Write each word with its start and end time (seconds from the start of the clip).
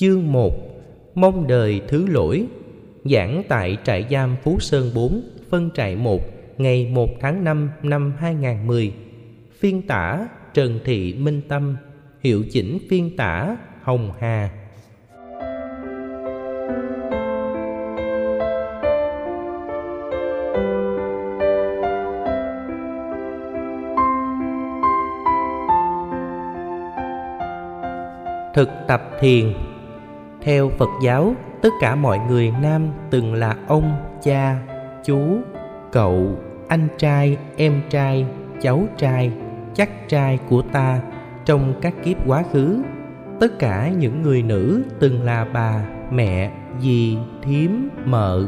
Chương 0.00 0.32
1 0.32 0.52
Mong 1.14 1.46
đời 1.46 1.80
thứ 1.88 2.06
lỗi, 2.06 2.46
Giảng 3.04 3.42
tại 3.48 3.76
trại 3.84 4.06
giam 4.10 4.36
Phú 4.42 4.56
Sơn 4.60 4.90
4 4.94 5.22
Phân 5.50 5.70
trại 5.74 5.96
1 5.96 6.20
Ngày 6.58 6.90
1 6.92 7.08
tháng 7.20 7.44
5 7.44 7.70
năm 7.82 8.12
2010 8.18 8.92
Phiên 9.58 9.82
tả, 9.82 10.28
Trần 10.54 10.80
Thị 10.84 11.14
Minh 11.14 11.40
Tâm. 11.48 11.76
Hiệu 12.20 12.44
chỉnh 12.50 12.78
phiên 12.90 13.16
tả, 13.16 13.56
Hồng 13.82 14.12
Hà. 14.20 14.50
Thực 28.54 28.68
tập 28.88 29.10
thiền. 29.20 29.52
Theo 30.42 30.70
Phật 30.78 30.88
giáo, 31.02 31.34
tất 31.62 31.68
cả 31.80 31.94
mọi 31.94 32.18
người 32.28 32.52
nam 32.62 32.88
từng 33.10 33.34
là 33.34 33.56
ông, 33.66 33.92
cha, 34.22 34.56
chú, 35.04 35.18
cậu, 35.92 36.38
anh 36.68 36.88
trai, 36.98 37.36
em 37.56 37.82
trai, 37.90 38.26
cháu 38.60 38.84
trai, 38.96 39.32
chắc 39.74 40.08
trai 40.08 40.38
của 40.48 40.62
ta 40.62 41.00
trong 41.44 41.74
các 41.82 41.94
kiếp 42.04 42.16
quá 42.26 42.42
khứ. 42.52 42.82
Tất 43.40 43.58
cả 43.58 43.90
những 43.98 44.22
người 44.22 44.42
nữ 44.42 44.82
từng 44.98 45.22
là 45.22 45.46
bà, 45.52 45.84
mẹ, 46.12 46.52
dì, 46.80 47.18
thím, 47.42 47.88
mợ, 48.04 48.46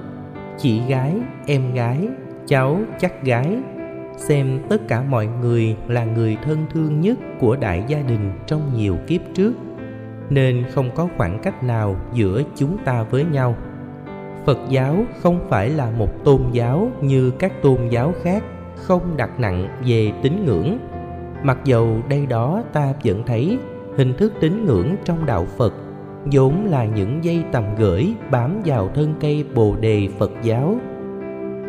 chị 0.58 0.80
gái, 0.88 1.14
em 1.46 1.74
gái, 1.74 2.08
cháu, 2.46 2.80
chắc 2.98 3.24
gái. 3.24 3.56
Xem 4.16 4.60
tất 4.68 4.88
cả 4.88 5.02
mọi 5.02 5.26
người 5.26 5.76
là 5.88 6.04
người 6.04 6.36
thân 6.44 6.66
thương 6.72 7.00
nhất 7.00 7.18
của 7.40 7.56
đại 7.56 7.84
gia 7.88 7.98
đình 7.98 8.32
trong 8.46 8.60
nhiều 8.76 8.96
kiếp 9.06 9.20
trước 9.34 9.52
nên 10.30 10.64
không 10.72 10.90
có 10.94 11.08
khoảng 11.16 11.38
cách 11.38 11.62
nào 11.62 11.96
giữa 12.14 12.42
chúng 12.56 12.78
ta 12.84 13.02
với 13.02 13.24
nhau. 13.24 13.56
Phật 14.46 14.58
giáo 14.68 14.96
không 15.22 15.40
phải 15.48 15.70
là 15.70 15.90
một 15.90 16.24
tôn 16.24 16.40
giáo 16.52 16.90
như 17.00 17.30
các 17.30 17.62
tôn 17.62 17.88
giáo 17.88 18.12
khác, 18.22 18.42
không 18.76 19.16
đặt 19.16 19.40
nặng 19.40 19.68
về 19.86 20.12
tín 20.22 20.44
ngưỡng. 20.44 20.78
Mặc 21.42 21.58
dầu 21.64 21.96
đây 22.08 22.26
đó 22.26 22.62
ta 22.72 22.92
vẫn 23.04 23.22
thấy 23.26 23.58
hình 23.96 24.14
thức 24.14 24.32
tín 24.40 24.64
ngưỡng 24.64 24.96
trong 25.04 25.26
đạo 25.26 25.46
phật 25.56 25.74
vốn 26.32 26.66
là 26.66 26.84
những 26.84 27.24
dây 27.24 27.44
tầm 27.52 27.64
gửi 27.78 28.14
bám 28.30 28.62
vào 28.64 28.90
thân 28.94 29.14
cây 29.20 29.44
bồ 29.54 29.76
đề 29.80 30.08
phật 30.18 30.30
giáo. 30.42 30.76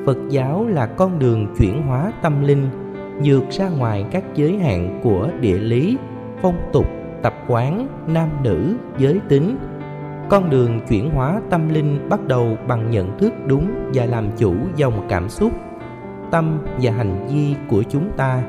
Phật 0.05 0.17
giáo 0.29 0.65
là 0.67 0.85
con 0.85 1.19
đường 1.19 1.47
chuyển 1.57 1.81
hóa 1.81 2.11
tâm 2.21 2.43
linh 2.43 2.69
vượt 3.23 3.43
ra 3.49 3.69
ngoài 3.69 4.05
các 4.11 4.23
giới 4.35 4.57
hạn 4.57 4.99
của 5.03 5.29
địa 5.41 5.57
lý, 5.57 5.97
phong 6.41 6.57
tục 6.73 6.85
tập 7.23 7.33
quán 7.47 7.87
nam 8.07 8.29
nữ 8.43 8.75
giới 8.97 9.19
tính. 9.27 9.57
Con 10.29 10.49
đường 10.49 10.79
chuyển 10.89 11.09
hóa 11.09 11.41
tâm 11.49 11.69
linh 11.69 12.09
bắt 12.09 12.27
đầu 12.27 12.57
bằng 12.67 12.91
nhận 12.91 13.17
thức 13.17 13.33
đúng 13.47 13.91
và 13.93 14.05
làm 14.05 14.27
chủ 14.37 14.53
dòng 14.75 15.05
cảm 15.09 15.29
xúc, 15.29 15.51
tâm 16.31 16.59
và 16.81 16.91
hành 16.91 17.27
vi 17.27 17.55
của 17.69 17.83
chúng 17.89 18.09
ta. 18.17 18.43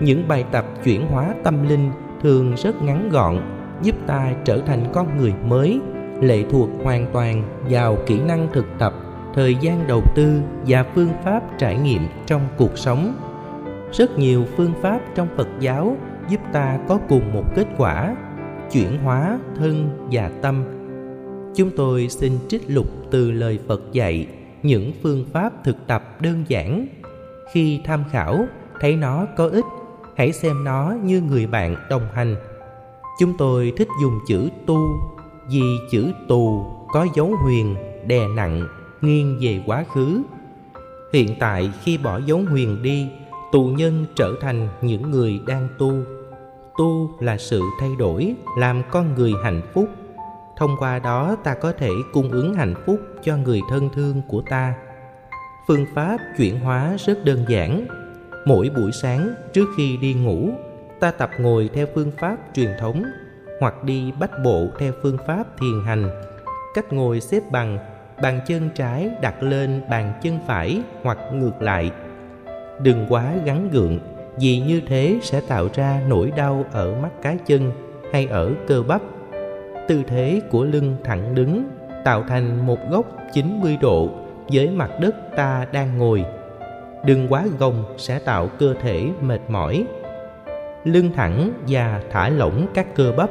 Những 0.00 0.28
bài 0.28 0.44
tập 0.52 0.64
chuyển 0.84 1.06
hóa 1.06 1.34
tâm 1.42 1.68
linh 1.68 1.90
thường 2.22 2.54
rất 2.56 2.82
ngắn 2.82 3.08
gọn, 3.08 3.36
giúp 3.82 3.94
ta 4.06 4.32
trở 4.44 4.58
thành 4.66 4.80
con 4.92 5.16
người 5.16 5.34
mới, 5.44 5.80
lệ 6.20 6.44
thuộc 6.50 6.68
hoàn 6.82 7.06
toàn 7.12 7.42
vào 7.70 7.96
kỹ 8.06 8.20
năng 8.20 8.48
thực 8.52 8.66
tập, 8.78 8.94
thời 9.34 9.54
gian 9.54 9.86
đầu 9.86 10.02
tư 10.14 10.40
và 10.66 10.84
phương 10.94 11.10
pháp 11.24 11.42
trải 11.58 11.78
nghiệm 11.78 12.02
trong 12.26 12.40
cuộc 12.56 12.78
sống. 12.78 13.14
Rất 13.92 14.18
nhiều 14.18 14.44
phương 14.56 14.72
pháp 14.82 15.00
trong 15.14 15.28
phật 15.36 15.48
giáo 15.60 15.96
giúp 16.28 16.40
ta 16.52 16.78
có 16.88 16.98
cùng 17.08 17.34
một 17.34 17.44
kết 17.54 17.66
quả, 17.76 18.16
chuyển 18.72 18.98
hóa 18.98 19.38
thân 19.56 19.90
và 20.12 20.30
tâm. 20.42 20.64
Chúng 21.56 21.70
tôi 21.76 22.08
xin 22.08 22.32
trích 22.48 22.62
lục 22.70 22.86
từ 23.10 23.30
lời 23.30 23.58
phật 23.68 23.82
dạy 23.92 24.26
những 24.62 24.92
phương 25.02 25.24
pháp 25.32 25.64
thực 25.64 25.86
tập 25.86 26.20
đơn 26.20 26.44
giản. 26.48 26.86
Khi 27.52 27.80
tham 27.84 28.04
khảo, 28.10 28.46
thấy 28.80 28.96
nó 28.96 29.26
có 29.36 29.48
ích, 29.48 29.64
hãy 30.16 30.32
xem 30.32 30.64
nó 30.64 30.94
như 31.04 31.20
người 31.20 31.46
bạn 31.46 31.76
đồng 31.90 32.08
hành. 32.14 32.36
Chúng 33.20 33.36
tôi 33.38 33.72
thích 33.76 33.88
dùng 34.02 34.18
chữ 34.28 34.48
tu, 34.66 34.88
vì 35.50 35.78
chữ 35.90 36.12
tù 36.28 36.66
có 36.92 37.06
dấu 37.14 37.32
huyền, 37.42 37.76
đè 38.06 38.28
nặng, 38.28 38.68
nghiêng 39.00 39.38
về 39.40 39.62
quá 39.66 39.84
khứ. 39.94 40.22
Hiện 41.12 41.28
tại 41.38 41.70
khi 41.82 41.98
bỏ 41.98 42.20
dấu 42.26 42.42
huyền 42.50 42.82
đi 42.82 43.08
tù 43.54 43.64
nhân 43.64 44.06
trở 44.16 44.34
thành 44.40 44.68
những 44.82 45.10
người 45.10 45.40
đang 45.46 45.68
tu. 45.78 45.92
Tu 46.78 47.10
là 47.20 47.36
sự 47.38 47.60
thay 47.80 47.90
đổi, 47.98 48.34
làm 48.58 48.82
con 48.90 49.14
người 49.14 49.32
hạnh 49.44 49.62
phúc. 49.72 49.88
Thông 50.56 50.76
qua 50.78 50.98
đó 50.98 51.36
ta 51.44 51.54
có 51.54 51.72
thể 51.72 51.90
cung 52.12 52.30
ứng 52.30 52.54
hạnh 52.54 52.74
phúc 52.86 53.00
cho 53.22 53.36
người 53.36 53.60
thân 53.70 53.88
thương 53.94 54.22
của 54.28 54.42
ta. 54.42 54.74
Phương 55.68 55.86
pháp 55.94 56.16
chuyển 56.36 56.60
hóa 56.60 56.96
rất 57.06 57.24
đơn 57.24 57.44
giản. 57.48 57.86
Mỗi 58.46 58.70
buổi 58.76 58.92
sáng 58.92 59.34
trước 59.52 59.68
khi 59.76 59.96
đi 59.96 60.14
ngủ, 60.14 60.48
ta 61.00 61.10
tập 61.10 61.30
ngồi 61.38 61.70
theo 61.74 61.86
phương 61.94 62.10
pháp 62.18 62.36
truyền 62.54 62.70
thống 62.80 63.04
hoặc 63.60 63.84
đi 63.84 64.12
bách 64.20 64.42
bộ 64.44 64.68
theo 64.78 64.92
phương 65.02 65.18
pháp 65.26 65.44
thiền 65.60 65.84
hành. 65.86 66.10
Cách 66.74 66.92
ngồi 66.92 67.20
xếp 67.20 67.42
bằng, 67.50 67.78
bàn 68.22 68.40
chân 68.46 68.70
trái 68.74 69.10
đặt 69.22 69.42
lên 69.42 69.82
bàn 69.90 70.12
chân 70.22 70.38
phải 70.46 70.82
hoặc 71.02 71.18
ngược 71.32 71.62
lại 71.62 71.90
đừng 72.84 73.06
quá 73.08 73.32
gắn 73.44 73.68
gượng 73.72 73.98
vì 74.36 74.60
như 74.60 74.80
thế 74.86 75.18
sẽ 75.22 75.40
tạo 75.48 75.68
ra 75.74 76.00
nỗi 76.08 76.32
đau 76.36 76.64
ở 76.72 76.94
mắt 77.02 77.22
cá 77.22 77.34
chân 77.46 77.72
hay 78.12 78.26
ở 78.26 78.52
cơ 78.66 78.82
bắp. 78.82 79.02
Tư 79.88 80.02
thế 80.06 80.40
của 80.50 80.64
lưng 80.64 80.96
thẳng 81.04 81.34
đứng 81.34 81.64
tạo 82.04 82.24
thành 82.28 82.66
một 82.66 82.78
góc 82.90 83.06
90 83.32 83.78
độ 83.80 84.08
với 84.52 84.70
mặt 84.70 84.90
đất 85.00 85.14
ta 85.36 85.66
đang 85.72 85.98
ngồi. 85.98 86.24
Đừng 87.04 87.26
quá 87.28 87.46
gồng 87.58 87.84
sẽ 87.96 88.18
tạo 88.18 88.48
cơ 88.58 88.74
thể 88.82 89.08
mệt 89.20 89.40
mỏi. 89.48 89.86
Lưng 90.84 91.10
thẳng 91.16 91.52
và 91.68 92.00
thả 92.10 92.28
lỏng 92.28 92.66
các 92.74 92.94
cơ 92.94 93.12
bắp. 93.16 93.30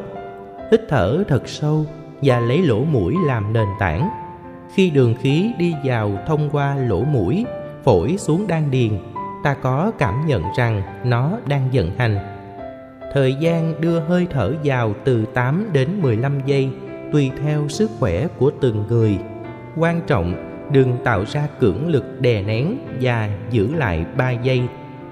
Hít 0.72 0.82
thở 0.90 1.24
thật 1.28 1.48
sâu 1.48 1.86
và 2.22 2.40
lấy 2.40 2.62
lỗ 2.62 2.84
mũi 2.84 3.16
làm 3.28 3.54
nền 3.54 3.68
tảng. 3.80 4.10
Khi 4.76 4.90
đường 4.90 5.16
khí 5.22 5.52
đi 5.58 5.74
vào 5.84 6.12
thông 6.28 6.50
qua 6.50 6.76
lỗ 6.76 7.04
mũi, 7.04 7.46
phổi 7.84 8.18
xuống 8.18 8.48
đan 8.48 8.72
điền 8.72 8.92
ta 9.44 9.54
có 9.54 9.92
cảm 9.98 10.26
nhận 10.26 10.44
rằng 10.58 10.82
nó 11.04 11.38
đang 11.48 11.70
vận 11.74 11.92
hành. 11.98 12.18
Thời 13.14 13.36
gian 13.36 13.82
đưa 13.82 14.00
hơi 14.00 14.28
thở 14.30 14.54
vào 14.64 14.94
từ 15.04 15.26
8 15.26 15.70
đến 15.74 16.02
15 16.02 16.40
giây 16.46 16.70
tùy 17.12 17.32
theo 17.44 17.68
sức 17.68 17.92
khỏe 18.00 18.28
của 18.38 18.52
từng 18.62 18.86
người. 18.90 19.18
Quan 19.78 20.02
trọng 20.08 20.34
đừng 20.72 20.98
tạo 21.04 21.24
ra 21.26 21.48
cưỡng 21.60 21.88
lực 21.88 22.22
đè 22.22 22.42
nén 22.42 22.78
và 23.02 23.30
giữ 23.52 23.76
lại 23.76 24.06
3 24.18 24.32
giây 24.32 24.62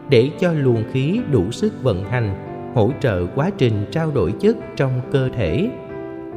để 0.10 0.30
cho 0.40 0.52
luồng 0.54 0.84
khí 0.92 1.22
đủ 1.32 1.52
sức 1.52 1.74
vận 1.84 2.04
hành, 2.04 2.36
hỗ 2.76 2.92
trợ 3.00 3.26
quá 3.36 3.50
trình 3.58 3.86
trao 3.92 4.12
đổi 4.12 4.34
chất 4.40 4.58
trong 4.76 5.02
cơ 5.12 5.30
thể. 5.30 5.70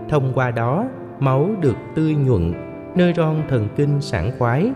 Thông 0.08 0.32
qua 0.34 0.50
đó, 0.50 0.86
máu 1.20 1.50
được 1.60 1.76
tươi 1.94 2.14
nhuận, 2.14 2.52
nơi 2.96 3.12
ron 3.16 3.42
thần 3.48 3.68
kinh 3.76 4.00
sảng 4.00 4.30
khoái 4.38 4.70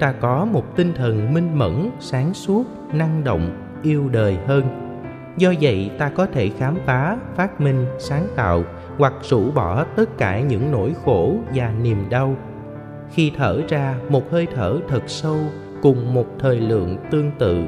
ta 0.00 0.12
có 0.12 0.44
một 0.44 0.76
tinh 0.76 0.92
thần 0.94 1.34
minh 1.34 1.58
mẫn, 1.58 1.90
sáng 2.00 2.34
suốt, 2.34 2.64
năng 2.92 3.24
động, 3.24 3.50
yêu 3.82 4.08
đời 4.08 4.36
hơn. 4.46 4.64
Do 5.36 5.52
vậy, 5.60 5.90
ta 5.98 6.08
có 6.08 6.26
thể 6.26 6.50
khám 6.58 6.76
phá, 6.86 7.16
phát 7.36 7.60
minh, 7.60 7.86
sáng 7.98 8.26
tạo 8.36 8.64
hoặc 8.98 9.12
rũ 9.22 9.50
bỏ 9.50 9.84
tất 9.84 10.18
cả 10.18 10.40
những 10.40 10.70
nỗi 10.72 10.94
khổ 11.04 11.36
và 11.54 11.72
niềm 11.82 11.98
đau. 12.10 12.36
Khi 13.10 13.32
thở 13.36 13.60
ra, 13.68 13.94
một 14.08 14.30
hơi 14.30 14.46
thở 14.54 14.78
thật 14.88 15.02
sâu 15.06 15.36
cùng 15.82 16.14
một 16.14 16.26
thời 16.38 16.60
lượng 16.60 16.96
tương 17.10 17.30
tự, 17.38 17.64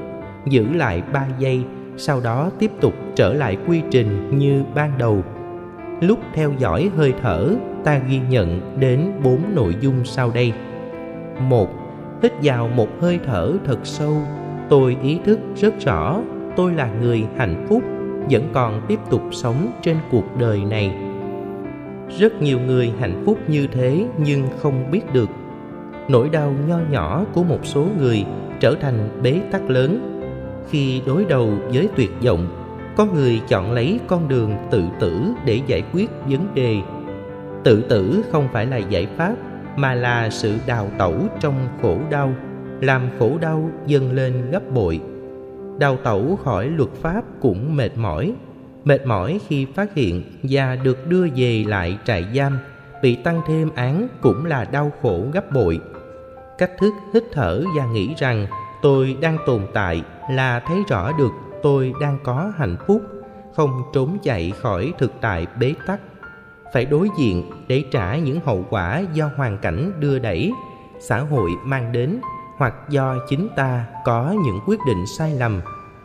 giữ 0.47 0.73
lại 0.75 1.03
ba 1.13 1.27
giây, 1.39 1.65
sau 1.97 2.21
đó 2.21 2.51
tiếp 2.59 2.71
tục 2.81 2.95
trở 3.15 3.33
lại 3.33 3.57
quy 3.67 3.83
trình 3.91 4.39
như 4.39 4.65
ban 4.75 4.99
đầu. 4.99 5.25
Lúc 6.01 6.19
theo 6.35 6.53
dõi 6.59 6.91
hơi 6.97 7.15
thở, 7.23 7.57
ta 7.85 7.99
ghi 7.99 8.21
nhận 8.31 8.81
đến 8.81 9.13
bốn 9.25 9.41
nội 9.55 9.77
dung 9.81 10.05
sau 10.05 10.31
đây. 10.31 10.53
Một 11.41 11.69
hít 12.23 12.33
vào 12.43 12.69
một 12.69 12.89
hơi 13.01 13.21
thở 13.27 13.53
thật 13.65 13.79
sâu. 13.85 14.23
Tôi 14.69 14.97
ý 15.03 15.19
thức 15.25 15.39
rất 15.57 15.75
rõ, 15.81 16.21
tôi 16.57 16.73
là 16.73 16.91
người 17.01 17.27
hạnh 17.37 17.67
phúc, 17.69 17.83
vẫn 18.31 18.49
còn 18.53 18.83
tiếp 18.89 18.99
tục 19.11 19.23
sống 19.33 19.73
trên 19.83 19.97
cuộc 20.11 20.25
đời 20.39 20.65
này. 20.71 20.95
Rất 22.19 22.43
nhiều 22.43 22.59
người 22.67 22.93
hạnh 23.01 23.23
phúc 23.27 23.39
như 23.49 23.67
thế 23.67 24.07
nhưng 24.19 24.43
không 24.59 24.91
biết 24.91 25.13
được. 25.13 25.29
Nỗi 26.09 26.29
đau 26.29 26.55
nho 26.69 26.79
nhỏ 26.91 27.25
của 27.33 27.43
một 27.43 27.67
số 27.67 27.87
người 27.99 28.25
trở 28.61 28.75
thành 28.81 29.09
bế 29.23 29.41
tắc 29.53 29.71
lớn. 29.71 30.13
Khi 30.71 31.03
đối 31.07 31.25
đầu 31.25 31.51
với 31.73 31.89
tuyệt 31.97 32.11
vọng, 32.25 32.47
có 32.97 33.07
người 33.15 33.41
chọn 33.49 33.73
lấy 33.73 34.01
con 34.07 34.29
đường 34.29 34.53
tự 34.71 34.85
tử 35.01 35.21
để 35.45 35.61
giải 35.67 35.83
quyết 35.93 36.11
vấn 36.29 36.55
đề. 36.55 36.77
Tự 37.65 37.83
tử 37.83 38.23
không 38.33 38.49
phải 38.53 38.67
là 38.67 38.77
giải 38.77 39.07
pháp 39.17 39.35
mà 39.77 39.95
là 39.95 40.31
sự 40.31 40.59
đào 40.67 40.91
tẩu 40.99 41.15
trong 41.41 41.69
khổ 41.83 41.99
đau, 42.11 42.35
làm 42.81 43.09
khổ 43.19 43.39
đau 43.41 43.71
dâng 43.87 44.13
lên 44.13 44.51
gấp 44.51 44.63
bội. 44.75 45.01
Đào 45.79 45.97
tẩu 45.97 46.39
khỏi 46.45 46.69
luật 46.69 46.91
pháp 47.03 47.25
cũng 47.41 47.77
mệt 47.77 47.91
mỏi 47.97 48.35
mệt 48.87 49.07
mỏi 49.07 49.41
khi 49.49 49.67
phát 49.75 49.95
hiện 49.95 50.23
và 50.43 50.77
được 50.77 51.07
đưa 51.07 51.27
về 51.37 51.65
lại 51.69 51.99
trại 52.05 52.27
giam, 52.35 52.59
bị 53.03 53.17
tăng 53.17 53.41
thêm 53.47 53.71
án 53.75 54.09
cũng 54.21 54.47
là 54.47 54.65
đau 54.65 54.93
khổ 55.03 55.25
gấp 55.33 55.53
bội. 55.53 55.81
Cách 56.59 56.71
thức 56.79 56.93
hít 57.15 57.23
thở 57.33 57.63
và 57.77 57.87
nghĩ 57.87 58.15
rằng 58.19 58.47
tôi 58.83 59.17
đang 59.21 59.39
tồn 59.47 59.67
tại 59.75 60.03
là 60.31 60.61
thấy 60.61 60.79
rõ 60.89 61.13
được 61.19 61.33
tôi 61.63 61.93
đang 62.01 62.19
có 62.25 62.53
hạnh 62.57 62.77
phúc, 62.87 63.03
không 63.57 63.83
trốn 63.95 64.19
chạy 64.23 64.53
khỏi 64.63 64.93
thực 64.99 65.13
tại 65.21 65.47
bế 65.61 65.75
tắc 65.87 66.01
phải 66.73 66.85
đối 66.85 67.09
diện 67.19 67.51
để 67.69 67.85
trả 67.91 68.17
những 68.17 68.41
hậu 68.41 68.65
quả 68.71 69.03
do 69.13 69.31
hoàn 69.37 69.59
cảnh 69.59 69.93
đưa 70.01 70.19
đẩy, 70.19 70.53
xã 71.01 71.19
hội 71.19 71.51
mang 71.65 71.93
đến, 71.93 72.21
hoặc 72.57 72.75
do 72.89 73.17
chính 73.29 73.49
ta 73.57 73.85
có 74.05 74.35
những 74.45 74.61
quyết 74.67 74.79
định 74.87 75.05
sai 75.19 75.35
lầm. 75.35 75.61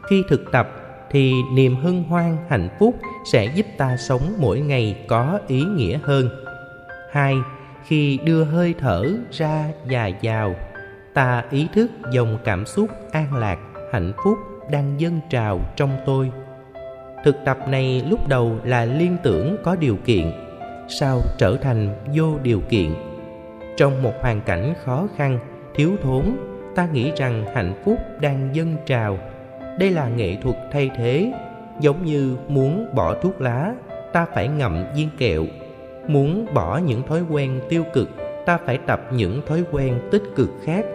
Khi 0.09 0.23
thực 0.29 0.51
tập 0.51 0.69
thì 1.11 1.33
niềm 1.53 1.75
hân 1.75 2.03
hoan, 2.03 2.37
hạnh 2.49 2.69
phúc 2.79 2.95
sẽ 3.25 3.45
giúp 3.45 3.65
ta 3.77 3.97
sống 3.97 4.21
mỗi 4.39 4.59
ngày 4.59 5.05
có 5.07 5.39
ý 5.47 5.63
nghĩa 5.63 5.99
hơn. 6.03 6.29
Hai, 7.11 7.35
khi 7.85 8.19
đưa 8.25 8.43
hơi 8.43 8.75
thở 8.79 9.05
ra 9.31 9.65
và 9.89 10.09
vào, 10.21 10.55
ta 11.13 11.43
ý 11.51 11.67
thức 11.73 11.91
dòng 12.11 12.37
cảm 12.43 12.65
xúc 12.65 12.89
an 13.11 13.35
lạc, 13.35 13.59
hạnh 13.93 14.13
phúc 14.23 14.37
đang 14.71 14.99
dâng 15.01 15.19
trào 15.29 15.59
trong 15.75 15.97
tôi. 16.05 16.31
Thực 17.23 17.35
tập 17.45 17.57
này 17.67 18.03
lúc 18.09 18.27
đầu 18.27 18.57
là 18.63 18.85
liên 18.85 19.17
tưởng 19.23 19.57
có 19.63 19.75
điều 19.75 19.97
kiện 20.05 20.31
sao 20.91 21.21
trở 21.37 21.57
thành 21.57 21.89
vô 22.13 22.39
điều 22.43 22.59
kiện. 22.69 22.93
Trong 23.77 24.03
một 24.03 24.13
hoàn 24.21 24.41
cảnh 24.41 24.73
khó 24.83 25.07
khăn, 25.15 25.39
thiếu 25.75 25.91
thốn, 26.03 26.37
ta 26.75 26.87
nghĩ 26.93 27.11
rằng 27.15 27.45
hạnh 27.53 27.81
phúc 27.85 27.97
đang 28.19 28.49
dâng 28.53 28.75
trào. 28.85 29.17
Đây 29.79 29.91
là 29.91 30.09
nghệ 30.09 30.35
thuật 30.43 30.55
thay 30.71 30.91
thế. 30.95 31.31
Giống 31.79 32.05
như 32.05 32.37
muốn 32.47 32.95
bỏ 32.95 33.15
thuốc 33.21 33.41
lá, 33.41 33.73
ta 34.13 34.25
phải 34.33 34.47
ngậm 34.47 34.85
viên 34.95 35.09
kẹo. 35.17 35.45
Muốn 36.07 36.45
bỏ 36.53 36.77
những 36.77 37.03
thói 37.03 37.21
quen 37.29 37.59
tiêu 37.69 37.83
cực, 37.93 38.09
ta 38.45 38.59
phải 38.65 38.77
tập 38.77 39.01
những 39.13 39.41
thói 39.47 39.63
quen 39.71 39.99
tích 40.11 40.23
cực 40.35 40.49
khác. 40.63 40.85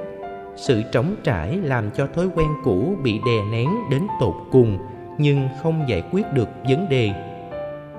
Sự 0.57 0.83
trống 0.93 1.17
trải 1.25 1.57
làm 1.57 1.91
cho 1.91 2.07
thói 2.15 2.29
quen 2.35 2.49
cũ 2.65 2.95
bị 3.03 3.21
đè 3.27 3.51
nén 3.51 3.69
đến 3.91 4.03
tột 4.21 4.35
cùng, 4.53 4.79
nhưng 5.19 5.49
không 5.63 5.85
giải 5.89 6.03
quyết 6.13 6.33
được 6.33 6.49
vấn 6.69 6.89
đề 6.89 7.11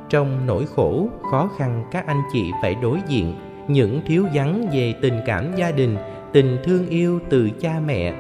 trong 0.10 0.46
nỗi 0.46 0.66
khổ, 0.76 1.08
khó 1.32 1.50
khăn 1.58 1.84
các 1.92 2.08
anh 2.08 2.22
chị 2.34 2.52
phải 2.62 2.76
đối 2.82 3.00
diện. 3.08 3.36
Những 3.68 4.02
thiếu 4.06 4.26
vắng 4.34 4.70
về 4.74 4.94
tình 5.02 5.22
cảm 5.26 5.56
gia 5.56 5.72
đình, 5.72 5.98
tình 6.34 6.58
thương 6.64 6.88
yêu 6.88 7.20
từ 7.30 7.50
cha 7.60 7.80
mẹ. 7.86 8.14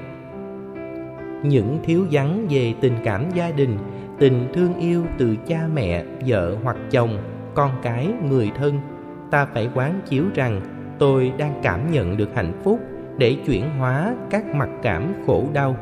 Những 1.43 1.79
thiếu 1.83 2.05
vắng 2.11 2.47
về 2.49 2.73
tình 2.81 2.93
cảm 3.03 3.29
gia 3.33 3.51
đình, 3.51 3.77
tình 4.19 4.47
thương 4.53 4.73
yêu 4.79 5.05
từ 5.17 5.35
cha 5.47 5.59
mẹ, 5.73 6.03
vợ 6.25 6.55
hoặc 6.63 6.77
chồng, 6.91 7.17
con 7.53 7.71
cái, 7.81 8.07
người 8.29 8.51
thân. 8.55 8.79
Ta 9.31 9.45
phải 9.45 9.69
quán 9.75 10.01
chiếu 10.09 10.23
rằng 10.35 10.61
tôi 10.99 11.33
đang 11.37 11.59
cảm 11.63 11.91
nhận 11.91 12.17
được 12.17 12.29
hạnh 12.35 12.53
phúc 12.63 12.79
để 13.17 13.37
chuyển 13.45 13.69
hóa 13.79 14.15
các 14.29 14.55
mặc 14.55 14.69
cảm 14.83 15.13
khổ 15.25 15.45
đau. 15.53 15.75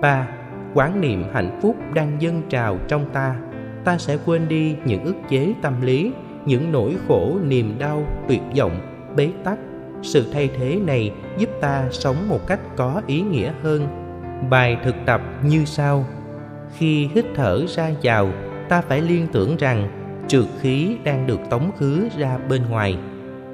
3. 0.00 0.28
Quán 0.74 1.00
niệm 1.00 1.24
hạnh 1.32 1.58
phúc 1.62 1.76
đang 1.94 2.22
dâng 2.22 2.42
trào 2.48 2.78
trong 2.88 3.08
ta 3.12 3.36
ta 3.84 3.98
sẽ 3.98 4.18
quên 4.26 4.48
đi 4.48 4.76
những 4.84 5.04
ức 5.04 5.16
chế 5.28 5.54
tâm 5.62 5.82
lý, 5.82 6.12
những 6.46 6.72
nỗi 6.72 6.96
khổ, 7.08 7.38
niềm 7.46 7.74
đau, 7.78 8.06
tuyệt 8.28 8.40
vọng, 8.56 8.80
bế 9.16 9.30
tắc. 9.44 9.58
Sự 10.02 10.26
thay 10.32 10.50
thế 10.58 10.78
này 10.86 11.12
giúp 11.38 11.50
ta 11.60 11.88
sống 11.90 12.28
một 12.28 12.46
cách 12.46 12.60
có 12.76 13.02
ý 13.06 13.20
nghĩa 13.20 13.52
hơn. 13.62 13.86
Bài 14.50 14.76
thực 14.84 14.94
tập 15.06 15.20
như 15.44 15.64
sau. 15.64 16.06
Khi 16.76 17.08
hít 17.14 17.24
thở 17.34 17.66
ra 17.66 17.90
vào, 18.02 18.28
ta 18.68 18.80
phải 18.80 19.00
liên 19.00 19.26
tưởng 19.32 19.56
rằng 19.56 19.88
trượt 20.28 20.44
khí 20.60 20.96
đang 21.04 21.26
được 21.26 21.40
tống 21.50 21.70
khứ 21.78 22.08
ra 22.18 22.38
bên 22.48 22.62
ngoài. 22.70 22.96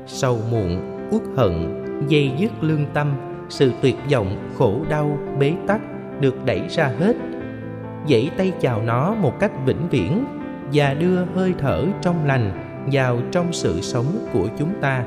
Sầu 0.07 0.39
muộn, 0.51 0.81
uất 1.11 1.23
hận, 1.37 1.85
dây 2.09 2.31
dứt 2.39 2.53
lương 2.61 2.87
tâm, 2.95 3.15
sự 3.49 3.73
tuyệt 3.83 3.97
vọng, 4.13 4.51
khổ 4.59 4.81
đau, 4.89 5.19
bế 5.39 5.53
tắc 5.67 5.81
được 6.21 6.45
đẩy 6.45 6.63
ra 6.69 6.93
hết 6.99 7.17
dãy 8.09 8.31
tay 8.37 8.53
chào 8.61 8.83
nó 8.83 9.15
một 9.15 9.41
cách 9.41 9.53
vĩnh 9.67 9.89
viễn 9.91 10.25
và 10.73 10.95
đưa 10.95 11.25
hơi 11.35 11.55
thở 11.59 11.85
trong 12.03 12.27
lành 12.27 12.51
vào 12.93 13.21
trong 13.33 13.53
sự 13.53 13.81
sống 13.81 14.29
của 14.33 14.49
chúng 14.59 14.71
ta. 14.81 15.05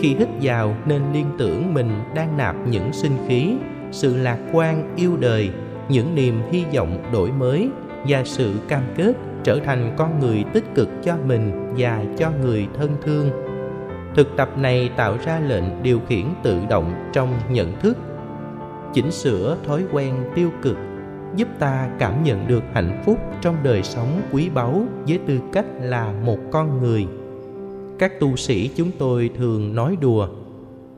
Khi 0.00 0.14
hít 0.14 0.28
vào 0.42 0.76
nên 0.86 1.02
liên 1.12 1.26
tưởng 1.38 1.74
mình 1.74 1.90
đang 2.14 2.36
nạp 2.36 2.56
những 2.66 2.92
sinh 2.92 3.16
khí, 3.28 3.54
sự 3.90 4.16
lạc 4.16 4.38
quan 4.52 4.94
yêu 4.96 5.16
đời, 5.16 5.50
những 5.88 6.14
niềm 6.14 6.42
hy 6.52 6.64
vọng 6.74 7.02
đổi 7.12 7.32
mới 7.32 7.68
và 8.08 8.22
sự 8.24 8.54
cam 8.68 8.82
kết 8.96 9.12
trở 9.44 9.58
thành 9.64 9.94
con 9.96 10.20
người 10.20 10.44
tích 10.52 10.64
cực 10.74 10.88
cho 11.02 11.14
mình 11.26 11.74
và 11.78 12.04
cho 12.18 12.30
người 12.42 12.68
thân 12.78 12.96
thương. 13.02 13.30
Thực 14.14 14.36
tập 14.36 14.48
này 14.58 14.90
tạo 14.96 15.16
ra 15.24 15.40
lệnh 15.40 15.82
điều 15.82 16.00
khiển 16.08 16.24
tự 16.42 16.58
động 16.70 16.94
trong 17.12 17.34
nhận 17.50 17.80
thức, 17.80 17.96
chỉnh 18.94 19.10
sửa 19.10 19.56
thói 19.66 19.84
quen 19.92 20.14
tiêu 20.34 20.50
cực 20.62 20.76
giúp 21.36 21.48
ta 21.58 21.90
cảm 21.98 22.24
nhận 22.24 22.48
được 22.48 22.62
hạnh 22.72 23.02
phúc 23.04 23.18
trong 23.42 23.56
đời 23.62 23.82
sống 23.82 24.22
quý 24.32 24.48
báu 24.48 24.82
với 25.06 25.18
tư 25.26 25.40
cách 25.52 25.66
là 25.80 26.12
một 26.24 26.38
con 26.52 26.82
người. 26.82 27.06
Các 27.98 28.20
tu 28.20 28.36
sĩ 28.36 28.70
chúng 28.76 28.90
tôi 28.98 29.30
thường 29.36 29.74
nói 29.74 29.96
đùa, 30.00 30.28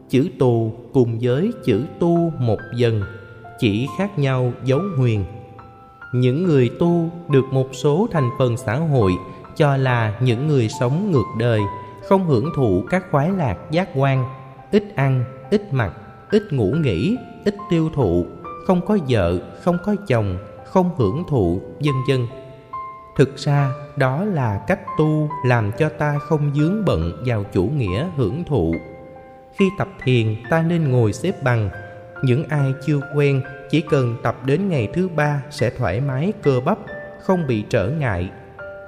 chữ 0.09 0.29
tù 0.39 0.73
cùng 0.93 1.19
với 1.21 1.53
chữ 1.65 1.85
tu 1.99 2.33
một 2.39 2.59
dần 2.77 3.03
chỉ 3.59 3.89
khác 3.99 4.19
nhau 4.19 4.53
dấu 4.65 4.81
huyền. 4.99 5.25
Những 6.15 6.45
người 6.45 6.71
tu 6.79 7.11
được 7.29 7.45
một 7.51 7.69
số 7.73 8.09
thành 8.13 8.31
phần 8.39 8.57
xã 8.57 8.77
hội 8.77 9.13
cho 9.57 9.77
là 9.77 10.19
những 10.21 10.49
người 10.49 10.69
sống 10.69 11.11
ngược 11.11 11.27
đời, 11.39 11.61
không 12.09 12.27
hưởng 12.27 12.51
thụ 12.57 12.83
các 12.91 13.05
khoái 13.11 13.31
lạc 13.31 13.57
giác 13.71 13.89
quan, 13.95 14.25
ít 14.71 14.85
ăn, 14.95 15.25
ít 15.51 15.73
mặc, 15.73 15.93
ít 16.31 16.43
ngủ 16.53 16.67
nghỉ, 16.67 17.17
ít 17.45 17.55
tiêu 17.71 17.91
thụ 17.95 18.27
không 18.67 18.87
có 18.87 18.99
vợ, 19.09 19.39
không 19.63 19.79
có 19.85 19.97
chồng, 20.07 20.39
không 20.65 20.91
hưởng 20.97 21.25
thụ, 21.29 21.61
vân 21.81 21.95
vân. 22.09 22.27
Thực 23.17 23.37
ra, 23.37 23.73
đó 23.97 24.25
là 24.25 24.65
cách 24.67 24.81
tu 24.99 25.29
làm 25.47 25.73
cho 25.79 25.89
ta 25.89 26.19
không 26.19 26.51
dướng 26.55 26.85
bận 26.85 27.23
vào 27.27 27.45
chủ 27.53 27.65
nghĩa 27.65 28.07
hưởng 28.17 28.45
thụ. 28.45 28.75
Khi 29.59 29.65
tập 29.79 29.89
thiền, 30.05 30.37
ta 30.51 30.63
nên 30.63 30.91
ngồi 30.91 31.13
xếp 31.13 31.43
bằng. 31.43 31.71
Những 32.23 32.45
ai 32.49 32.73
chưa 32.87 33.01
quen, 33.17 33.43
chỉ 33.71 33.81
cần 33.81 34.17
tập 34.23 34.37
đến 34.45 34.69
ngày 34.69 34.89
thứ 34.95 35.09
ba 35.09 35.43
sẽ 35.51 35.71
thoải 35.71 36.01
mái, 36.01 36.33
cơ 36.43 36.61
bắp, 36.65 36.79
không 37.21 37.47
bị 37.47 37.65
trở 37.71 37.89
ngại. 37.89 38.31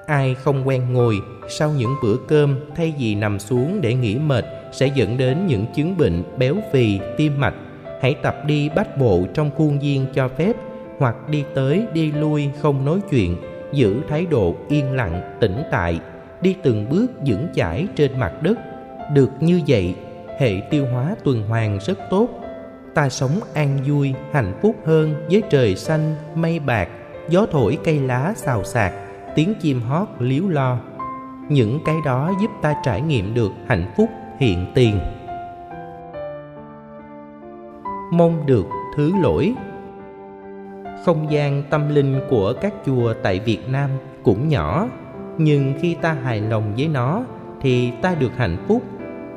Ai 0.07 0.35
không 0.35 0.69
quen 0.69 0.93
ngồi, 0.93 1.17
sau 1.49 1.71
những 1.71 1.95
bữa 2.03 2.17
cơm 2.29 2.61
thay 2.77 2.95
vì 2.99 3.15
nằm 3.15 3.39
xuống 3.39 3.81
để 3.81 3.95
nghỉ 3.95 4.17
mệt 4.17 4.45
sẽ 4.73 4.87
dẫn 4.87 5.19
đến 5.19 5.47
những 5.47 5.67
chứng 5.75 5.97
bệnh 5.97 6.23
béo 6.39 6.57
phì, 6.73 7.01
tim 7.17 7.41
mạch 7.41 7.55
hãy 8.03 8.15
tập 8.15 8.37
đi 8.47 8.69
bách 8.69 8.99
bộ 8.99 9.21
trong 9.35 9.51
khuôn 9.57 9.79
viên 9.79 10.07
cho 10.15 10.29
phép, 10.29 10.57
hoặc 10.99 11.17
đi 11.29 11.45
tới, 11.55 11.87
đi 11.93 12.13
lui, 12.13 12.51
không 12.61 12.85
nói 12.85 13.01
chuyện. 13.11 13.37
Giữ 13.73 14.01
thái 14.09 14.27
độ 14.27 14.55
yên 14.69 14.93
lặng, 14.93 15.37
tĩnh 15.41 15.63
tại. 15.71 16.01
Đi 16.41 16.57
từng 16.63 16.89
bước 16.91 17.07
vững 17.27 17.47
chãi 17.55 17.87
trên 17.97 18.19
mặt 18.19 18.43
đất. 18.43 18.59
Được 19.13 19.31
như 19.41 19.61
vậy, 19.67 19.95
hệ 20.39 20.61
tiêu 20.71 20.87
hóa 20.93 21.15
tuần 21.25 21.49
hoàn 21.49 21.79
rất 21.79 21.99
tốt. 22.11 22.29
Ta 22.95 23.09
sống 23.09 23.41
an 23.55 23.79
vui, 23.87 24.15
hạnh 24.33 24.59
phúc 24.63 24.77
hơn 24.87 25.15
với 25.31 25.43
trời 25.51 25.77
xanh, 25.77 26.15
mây 26.35 26.59
bạc, 26.59 26.89
gió 27.29 27.47
thổi 27.51 27.79
cây 27.85 27.99
lá 27.99 28.33
xào 28.37 28.65
xạc, 28.65 28.93
tiếng 29.35 29.55
chim 29.61 29.81
hót 29.81 30.09
líu 30.19 30.49
lo. 30.49 30.79
Những 31.49 31.79
cái 31.85 31.97
đó 32.05 32.33
giúp 32.43 32.51
ta 32.63 32.75
trải 32.85 33.01
nghiệm 33.01 33.35
được 33.35 33.53
hạnh 33.69 33.93
phúc, 33.97 34.11
hiện 34.41 34.67
tiền 34.75 34.99
mong 38.13 38.47
được 38.47 38.67
thứ 38.97 39.13
lỗi. 39.23 39.55
Không 41.05 41.27
gian 41.31 41.63
tâm 41.71 41.89
linh 41.89 42.21
của 42.31 42.53
các 42.61 42.75
chùa 42.87 43.15
tại 43.23 43.41
việt 43.41 43.69
nam 43.69 43.91
cũng 44.23 44.49
nhỏ, 44.49 44.89
nhưng 45.39 45.75
khi 45.81 45.95
ta 45.95 46.13
hài 46.13 46.41
lòng 46.41 46.73
với 46.77 46.89
nó 46.89 47.25
thì 47.61 47.91
ta 48.03 48.15
được 48.15 48.37
hạnh 48.37 48.57
phúc. 48.69 48.83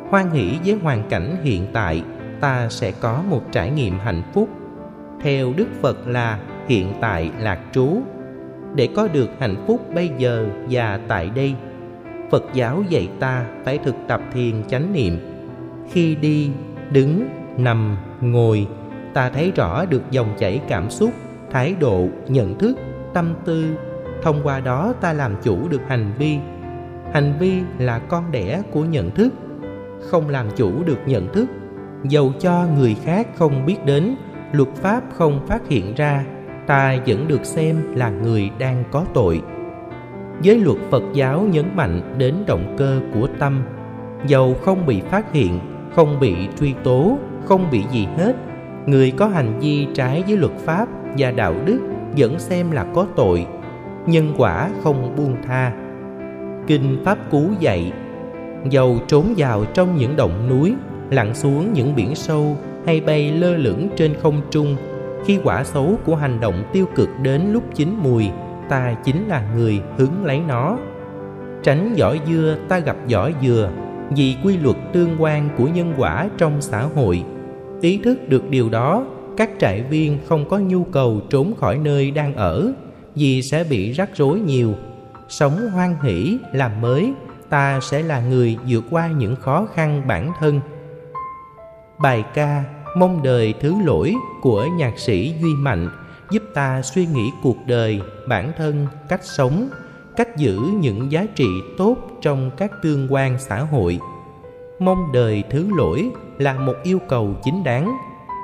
Hoan 0.09 0.31
hỷ 0.31 0.57
với 0.65 0.77
hoàn 0.83 1.09
cảnh 1.09 1.35
hiện 1.43 1.67
tại, 1.73 2.03
ta 2.39 2.69
sẽ 2.69 2.91
có 2.91 3.23
một 3.29 3.41
trải 3.51 3.71
nghiệm 3.71 3.99
hạnh 3.99 4.21
phúc. 4.33 4.49
Theo 5.21 5.53
đức 5.57 5.67
phật 5.81 6.07
là 6.07 6.39
hiện 6.67 6.93
tại 7.01 7.31
lạc 7.39 7.59
trú. 7.71 8.01
Để 8.75 8.89
có 8.95 9.07
được 9.13 9.29
hạnh 9.39 9.55
phúc 9.67 9.81
bây 9.95 10.11
giờ 10.17 10.47
và 10.69 10.99
tại 11.07 11.29
đây, 11.35 11.55
phật 12.31 12.43
giáo 12.53 12.83
dạy 12.89 13.09
ta 13.19 13.45
phải 13.63 13.77
thực 13.77 13.95
tập 14.07 14.21
thiền 14.33 14.63
chánh 14.67 14.93
niệm. 14.93 15.19
Khi 15.91 16.15
đi, 16.15 16.51
đứng, 16.91 17.27
nằm 17.57 17.97
ngồi, 18.21 18.67
ta 19.13 19.29
thấy 19.29 19.51
rõ 19.55 19.85
được 19.85 20.01
dòng 20.11 20.29
chảy 20.37 20.61
cảm 20.67 20.89
xúc, 20.89 21.11
thái 21.51 21.75
độ, 21.79 22.07
nhận 22.27 22.57
thức, 22.57 22.77
tâm 23.13 23.33
tư. 23.45 23.77
Thông 24.23 24.39
qua 24.43 24.59
đó 24.59 24.93
ta 25.01 25.13
làm 25.13 25.35
chủ 25.43 25.67
được 25.69 25.81
hành 25.87 26.11
vi. 26.17 26.37
Hành 27.13 27.33
vi 27.39 27.61
là 27.79 27.99
con 27.99 28.31
đẻ 28.31 28.61
của 28.71 28.85
nhận 28.85 29.11
thức. 29.11 29.33
Không 30.01 30.29
làm 30.29 30.47
chủ 30.55 30.83
được 30.83 30.99
nhận 31.05 31.33
thức, 31.33 31.45
dầu 32.03 32.33
cho 32.39 32.65
người 32.77 32.95
khác 33.03 33.27
không 33.35 33.65
biết 33.65 33.85
đến, 33.85 34.15
luật 34.51 34.69
pháp 34.75 35.03
không 35.13 35.47
phát 35.47 35.67
hiện 35.67 35.93
ra, 35.95 36.25
ta 36.67 36.97
vẫn 37.07 37.27
được 37.27 37.45
xem 37.45 37.95
là 37.95 38.09
người 38.09 38.49
đang 38.59 38.83
có 38.91 39.05
tội. 39.13 39.41
Giới 40.41 40.59
luật 40.59 40.77
phật 40.91 41.03
giáo 41.13 41.41
nhấn 41.41 41.65
mạnh 41.75 42.15
đến 42.17 42.35
động 42.47 42.75
cơ 42.77 42.99
của 43.13 43.27
tâm. 43.39 43.63
Dầu 44.27 44.55
không 44.65 44.85
bị 44.85 45.01
phát 45.01 45.33
hiện, 45.33 45.59
không 45.95 46.19
bị 46.19 46.35
truy 46.59 46.73
tố 46.83 47.17
không 47.45 47.67
bị 47.71 47.83
gì 47.91 48.07
hết. 48.17 48.35
Người 48.85 49.11
có 49.11 49.27
hành 49.27 49.59
vi 49.59 49.87
trái 49.93 50.23
với 50.27 50.37
luật 50.37 50.53
pháp 50.57 50.87
và 51.17 51.31
đạo 51.31 51.55
đức 51.65 51.79
vẫn 52.17 52.39
xem 52.39 52.71
là 52.71 52.85
có 52.93 53.05
tội, 53.15 53.47
nhân 54.05 54.33
quả 54.37 54.69
không 54.83 55.15
buông 55.15 55.35
tha. 55.47 55.71
Kinh 56.67 57.01
pháp 57.05 57.17
cú 57.31 57.43
dạy, 57.59 57.91
dầu 58.69 58.97
trốn 59.07 59.33
vào 59.37 59.65
trong 59.73 59.95
những 59.95 60.15
động 60.15 60.49
núi, 60.49 60.73
lặn 61.11 61.35
xuống 61.35 61.73
những 61.73 61.95
biển 61.95 62.15
sâu 62.15 62.57
hay 62.85 63.01
bay 63.01 63.31
lơ 63.31 63.57
lửng 63.57 63.89
trên 63.95 64.13
không 64.21 64.41
trung, 64.51 64.75
khi 65.25 65.39
quả 65.43 65.63
xấu 65.63 65.97
của 66.05 66.15
hành 66.15 66.39
động 66.39 66.63
tiêu 66.73 66.85
cực 66.95 67.09
đến 67.21 67.41
lúc 67.51 67.63
chín 67.73 67.95
mùi, 67.97 68.29
ta 68.69 68.95
chính 69.03 69.27
là 69.27 69.43
người 69.55 69.81
hứng 69.97 70.25
lấy 70.25 70.41
nó. 70.47 70.77
Tránh 71.63 71.93
vỏ 71.97 72.15
dưa, 72.27 72.57
ta 72.67 72.79
gặp 72.79 72.95
vỏ 73.11 73.29
dừa, 73.41 73.69
vì 74.09 74.35
quy 74.43 74.57
luật 74.57 74.75
tương 74.93 75.15
quan 75.19 75.49
của 75.57 75.67
nhân 75.67 75.93
quả 75.97 76.29
trong 76.37 76.61
xã 76.61 76.81
hội 76.95 77.23
ý 77.85 77.99
thức 78.03 78.29
được 78.29 78.49
điều 78.49 78.69
đó, 78.69 79.05
các 79.37 79.49
trại 79.59 79.81
viên 79.81 80.17
không 80.27 80.49
có 80.49 80.57
nhu 80.57 80.83
cầu 80.83 81.21
trốn 81.29 81.53
khỏi 81.57 81.77
nơi 81.77 82.11
đang 82.11 82.35
ở, 82.35 82.73
vì 83.15 83.41
sẽ 83.41 83.63
bị 83.63 83.91
rắc 83.91 84.09
rối 84.15 84.39
nhiều. 84.39 84.73
Sống 85.29 85.69
hoan 85.73 85.95
hỷ, 86.03 86.37
làm 86.53 86.81
mới, 86.81 87.13
ta 87.49 87.79
sẽ 87.79 88.01
là 88.01 88.19
người 88.19 88.57
vượt 88.67 88.83
qua 88.89 89.07
những 89.07 89.35
khó 89.35 89.67
khăn 89.73 90.01
bản 90.07 90.31
thân. 90.39 90.61
Bài 91.99 92.23
ca 92.33 92.63
mong 92.97 93.23
đời 93.23 93.53
thứ 93.61 93.73
lỗi 93.85 94.13
của 94.41 94.65
nhạc 94.77 94.99
sĩ 94.99 95.33
duy 95.41 95.53
mạnh 95.55 95.89
giúp 96.31 96.43
ta 96.53 96.81
suy 96.81 97.05
nghĩ 97.05 97.31
cuộc 97.43 97.57
đời, 97.67 98.01
bản 98.27 98.51
thân, 98.57 98.87
cách 99.09 99.23
sống, 99.23 99.69
cách 100.15 100.37
giữ 100.37 100.59
những 100.79 101.11
giá 101.11 101.25
trị 101.35 101.47
tốt 101.77 101.97
trong 102.21 102.51
các 102.57 102.71
tương 102.83 103.07
quan 103.13 103.39
xã 103.39 103.59
hội 103.59 103.99
mong 104.79 105.11
đời 105.11 105.43
thứ 105.49 105.67
lỗi 105.77 106.11
là 106.37 106.53
một 106.53 106.73
yêu 106.83 106.99
cầu 107.07 107.35
chính 107.43 107.63
đáng. 107.63 107.97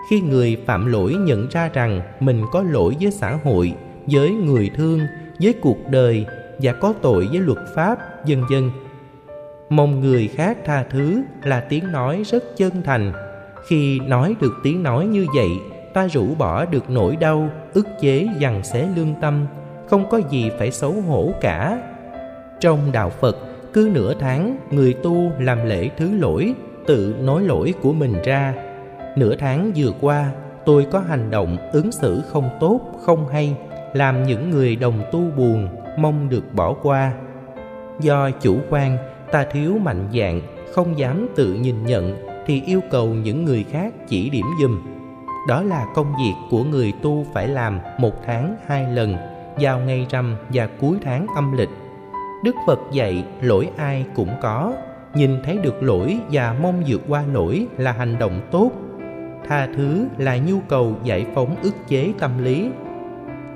Khi 0.10 0.22
người 0.22 0.58
phạm 0.66 0.92
lỗi 0.92 1.14
nhận 1.14 1.48
ra 1.50 1.70
rằng 1.74 2.02
mình 2.20 2.44
có 2.52 2.62
lỗi 2.62 2.96
với 3.02 3.12
xã 3.12 3.40
hội, 3.44 3.74
với 4.06 4.32
người 4.32 4.72
thương, 4.76 5.00
với 5.42 5.54
cuộc 5.62 5.78
đời 5.90 6.26
và 6.60 6.74
có 6.74 6.94
tội 7.02 7.28
với 7.32 7.40
luật 7.40 7.58
pháp, 7.76 8.00
vân 8.28 8.44
vân. 8.50 8.72
Mong 9.70 10.00
người 10.00 10.28
khác 10.28 10.58
tha 10.66 10.84
thứ 10.84 11.22
là 11.44 11.60
tiếng 11.70 11.92
nói 11.92 12.24
rất 12.26 12.44
chân 12.58 12.82
thành. 12.86 13.14
Khi 13.68 14.00
nói 14.00 14.36
được 14.42 14.54
tiếng 14.64 14.84
nói 14.84 15.06
như 15.06 15.26
vậy, 15.36 15.50
ta 15.94 16.08
rũ 16.08 16.36
bỏ 16.36 16.66
được 16.66 16.90
nỗi 16.90 17.16
đau, 17.16 17.50
ức 17.74 17.88
chế 18.02 18.28
dằn 18.40 18.64
xé 18.64 18.88
lương 18.96 19.14
tâm, 19.22 19.46
không 19.90 20.10
có 20.10 20.22
gì 20.30 20.52
phải 20.60 20.72
xấu 20.72 20.92
hổ 20.92 21.34
cả. 21.42 21.82
Trong 22.60 22.92
đạo 22.92 23.10
phật 23.10 23.38
cứ 23.74 23.90
nửa 23.94 24.14
tháng, 24.14 24.58
người 24.72 24.94
tu 24.94 25.32
làm 25.40 25.66
lễ 25.66 25.90
thứ 25.98 26.18
lỗi, 26.20 26.54
tự 26.88 27.16
nói 27.22 27.44
lỗi 27.44 27.74
của 27.82 27.94
mình 27.94 28.14
ra. 28.24 28.54
Nửa 29.16 29.36
tháng 29.36 29.72
vừa 29.76 29.92
qua, 30.02 30.32
tôi 30.66 30.88
có 30.92 31.00
hành 31.00 31.32
động 31.32 31.58
ứng 31.72 31.92
xử 31.92 32.22
không 32.28 32.50
tốt, 32.60 32.82
không 33.02 33.28
hay, 33.28 33.56
làm 33.94 34.24
những 34.24 34.50
người 34.50 34.76
đồng 34.76 35.04
tu 35.12 35.20
buồn, 35.38 35.68
mong 35.98 36.30
được 36.30 36.44
bỏ 36.54 36.74
qua. 36.74 37.14
Do 38.00 38.32
chủ 38.32 38.58
quan, 38.70 38.98
ta 39.32 39.46
thiếu 39.52 39.78
mạnh 39.78 40.08
dạn 40.14 40.42
không 40.74 41.00
dám 41.00 41.28
tự 41.36 41.54
nhìn 41.54 41.86
nhận, 41.86 42.16
thì 42.46 42.62
yêu 42.66 42.80
cầu 42.92 43.08
những 43.08 43.46
người 43.46 43.66
khác 43.72 43.94
chỉ 44.08 44.30
điểm 44.30 44.46
giùm. 44.62 44.82
Đó 45.48 45.64
là 45.64 45.86
công 45.96 46.14
việc 46.18 46.34
của 46.50 46.64
người 46.64 46.94
tu 47.02 47.26
phải 47.34 47.48
làm 47.48 47.80
một 47.98 48.14
tháng 48.26 48.56
hai 48.68 48.88
lần, 48.94 49.16
vào 49.60 49.80
ngày 49.80 50.08
rằm 50.10 50.36
và 50.50 50.70
cuối 50.80 50.98
tháng 51.04 51.28
âm 51.36 51.58
lịch 51.58 51.70
đức 52.44 52.56
phật 52.68 52.80
dạy, 52.92 53.26
lỗi 53.42 53.70
ai 53.78 54.06
cũng 54.16 54.30
có. 54.42 54.74
Nhìn 55.14 55.38
thấy 55.44 55.58
được 55.58 55.84
lỗi 55.84 56.20
và 56.32 56.56
mong 56.62 56.84
vượt 56.88 57.02
qua 57.08 57.24
lỗi 57.34 57.68
là 57.78 57.92
hành 57.92 58.20
động 58.20 58.42
tốt. 58.52 58.72
Tha 59.48 59.68
thứ 59.78 60.08
là 60.18 60.38
nhu 60.38 60.60
cầu 60.70 60.96
giải 61.04 61.26
phóng 61.34 61.56
ức 61.64 61.74
chế 61.88 62.14
tâm 62.20 62.44
lý. 62.44 62.70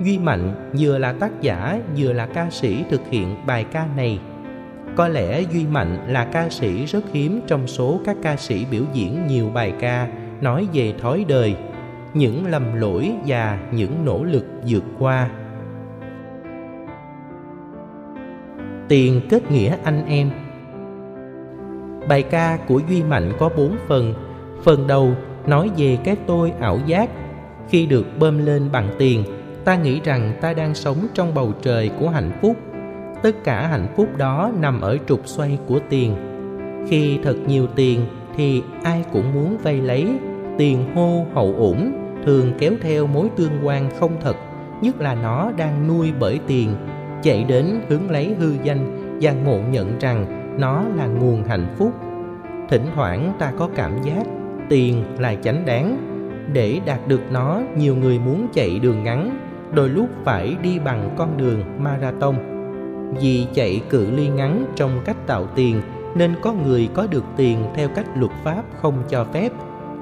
Duy 0.00 0.18
mạnh 0.18 0.72
vừa 0.78 0.98
là 0.98 1.12
tác 1.12 1.40
giả, 1.40 1.80
vừa 1.96 2.12
là 2.12 2.26
ca 2.26 2.50
sĩ 2.50 2.84
thực 2.90 3.00
hiện 3.10 3.36
bài 3.46 3.64
ca 3.72 3.86
này. 3.96 4.18
Có 4.96 5.08
lẽ 5.08 5.40
duy 5.40 5.66
mạnh 5.66 5.98
là 6.08 6.24
ca 6.24 6.48
sĩ 6.48 6.86
rất 6.86 7.04
hiếm 7.12 7.40
trong 7.46 7.66
số 7.66 8.00
các 8.04 8.16
ca 8.22 8.36
sĩ 8.36 8.66
biểu 8.70 8.82
diễn 8.92 9.26
nhiều 9.26 9.50
bài 9.54 9.72
ca 9.80 10.08
nói 10.40 10.68
về 10.72 10.94
thói 11.02 11.24
đời, 11.28 11.56
những 12.14 12.46
lầm 12.46 12.80
lỗi 12.80 13.12
và 13.26 13.58
những 13.72 14.04
nỗ 14.04 14.24
lực 14.24 14.46
vượt 14.68 14.84
qua. 14.98 15.28
Tiền 18.88 19.20
kết 19.28 19.50
nghĩa 19.50 19.76
anh 19.84 20.06
em. 20.06 20.30
Bài 22.08 22.22
ca 22.22 22.58
của 22.68 22.80
duy 22.88 23.02
mạnh 23.02 23.32
có 23.38 23.50
bốn 23.56 23.76
phần. 23.88 24.14
Phần 24.62 24.86
đầu 24.86 25.12
nói 25.46 25.70
về 25.76 25.98
cái 26.04 26.16
tôi 26.26 26.52
ảo 26.60 26.78
giác. 26.86 27.10
Khi 27.68 27.86
được 27.86 28.06
bơm 28.18 28.46
lên 28.46 28.68
bằng 28.72 28.88
tiền, 28.98 29.24
ta 29.64 29.76
nghĩ 29.76 30.00
rằng 30.04 30.32
ta 30.40 30.54
đang 30.54 30.74
sống 30.74 31.06
trong 31.14 31.34
bầu 31.34 31.52
trời 31.62 31.90
của 32.00 32.08
hạnh 32.08 32.30
phúc. 32.42 32.56
Tất 33.22 33.44
cả 33.44 33.66
hạnh 33.66 33.86
phúc 33.96 34.08
đó 34.16 34.52
nằm 34.60 34.80
ở 34.80 34.98
trục 35.08 35.20
xoay 35.24 35.58
của 35.66 35.78
tiền. 35.88 36.14
Khi 36.88 37.18
thật 37.22 37.36
nhiều 37.46 37.66
tiền 37.66 38.00
thì 38.36 38.62
ai 38.82 39.04
cũng 39.12 39.34
muốn 39.34 39.56
vay 39.62 39.80
lấy. 39.80 40.08
Tiền 40.58 40.94
hô 40.94 41.26
hậu 41.34 41.54
ủng 41.56 41.92
thường 42.24 42.52
kéo 42.58 42.72
theo 42.82 43.06
mối 43.06 43.28
tương 43.36 43.58
quan 43.62 43.90
không 44.00 44.12
thật, 44.20 44.36
nhất 44.82 45.00
là 45.00 45.14
nó 45.14 45.52
đang 45.56 45.88
nuôi 45.88 46.12
bởi 46.20 46.40
tiền 46.46 46.74
chạy 47.26 47.44
đến 47.44 47.80
hướng 47.88 48.10
lấy 48.10 48.34
hư 48.38 48.52
danh 48.62 49.18
và 49.20 49.32
ngộ 49.32 49.58
nhận 49.70 49.98
rằng 49.98 50.26
nó 50.58 50.84
là 50.96 51.06
nguồn 51.06 51.44
hạnh 51.44 51.74
phúc. 51.78 51.92
Thỉnh 52.68 52.86
thoảng 52.94 53.32
ta 53.38 53.52
có 53.58 53.68
cảm 53.74 53.92
giác 54.02 54.26
tiền 54.68 55.04
là 55.18 55.34
chánh 55.34 55.66
đáng. 55.66 55.96
Để 56.52 56.80
đạt 56.86 57.08
được 57.08 57.20
nó, 57.30 57.60
nhiều 57.76 57.96
người 57.96 58.18
muốn 58.18 58.46
chạy 58.52 58.78
đường 58.78 59.04
ngắn, 59.04 59.38
đôi 59.72 59.88
lúc 59.88 60.08
phải 60.24 60.56
đi 60.62 60.78
bằng 60.78 61.14
con 61.16 61.36
đường 61.36 61.62
marathon. 61.78 62.34
Vì 63.20 63.46
chạy 63.54 63.80
cự 63.90 64.10
ly 64.10 64.28
ngắn 64.28 64.64
trong 64.76 64.90
cách 65.04 65.26
tạo 65.26 65.46
tiền, 65.54 65.80
nên 66.16 66.34
có 66.42 66.52
người 66.52 66.88
có 66.94 67.06
được 67.10 67.24
tiền 67.36 67.58
theo 67.74 67.88
cách 67.88 68.06
luật 68.16 68.32
pháp 68.44 68.62
không 68.82 69.02
cho 69.08 69.24
phép, 69.24 69.52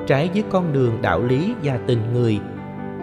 trái 0.07 0.31
với 0.35 0.45
con 0.50 0.73
đường 0.73 0.99
đạo 1.02 1.23
lý 1.23 1.54
và 1.62 1.78
tình 1.87 2.00
người. 2.14 2.40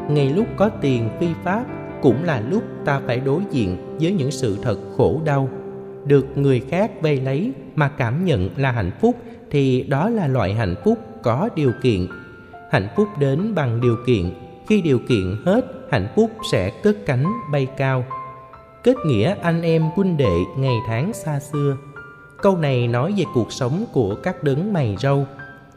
Ngay 0.09 0.29
lúc 0.29 0.45
có 0.57 0.69
tiền 0.69 1.09
phi 1.19 1.27
pháp 1.43 1.63
cũng 2.01 2.23
là 2.23 2.41
lúc 2.49 2.63
ta 2.85 3.01
phải 3.07 3.19
đối 3.19 3.41
diện 3.51 3.97
với 3.99 4.11
những 4.11 4.31
sự 4.31 4.57
thật 4.61 4.77
khổ 4.97 5.21
đau. 5.25 5.49
Được 6.05 6.37
người 6.37 6.59
khác 6.59 6.91
vây 7.01 7.21
lấy 7.21 7.51
mà 7.75 7.89
cảm 7.89 8.25
nhận 8.25 8.49
là 8.57 8.71
hạnh 8.71 8.91
phúc 9.01 9.15
thì 9.51 9.83
đó 9.83 10.09
là 10.09 10.27
loại 10.27 10.53
hạnh 10.53 10.75
phúc 10.83 10.97
có 11.23 11.49
điều 11.55 11.71
kiện. 11.83 12.07
Hạnh 12.71 12.87
phúc 12.95 13.07
đến 13.19 13.55
bằng 13.55 13.81
điều 13.81 13.95
kiện. 14.07 14.31
Khi 14.67 14.81
điều 14.81 14.99
kiện 14.99 15.35
hết, 15.45 15.65
hạnh 15.91 16.07
phúc 16.15 16.31
sẽ 16.51 16.69
cất 16.83 16.97
cánh 17.05 17.25
bay 17.51 17.67
cao. 17.77 18.05
Kết 18.83 18.95
nghĩa 19.05 19.35
anh 19.41 19.61
em 19.61 19.83
huynh 19.95 20.17
đệ 20.17 20.37
ngày 20.57 20.75
tháng 20.87 21.13
xa 21.13 21.39
xưa. 21.39 21.77
Câu 22.41 22.57
này 22.57 22.87
nói 22.87 23.13
về 23.17 23.23
cuộc 23.33 23.51
sống 23.51 23.85
của 23.93 24.15
các 24.15 24.43
đấng 24.43 24.73
mày 24.73 24.95
râu 24.99 25.25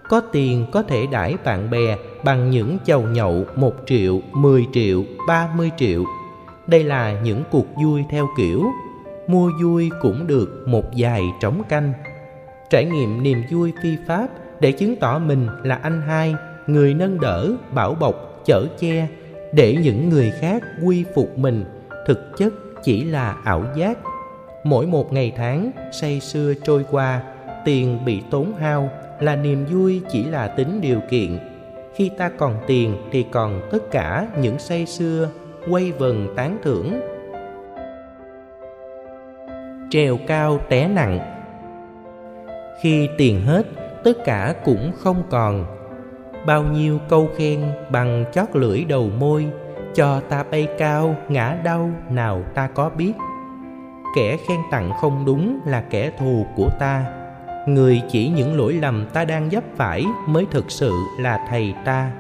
có 0.09 0.21
tiền 0.21 0.67
có 0.73 0.83
thể 0.83 1.07
đãi 1.07 1.37
bạn 1.45 1.71
bè 1.71 1.97
bằng 2.25 2.51
những 2.51 2.79
chầu 2.85 3.03
nhậu 3.03 3.45
một 3.57 3.75
triệu, 3.87 4.21
mười 4.33 4.67
triệu, 4.73 5.05
ba 5.29 5.49
mươi 5.57 5.71
triệu. 5.77 6.05
Đây 6.67 6.85
là 6.85 7.21
những 7.21 7.43
cuộc 7.51 7.67
vui 7.85 8.05
theo 8.11 8.29
kiểu 8.39 8.65
mua 9.27 9.51
vui 9.63 9.91
cũng 10.03 10.27
được 10.27 10.63
một 10.67 10.85
vài 10.97 11.23
trống 11.41 11.63
canh. 11.69 11.93
Trải 12.71 12.85
nghiệm 12.85 13.23
niềm 13.23 13.43
vui 13.51 13.73
phi 13.83 13.97
pháp 14.09 14.27
để 14.61 14.73
chứng 14.73 14.97
tỏ 14.97 15.19
mình 15.19 15.49
là 15.63 15.75
anh 15.83 16.03
hai, 16.03 16.35
người 16.67 16.95
nâng 16.95 17.21
đỡ, 17.21 17.53
bảo 17.75 17.95
bọc, 17.95 18.43
chở 18.45 18.67
che, 18.79 19.09
để 19.53 19.77
những 19.83 20.09
người 20.09 20.33
khác 20.41 20.63
quy 20.85 21.05
phục 21.15 21.39
mình, 21.39 21.65
thực 22.07 22.37
chất 22.37 22.53
chỉ 22.85 23.05
là 23.05 23.37
ảo 23.45 23.65
giác. 23.77 23.99
Mỗi 24.65 24.87
một 24.87 25.13
ngày 25.13 25.33
tháng 25.37 25.71
say 25.93 26.21
sưa 26.21 26.55
trôi 26.65 26.85
qua, 26.91 27.23
tiền 27.65 28.05
bị 28.05 28.23
tốn 28.31 28.55
hao 28.57 28.91
là 29.21 29.37
niềm 29.37 29.67
vui 29.71 30.03
chỉ 30.11 30.25
là 30.25 30.49
tính 30.49 30.81
điều 30.81 31.01
kiện. 31.11 31.39
Khi 31.95 32.11
ta 32.19 32.31
còn 32.39 32.57
tiền 32.67 32.97
thì 33.13 33.27
còn 33.31 33.61
tất 33.71 33.91
cả 33.91 34.27
những 34.41 34.59
say 34.59 34.87
xưa, 34.87 35.29
quay 35.71 35.93
vần 35.93 36.29
tán 36.37 36.59
thưởng. 36.63 37.01
Trèo 39.91 40.19
cao 40.27 40.59
té 40.69 40.89
nặng 40.89 41.19
Khi 42.83 43.09
tiền 43.19 43.41
hết, 43.41 43.67
tất 44.05 44.25
cả 44.25 44.55
cũng 44.65 44.93
không 44.99 45.23
còn 45.31 45.67
bao 46.47 46.63
nhiêu 46.63 46.99
câu 47.09 47.29
khen 47.37 47.61
bằng 47.91 48.25
chót 48.33 48.49
lưỡi 48.53 48.85
đầu 48.85 49.11
môi 49.19 49.47
cho 49.95 50.21
ta 50.29 50.45
bay 50.51 50.69
cao 50.79 51.17
ngã 51.29 51.59
đau 51.65 51.91
nào 52.11 52.43
ta 52.55 52.69
có 52.75 52.91
biết 52.91 53.13
kẻ 54.17 54.37
khen 54.49 54.59
tặng 54.71 54.91
không 55.01 55.25
đúng 55.25 55.61
là 55.67 55.85
kẻ 55.91 56.11
thù 56.19 56.47
của 56.57 56.69
ta 56.79 57.05
người 57.67 58.03
chỉ 58.09 58.29
những 58.29 58.57
lỗi 58.57 58.73
lầm 58.73 59.07
ta 59.13 59.25
đang 59.25 59.49
vấp 59.49 59.65
phải 59.77 60.05
mới 60.27 60.47
thực 60.51 60.71
sự 60.71 60.93
là 61.19 61.47
thầy 61.51 61.75
ta. 61.85 62.13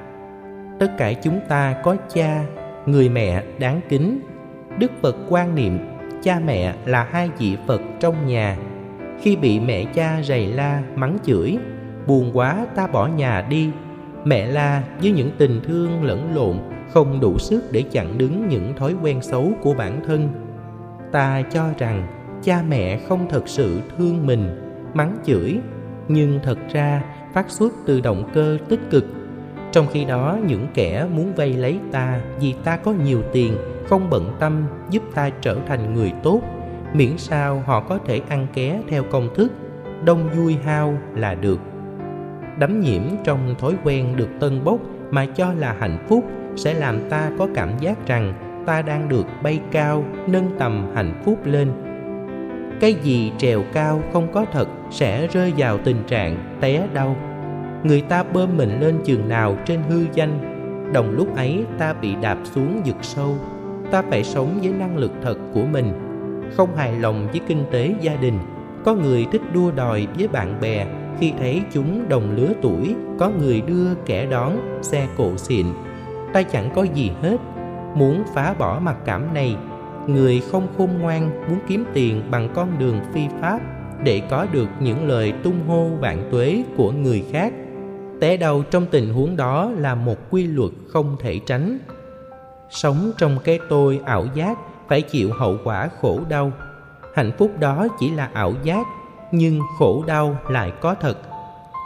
Tất 0.79 0.91
cả 0.99 1.13
chúng 1.13 1.41
ta 1.49 1.77
có 1.83 1.97
cha, 2.15 2.45
người 2.87 3.09
mẹ 3.09 3.43
đáng 3.59 3.81
kính. 3.89 4.21
Đức 4.79 4.91
phật 5.03 5.17
quan 5.29 5.55
niệm, 5.55 5.79
cha 6.23 6.41
mẹ 6.47 6.75
là 6.87 7.09
hai 7.11 7.31
vị 7.39 7.57
phật 7.67 7.81
trong 8.01 8.27
nhà. 8.27 8.57
Khi 9.21 9.37
bị 9.37 9.61
mẹ 9.61 9.85
cha 9.85 10.21
rầy 10.23 10.47
la, 10.47 10.83
mắng 10.95 11.19
chửi, 11.25 11.59
buồn 12.07 12.31
quá 12.35 12.67
ta 12.77 12.87
bỏ 12.87 13.07
nhà 13.07 13.47
đi. 13.49 13.71
Mẹ 14.25 14.47
la 14.47 14.83
với 15.03 15.11
những 15.11 15.31
tình 15.39 15.61
thương 15.67 16.05
lẫn 16.05 16.35
lộn, 16.35 16.59
không 16.91 17.21
đủ 17.21 17.39
sức 17.39 17.73
để 17.73 17.83
chặn 17.83 18.19
đứng 18.19 18.49
những 18.49 18.75
thói 18.77 18.95
quen 19.03 19.23
xấu 19.23 19.53
của 19.63 19.75
bản 19.75 20.01
thân. 20.07 20.29
Ta 21.13 21.43
cho 21.51 21.65
rằng 21.79 22.07
cha 22.43 22.63
mẹ 22.69 22.99
không 23.09 23.27
thật 23.31 23.49
sự 23.49 23.81
thương 23.99 24.27
mình 24.27 24.64
mắng 24.95 25.17
chửi, 25.25 25.59
nhưng 26.09 26.41
thật 26.43 26.59
ra 26.73 27.03
phát 27.33 27.51
xuất 27.51 27.73
từ 27.87 28.01
động 28.01 28.31
cơ 28.35 28.59
tích 28.69 28.81
cực. 28.91 29.05
Trong 29.73 29.87
khi 29.93 30.05
đó, 30.05 30.39
những 30.47 30.67
kẻ 30.75 31.07
muốn 31.15 31.35
vay 31.35 31.53
lấy 31.53 31.79
ta 31.93 32.21
vì 32.41 32.55
ta 32.65 32.77
có 32.77 32.93
nhiều 33.05 33.23
tiền, 33.33 33.57
không 33.89 34.11
bận 34.11 34.37
tâm 34.39 34.67
giúp 34.91 35.03
ta 35.15 35.31
trở 35.41 35.57
thành 35.67 35.95
người 35.95 36.13
tốt, 36.23 36.43
miễn 36.95 37.19
sao 37.19 37.63
họ 37.67 37.81
có 37.81 37.99
thể 38.07 38.21
ăn 38.29 38.47
ké 38.55 38.81
theo 38.89 39.03
công 39.11 39.35
thức, 39.35 39.53
đông 40.05 40.29
vui 40.37 40.57
hao 40.65 40.95
là 41.15 41.35
được. 41.35 41.61
Đắm 42.59 42.81
nhiễm 42.81 43.03
trong 43.25 43.55
thói 43.59 43.75
quen 43.85 44.17
được 44.17 44.29
tân 44.41 44.65
bốc 44.65 44.81
mà 45.11 45.27
cho 45.27 45.53
là 45.53 45.77
hạnh 45.81 46.07
phúc 46.09 46.25
sẽ 46.57 46.75
làm 46.75 47.11
ta 47.11 47.31
có 47.39 47.49
cảm 47.55 47.79
giác 47.79 48.07
rằng 48.07 48.35
ta 48.67 48.83
đang 48.83 49.09
được 49.09 49.27
bay 49.43 49.61
cao, 49.71 50.05
nâng 50.27 50.51
tầm 50.59 50.87
hạnh 50.95 51.23
phúc 51.25 51.39
lên 51.45 51.73
cái 52.81 52.95
gì 52.95 53.33
trèo 53.39 53.63
cao 53.73 54.03
không 54.13 54.33
có 54.33 54.45
thật 54.53 54.69
sẽ 54.91 55.27
rơi 55.27 55.53
vào 55.57 55.79
tình 55.79 56.03
trạng 56.07 56.59
té 56.61 56.87
đau. 56.95 57.17
Người 57.85 58.01
ta 58.01 58.23
bơm 58.23 58.57
mình 58.57 58.81
lên 58.81 59.01
chừng 59.05 59.29
nào 59.29 59.57
trên 59.67 59.81
hư 59.89 60.05
danh. 60.15 60.51
Đồng 60.93 61.11
lúc 61.11 61.37
ấy 61.37 61.65
ta 61.79 61.93
bị 61.93 62.15
đạp 62.23 62.39
xuống 62.45 62.83
vực 62.85 62.97
sâu. 63.03 63.37
Ta 63.91 64.03
phải 64.11 64.25
sống 64.25 64.59
với 64.63 64.73
năng 64.73 64.97
lực 64.97 65.13
thật 65.23 65.37
của 65.55 65.65
mình. 65.73 65.93
Không 66.57 66.77
hài 66.77 66.93
lòng 66.93 67.29
với 67.31 67.41
kinh 67.47 67.65
tế 67.71 67.95
gia 68.01 68.17
đình. 68.17 68.39
Có 68.85 68.95
người 68.95 69.27
thích 69.33 69.43
đua 69.53 69.71
đòi 69.71 70.07
với 70.19 70.29
bạn 70.29 70.61
bè. 70.61 70.87
Khi 71.21 71.33
thấy 71.39 71.63
chúng 71.73 72.09
đồng 72.09 72.37
lứa 72.37 72.53
tuổi, 72.63 72.95
có 73.19 73.31
người 73.39 73.61
đưa 73.61 73.95
kẻ 74.07 74.27
đón, 74.27 74.81
xe 74.83 75.07
cộ 75.17 75.37
xịn. 75.37 75.67
Ta 76.33 76.43
chẳng 76.43 76.71
có 76.75 76.83
gì 76.83 77.11
hết. 77.23 77.37
Muốn 77.95 78.23
phá 78.35 78.55
bỏ 78.59 78.81
mặc 78.83 78.97
cảm 79.05 79.35
này 79.35 79.57
người 80.09 80.43
không 80.51 80.69
khôn 80.79 80.99
ngoan 80.99 81.49
muốn 81.49 81.59
kiếm 81.69 81.85
tiền 81.95 82.23
bằng 82.31 82.49
con 82.55 82.79
đường 82.79 83.01
phi 83.13 83.21
pháp 83.41 83.61
để 84.03 84.23
có 84.31 84.47
được 84.53 84.69
những 84.81 85.09
lời 85.09 85.33
tung 85.43 85.69
hô 85.69 85.89
vạn 85.89 86.29
tuế 86.31 86.65
của 86.77 86.93
người 86.93 87.25
khác. 87.33 87.53
Té 88.21 88.37
đầu 88.37 88.63
trong 88.71 88.87
tình 88.87 89.15
huống 89.15 89.37
đó 89.37 89.71
là 89.79 89.95
một 89.95 90.17
quy 90.31 90.47
luật 90.47 90.71
không 90.89 91.17
thể 91.21 91.41
tránh. 91.47 91.79
Sống 92.71 93.13
trong 93.19 93.39
cái 93.45 93.59
tôi 93.69 94.01
ảo 94.05 94.27
giác 94.35 94.59
phải 94.89 95.03
chịu 95.03 95.33
hậu 95.33 95.59
quả 95.65 95.89
khổ 96.01 96.21
đau. 96.29 96.53
Hạnh 97.15 97.33
phúc 97.39 97.51
đó 97.61 97.87
chỉ 98.01 98.11
là 98.11 98.31
ảo 98.33 98.53
giác, 98.63 98.87
nhưng 99.33 99.61
khổ 99.79 100.05
đau 100.07 100.37
lại 100.49 100.73
có 100.81 100.95
thật. 100.95 101.19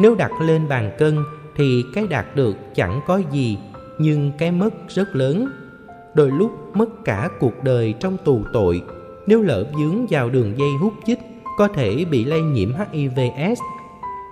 Nếu 0.00 0.14
đặt 0.14 0.30
lên 0.40 0.68
bàn 0.68 0.92
cân 0.98 1.18
thì 1.56 1.84
cái 1.94 2.06
đạt 2.06 2.26
được 2.36 2.56
chẳng 2.74 3.00
có 3.06 3.20
gì, 3.30 3.58
nhưng 3.98 4.32
cái 4.38 4.50
mất 4.50 4.74
rất 4.88 5.16
lớn 5.16 5.48
đôi 6.18 6.30
lúc 6.30 6.76
mất 6.76 7.04
cả 7.04 7.28
cuộc 7.40 7.64
đời 7.64 7.94
trong 8.00 8.16
tù 8.24 8.42
tội. 8.52 8.82
Nếu 9.26 9.42
lỡ 9.42 9.64
vướng 9.78 10.06
vào 10.10 10.30
đường 10.30 10.58
dây 10.58 10.68
hút 10.80 10.92
chích, 11.06 11.18
có 11.58 11.68
thể 11.68 12.04
bị 12.10 12.24
lây 12.24 12.40
nhiễm 12.40 12.72
hivs 12.92 13.60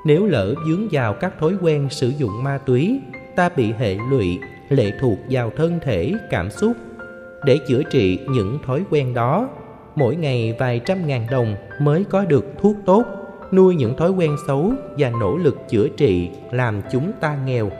nếu 0.06 0.26
lỡ 0.26 0.54
vướng 0.66 0.88
vào 0.90 1.14
các 1.14 1.38
thói 1.40 1.54
quen 1.60 1.88
sử 1.90 2.08
dụng 2.08 2.42
ma 2.42 2.58
túy, 2.58 3.00
ta 3.36 3.48
bị 3.56 3.72
hệ 3.72 3.96
lụy, 4.10 4.38
lệ 4.68 4.92
thuộc 5.00 5.18
vào 5.30 5.50
thân 5.56 5.78
thể, 5.82 6.12
cảm 6.30 6.50
xúc. 6.50 6.72
Để 7.44 7.58
chữa 7.68 7.82
trị 7.90 8.18
những 8.30 8.58
thói 8.66 8.84
quen 8.90 9.14
đó, 9.14 9.48
mỗi 9.94 10.16
ngày 10.16 10.56
vài 10.58 10.80
trăm 10.84 11.06
ngàn 11.06 11.26
đồng 11.30 11.56
mới 11.80 12.04
có 12.04 12.24
được 12.24 12.46
thuốc 12.60 12.76
tốt, 12.86 13.04
nuôi 13.52 13.74
những 13.74 13.96
thói 13.96 14.10
quen 14.10 14.36
xấu 14.46 14.72
và 14.98 15.10
nỗ 15.10 15.36
lực 15.36 15.56
chữa 15.68 15.88
trị 15.88 16.30
làm 16.50 16.82
chúng 16.92 17.12
ta 17.20 17.38
nghèo. 17.46 17.70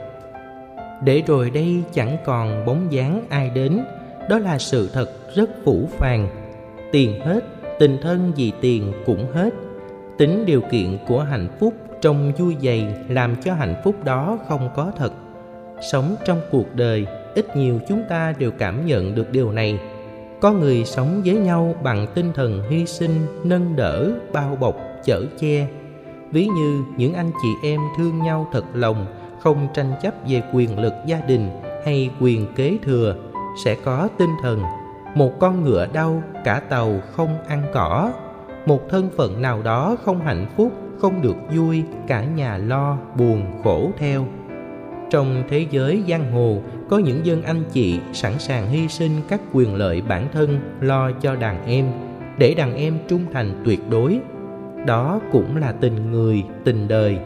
Để 1.03 1.23
rồi 1.27 1.49
đây 1.49 1.83
chẳng 1.93 2.17
còn 2.25 2.65
bóng 2.65 2.87
dáng 2.91 3.21
ai 3.29 3.49
đến 3.49 3.79
đó 4.29 4.37
là 4.37 4.57
sự 4.57 4.89
thật 4.93 5.35
rất 5.35 5.49
phủ 5.63 5.89
phàng. 5.91 6.29
Tiền 6.91 7.19
hết, 7.19 7.43
tình 7.79 7.97
thân 8.01 8.31
vì 8.35 8.51
tiền 8.61 8.93
cũng 9.05 9.31
hết. 9.33 9.53
Tính 10.17 10.45
điều 10.45 10.61
kiện 10.61 10.97
của 11.07 11.23
hạnh 11.23 11.47
phúc 11.59 11.73
trong 12.01 12.31
vui 12.37 12.55
dày 12.61 12.95
làm 13.09 13.35
cho 13.43 13.53
hạnh 13.53 13.75
phúc 13.83 13.95
đó 14.03 14.39
không 14.47 14.69
có 14.75 14.91
thật. 14.97 15.13
Sống 15.91 16.15
trong 16.25 16.41
cuộc 16.51 16.75
đời, 16.75 17.05
ít 17.35 17.55
nhiều 17.55 17.79
chúng 17.87 18.03
ta 18.09 18.33
đều 18.39 18.51
cảm 18.51 18.85
nhận 18.85 19.15
được 19.15 19.31
điều 19.31 19.51
này. 19.51 19.79
Có 20.41 20.51
người 20.51 20.85
sống 20.85 21.21
với 21.25 21.35
nhau 21.35 21.75
bằng 21.83 22.07
tinh 22.15 22.31
thần 22.33 22.63
hy 22.69 22.85
sinh, 22.85 23.11
nâng 23.43 23.75
đỡ, 23.75 24.11
bao 24.33 24.55
bọc, 24.55 24.77
chở 25.03 25.25
che. 25.39 25.67
Ví 26.31 26.45
như 26.45 26.83
những 26.97 27.13
anh 27.13 27.31
chị 27.41 27.69
em 27.69 27.81
thương 27.97 28.23
nhau 28.23 28.47
thật 28.51 28.63
lòng, 28.73 29.05
không 29.39 29.67
tranh 29.73 29.91
chấp 30.01 30.13
về 30.27 30.41
quyền 30.53 30.79
lực 30.79 30.93
gia 31.05 31.19
đình 31.19 31.49
hay 31.85 32.09
quyền 32.21 32.53
kế 32.55 32.77
thừa 32.83 33.15
sẽ 33.63 33.75
có 33.75 34.09
tinh 34.17 34.35
thần. 34.43 34.61
Một 35.15 35.39
con 35.39 35.63
ngựa 35.63 35.87
đau, 35.93 36.23
cả 36.43 36.61
tàu 36.69 37.01
không 37.11 37.37
ăn 37.47 37.63
cỏ. 37.73 38.11
Một 38.65 38.89
thân 38.89 39.09
phận 39.17 39.41
nào 39.41 39.61
đó 39.61 39.95
không 40.05 40.19
hạnh 40.21 40.45
phúc, 40.57 40.71
không 40.99 41.21
được 41.21 41.35
vui, 41.55 41.83
cả 42.07 42.23
nhà 42.23 42.57
lo, 42.57 42.97
buồn, 43.17 43.45
khổ 43.63 43.91
theo. 43.97 44.25
Trong 45.09 45.43
thế 45.49 45.65
giới 45.71 46.03
giang 46.09 46.31
hồ, 46.31 46.57
có 46.89 46.97
những 46.97 47.25
dân 47.25 47.43
anh 47.43 47.63
chị 47.71 47.99
sẵn 48.13 48.39
sàng 48.39 48.69
hy 48.69 48.87
sinh 48.87 49.11
các 49.27 49.41
quyền 49.53 49.75
lợi 49.75 50.01
bản 50.01 50.27
thân 50.33 50.59
lo 50.81 51.11
cho 51.11 51.35
đàn 51.35 51.65
em, 51.65 51.85
để 52.37 52.53
đàn 52.53 52.75
em 52.75 52.97
trung 53.07 53.21
thành 53.33 53.61
tuyệt 53.65 53.79
đối. 53.89 54.19
Đó 54.85 55.19
cũng 55.31 55.57
là 55.57 55.71
tình 55.71 56.11
người, 56.11 56.43
tình 56.63 56.87
đời. 56.87 57.17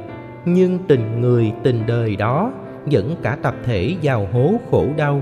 Nhưng 0.46 0.80
tình 0.88 1.22
người, 1.22 1.52
tình 1.64 1.84
đời 1.88 2.16
đó 2.16 2.52
dẫn 2.88 3.16
cả 3.24 3.38
tập 3.42 3.56
thể 3.66 3.96
vào 4.04 4.28
hố 4.34 4.54
khổ 4.72 4.86
đau 4.98 5.22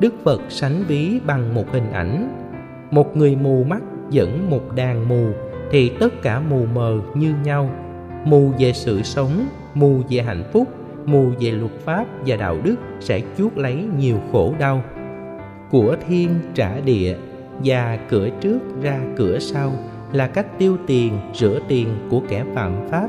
đức 0.00 0.14
phật 0.24 0.40
sánh 0.48 0.84
ví 0.88 1.20
bằng 1.26 1.54
một 1.54 1.64
hình 1.72 1.92
ảnh. 1.92 2.28
Một 2.90 3.16
người 3.16 3.36
mù 3.36 3.64
mắt 3.64 3.82
dẫn 4.10 4.50
một 4.50 4.76
đàn 4.76 5.08
mù, 5.08 5.26
thì 5.70 5.88
tất 6.00 6.22
cả 6.22 6.40
mù 6.40 6.64
mờ 6.74 7.00
như 7.14 7.34
nhau. 7.44 7.70
Mù 8.24 8.52
về 8.58 8.72
sự 8.72 9.02
sống, 9.02 9.46
mù 9.74 10.00
về 10.10 10.22
hạnh 10.22 10.44
phúc, 10.52 10.68
mù 11.06 11.30
về 11.40 11.50
luật 11.50 11.72
pháp 11.84 12.04
và 12.26 12.36
đạo 12.36 12.56
đức 12.64 12.76
sẽ 13.00 13.20
chuốc 13.38 13.58
lấy 13.58 13.84
nhiều 13.98 14.16
khổ 14.32 14.54
đau. 14.58 14.82
Của 15.70 15.96
thiên 16.08 16.30
trả 16.54 16.80
địa 16.80 17.16
và 17.64 17.98
cửa 18.08 18.28
trước 18.40 18.58
ra 18.82 19.00
cửa 19.16 19.38
sau 19.38 19.72
là 20.12 20.26
cách 20.26 20.58
tiêu 20.58 20.76
tiền, 20.86 21.18
rửa 21.34 21.60
tiền 21.68 21.88
của 22.10 22.22
kẻ 22.28 22.44
phạm 22.54 22.88
pháp. 22.90 23.08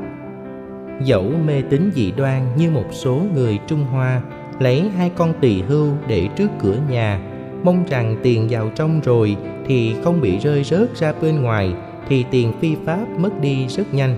Dẫu 1.02 1.32
mê 1.46 1.62
tín 1.62 1.90
dị 1.94 2.12
đoan 2.16 2.42
như 2.56 2.70
một 2.70 2.86
số 2.90 3.20
người 3.34 3.58
trung 3.66 3.84
hoa 3.84 4.22
lấy 4.60 4.90
hai 4.96 5.10
con 5.16 5.32
tỳ 5.40 5.62
hưu 5.62 5.88
để 6.06 6.28
trước 6.36 6.48
cửa 6.58 6.76
nhà. 6.90 7.20
Mong 7.62 7.84
rằng 7.88 8.16
tiền 8.22 8.46
vào 8.50 8.70
trong 8.74 9.00
rồi 9.00 9.36
thì 9.66 9.94
không 10.04 10.20
bị 10.20 10.38
rơi 10.38 10.64
rớt 10.64 10.96
ra 10.96 11.12
bên 11.22 11.42
ngoài, 11.42 11.74
thì 12.08 12.24
tiền 12.30 12.52
phi 12.60 12.76
pháp 12.86 13.08
mất 13.18 13.40
đi 13.40 13.66
rất 13.66 13.94
nhanh. 13.94 14.16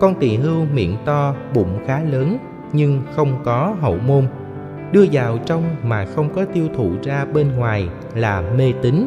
Con 0.00 0.14
tỳ 0.14 0.36
hưu 0.36 0.64
miệng 0.74 0.96
to, 1.04 1.34
bụng 1.54 1.78
khá 1.86 2.00
lớn, 2.02 2.38
nhưng 2.72 3.02
không 3.14 3.40
có 3.44 3.76
hậu 3.80 3.98
môn. 4.06 4.26
Đưa 4.92 5.04
vào 5.12 5.38
trong 5.46 5.62
mà 5.82 6.04
không 6.04 6.34
có 6.34 6.44
tiêu 6.44 6.68
thụ 6.76 6.90
ra 7.02 7.24
bên 7.24 7.52
ngoài 7.56 7.88
là 8.14 8.42
mê 8.56 8.72
tín. 8.82 9.06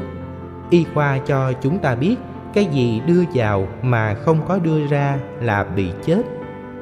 Y 0.70 0.86
khoa 0.93 1.20
cho 1.28 1.54
chúng 1.62 1.80
ta 1.80 1.96
biết, 1.96 2.15
cái 2.54 2.65
gì 2.65 3.02
đưa 3.08 3.24
vào 3.34 3.67
mà 3.82 4.13
không 4.13 4.38
có 4.48 4.60
đưa 4.60 4.88
ra 4.88 5.20
là 5.41 5.63
bị 5.63 5.89
chết 6.06 6.22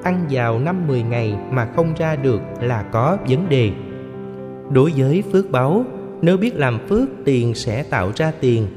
ăn 0.05 0.25
vào 0.29 0.59
năm 0.59 0.87
mười 0.87 1.03
ngày 1.03 1.35
mà 1.51 1.67
không 1.75 1.93
ra 1.97 2.15
được 2.15 2.41
là 2.61 2.83
có 2.91 3.17
vấn 3.29 3.49
đề. 3.49 3.71
Đối 4.71 4.91
với 4.97 5.23
phước 5.31 5.51
báu 5.51 5.85
nếu 6.21 6.37
biết 6.37 6.55
làm 6.55 6.87
phước 6.87 7.09
tiền 7.25 7.55
sẽ 7.55 7.83
tạo 7.83 8.11
ra 8.15 8.31
tiền. 8.39 8.67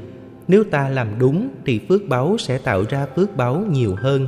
Nếu 0.47 0.63
ta 0.63 0.89
làm 0.89 1.07
đúng 1.19 1.49
thì 1.65 1.81
phước 1.89 2.01
báu 2.09 2.37
sẽ 2.37 2.57
tạo 2.57 2.83
ra 2.89 3.05
phước 3.15 3.37
báu 3.37 3.63
nhiều 3.69 3.95
hơn. 3.95 4.27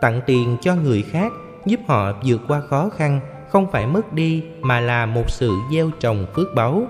Tặng 0.00 0.20
tiền 0.26 0.56
cho 0.60 0.74
người 0.74 1.02
khác 1.02 1.32
giúp 1.66 1.80
họ 1.86 2.12
vượt 2.24 2.40
qua 2.48 2.60
khó 2.60 2.88
khăn, 2.88 3.20
không 3.50 3.70
phải 3.72 3.86
mất 3.86 4.12
đi 4.12 4.42
mà 4.60 4.80
là 4.80 5.06
một 5.06 5.30
sự 5.30 5.52
gieo 5.72 5.90
trồng 6.00 6.26
phước 6.34 6.46
báu 6.54 6.86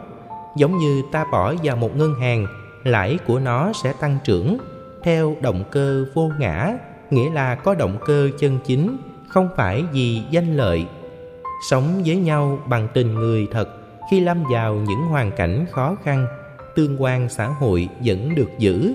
giống 0.56 0.78
như 0.78 1.02
ta 1.12 1.24
bỏ 1.32 1.54
vào 1.62 1.76
một 1.76 1.96
ngân 1.96 2.14
hàng, 2.14 2.46
lãi 2.84 3.18
của 3.26 3.38
nó 3.38 3.72
sẽ 3.82 3.92
tăng 4.00 4.18
trưởng 4.24 4.58
theo 5.02 5.36
động 5.40 5.64
cơ 5.70 6.04
vô 6.14 6.30
ngã, 6.38 6.72
nghĩa 7.10 7.30
là 7.30 7.54
có 7.54 7.74
động 7.74 7.98
cơ 8.06 8.30
chân 8.38 8.58
chính 8.64 8.96
không 9.28 9.48
phải 9.56 9.84
vì 9.92 10.22
danh 10.30 10.56
lợi. 10.56 10.86
Sống 11.70 12.02
với 12.06 12.16
nhau 12.16 12.58
bằng 12.66 12.88
tình 12.94 13.14
người 13.14 13.48
thật, 13.52 13.68
khi 14.10 14.20
lâm 14.20 14.44
vào 14.52 14.74
những 14.74 15.02
hoàn 15.02 15.30
cảnh 15.32 15.66
khó 15.70 15.96
khăn, 16.04 16.26
tương 16.76 17.02
quan 17.02 17.28
xã 17.28 17.46
hội 17.46 17.88
vẫn 18.04 18.34
được 18.34 18.50
giữ. 18.58 18.94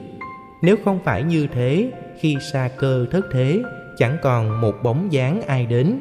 Nếu 0.61 0.75
không 0.85 0.99
phải 1.03 1.23
như 1.23 1.47
thế, 1.47 1.91
khi 2.19 2.37
xa 2.51 2.69
cơ 2.77 3.05
thất 3.11 3.25
thế, 3.31 3.63
chẳng 3.97 4.17
còn 4.21 4.61
một 4.61 4.73
bóng 4.83 5.13
dáng 5.13 5.41
ai 5.41 5.65
đến. 5.65 5.99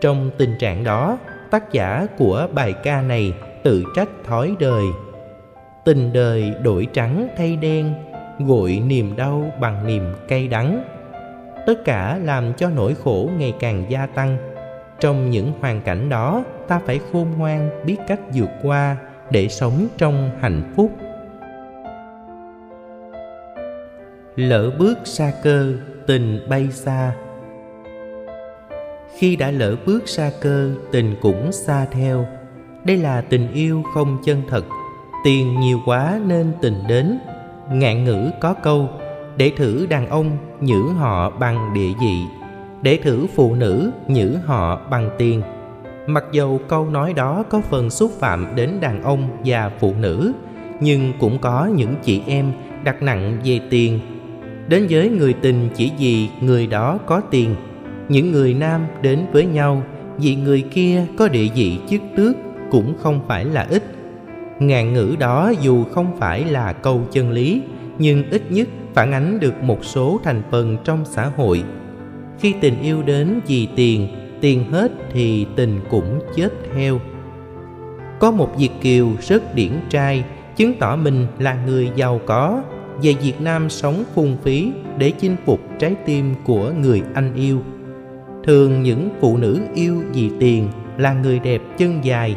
Trong 0.00 0.30
tình 0.38 0.54
trạng 0.58 0.84
đó, 0.84 1.18
tác 1.50 1.72
giả 1.72 2.06
của 2.18 2.48
bài 2.54 2.72
ca 2.72 3.02
này 3.02 3.32
tự 3.62 3.84
trách 3.96 4.08
thói 4.24 4.56
đời. 4.58 4.84
Tình 5.84 6.12
đời 6.12 6.52
đổi 6.62 6.86
trắng 6.92 7.28
thay 7.36 7.56
đen, 7.56 7.94
gội 8.38 8.82
niềm 8.86 9.16
đau 9.16 9.52
bằng 9.60 9.86
niềm 9.86 10.14
cay 10.28 10.48
đắng 10.48 10.84
tất 11.66 11.84
cả 11.84 12.18
làm 12.24 12.54
cho 12.54 12.70
nỗi 12.70 12.94
khổ 13.04 13.30
ngày 13.38 13.54
càng 13.60 13.84
gia 13.88 14.06
tăng. 14.06 14.38
Trong 15.00 15.30
những 15.30 15.52
hoàn 15.60 15.80
cảnh 15.80 16.08
đó, 16.08 16.44
ta 16.68 16.80
phải 16.86 17.00
khôn 17.12 17.26
ngoan 17.38 17.70
biết 17.86 17.96
cách 18.06 18.20
vượt 18.34 18.50
qua 18.62 18.96
để 19.30 19.48
sống 19.48 19.86
trong 19.98 20.30
hạnh 20.40 20.72
phúc. 20.76 20.90
Lỡ 24.36 24.70
bước 24.78 24.98
xa 25.04 25.32
cơ, 25.42 25.72
tình 26.06 26.40
bay 26.48 26.68
xa. 26.70 27.12
Khi 29.16 29.36
đã 29.36 29.50
lỡ 29.50 29.76
bước 29.86 30.08
xa 30.08 30.30
cơ, 30.40 30.70
tình 30.92 31.16
cũng 31.20 31.52
xa 31.52 31.86
theo. 31.90 32.26
Đây 32.84 32.96
là 32.96 33.20
tình 33.20 33.52
yêu 33.52 33.82
không 33.94 34.18
chân 34.24 34.42
thật. 34.48 34.64
Tiền 35.24 35.60
nhiều 35.60 35.78
quá 35.86 36.20
nên 36.26 36.52
tình 36.62 36.74
đến. 36.88 37.18
Ngạn 37.72 38.04
ngữ 38.04 38.30
có 38.40 38.54
câu 38.54 38.88
để 39.38 39.52
thử 39.56 39.86
đàn 39.86 40.08
ông, 40.08 40.36
nhử 40.60 40.82
họ 40.88 41.30
bằng 41.30 41.74
địa 41.74 41.92
vị. 42.00 42.22
Để 42.82 42.98
thử 43.02 43.26
phụ 43.34 43.54
nữ, 43.54 43.90
nhử 44.08 44.36
họ 44.46 44.80
bằng 44.90 45.10
tiền. 45.18 45.42
Mặc 46.06 46.24
dầu 46.32 46.60
câu 46.68 46.90
nói 46.90 47.12
đó 47.12 47.44
có 47.50 47.60
phần 47.60 47.90
xúc 47.90 48.10
phạm 48.20 48.46
đến 48.54 48.70
đàn 48.80 49.02
ông 49.02 49.28
và 49.44 49.70
phụ 49.80 49.94
nữ, 50.00 50.32
nhưng 50.80 51.12
cũng 51.20 51.38
có 51.38 51.70
những 51.76 51.94
chị 52.02 52.22
em 52.26 52.52
đặt 52.84 53.02
nặng 53.02 53.38
về 53.44 53.60
tiền. 53.70 54.00
Đến 54.68 54.86
với 54.90 55.08
người 55.08 55.32
tình 55.32 55.68
chỉ 55.74 55.90
vì 55.98 56.28
người 56.40 56.66
đó 56.66 56.98
có 57.06 57.20
tiền. 57.30 57.54
Những 58.08 58.32
người 58.32 58.54
nam 58.54 58.86
đến 59.02 59.26
với 59.32 59.46
nhau 59.46 59.82
vì 60.18 60.36
người 60.36 60.62
kia 60.70 61.06
có 61.18 61.28
địa 61.28 61.48
vị 61.54 61.78
chức 61.88 62.00
tước 62.16 62.36
cũng 62.70 62.94
không 62.98 63.20
phải 63.28 63.44
là 63.44 63.66
ít. 63.70 63.82
Ngạn 64.58 64.92
ngữ 64.92 65.16
đó 65.18 65.52
dù 65.60 65.84
không 65.84 66.16
phải 66.18 66.44
là 66.44 66.72
câu 66.72 67.02
chân 67.12 67.30
lý, 67.30 67.62
nhưng 67.98 68.30
ít 68.30 68.42
nhất 68.50 68.68
phản 68.98 69.12
ánh 69.12 69.40
được 69.40 69.62
một 69.62 69.84
số 69.84 70.20
thành 70.24 70.42
phần 70.50 70.76
trong 70.84 71.04
xã 71.04 71.30
hội. 71.36 71.64
Khi 72.38 72.54
tình 72.60 72.82
yêu 72.82 73.02
đến 73.02 73.40
vì 73.46 73.68
tiền 73.76 74.08
tiền 74.40 74.72
hết 74.72 74.92
thì 75.12 75.46
tình 75.56 75.80
cũng 75.90 76.20
chết 76.36 76.48
theo. 76.74 77.00
Có 78.18 78.30
một 78.30 78.50
việt 78.58 78.70
kiều 78.80 79.08
rất 79.20 79.54
điển 79.54 79.70
trai, 79.90 80.24
chứng 80.56 80.74
tỏ 80.78 80.96
mình 80.96 81.26
là 81.38 81.64
người 81.66 81.90
giàu 81.96 82.20
có, 82.26 82.62
về 83.02 83.14
việt 83.22 83.40
nam 83.40 83.70
sống 83.70 84.04
phung 84.14 84.36
phí 84.42 84.72
để 84.96 85.10
chinh 85.10 85.36
phục 85.46 85.60
trái 85.78 85.94
tim 86.06 86.34
của 86.44 86.72
người 86.80 87.02
anh 87.14 87.34
yêu. 87.34 87.60
Thường 88.44 88.82
những 88.82 89.10
phụ 89.20 89.36
nữ 89.36 89.60
yêu 89.74 90.02
vì 90.12 90.30
tiền 90.40 90.68
là 90.96 91.12
người 91.12 91.38
đẹp 91.38 91.60
chân 91.76 92.04
dài, 92.04 92.36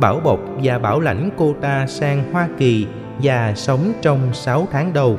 bảo 0.00 0.20
bọc 0.24 0.40
và 0.62 0.78
bảo 0.78 1.00
lãnh 1.00 1.30
cô 1.36 1.54
ta 1.60 1.86
sang 1.86 2.32
hoa 2.32 2.48
kỳ 2.58 2.86
và 3.22 3.52
sống 3.56 3.92
trong 4.02 4.18
6 4.32 4.68
tháng 4.72 4.92
đầu 4.92 5.18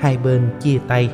hai 0.00 0.16
bên 0.24 0.48
chia 0.60 0.78
tay. 0.88 1.10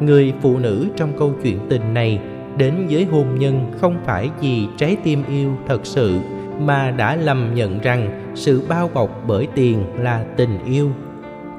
Người 0.00 0.32
phụ 0.40 0.58
nữ 0.58 0.86
trong 0.96 1.12
câu 1.18 1.32
chuyện 1.42 1.58
tình 1.68 1.94
này 1.94 2.20
đến 2.56 2.74
với 2.90 3.04
hôn 3.04 3.38
nhân 3.38 3.72
không 3.80 3.96
phải 4.04 4.30
vì 4.40 4.66
trái 4.76 4.96
tim 5.04 5.22
yêu 5.28 5.56
thật 5.68 5.86
sự, 5.86 6.18
mà 6.60 6.90
đã 6.90 7.16
lầm 7.16 7.54
nhận 7.54 7.80
rằng 7.80 8.32
sự 8.34 8.62
bao 8.68 8.90
bọc 8.94 9.22
bởi 9.26 9.48
tiền 9.54 9.84
là 9.98 10.24
tình 10.36 10.64
yêu. 10.64 10.90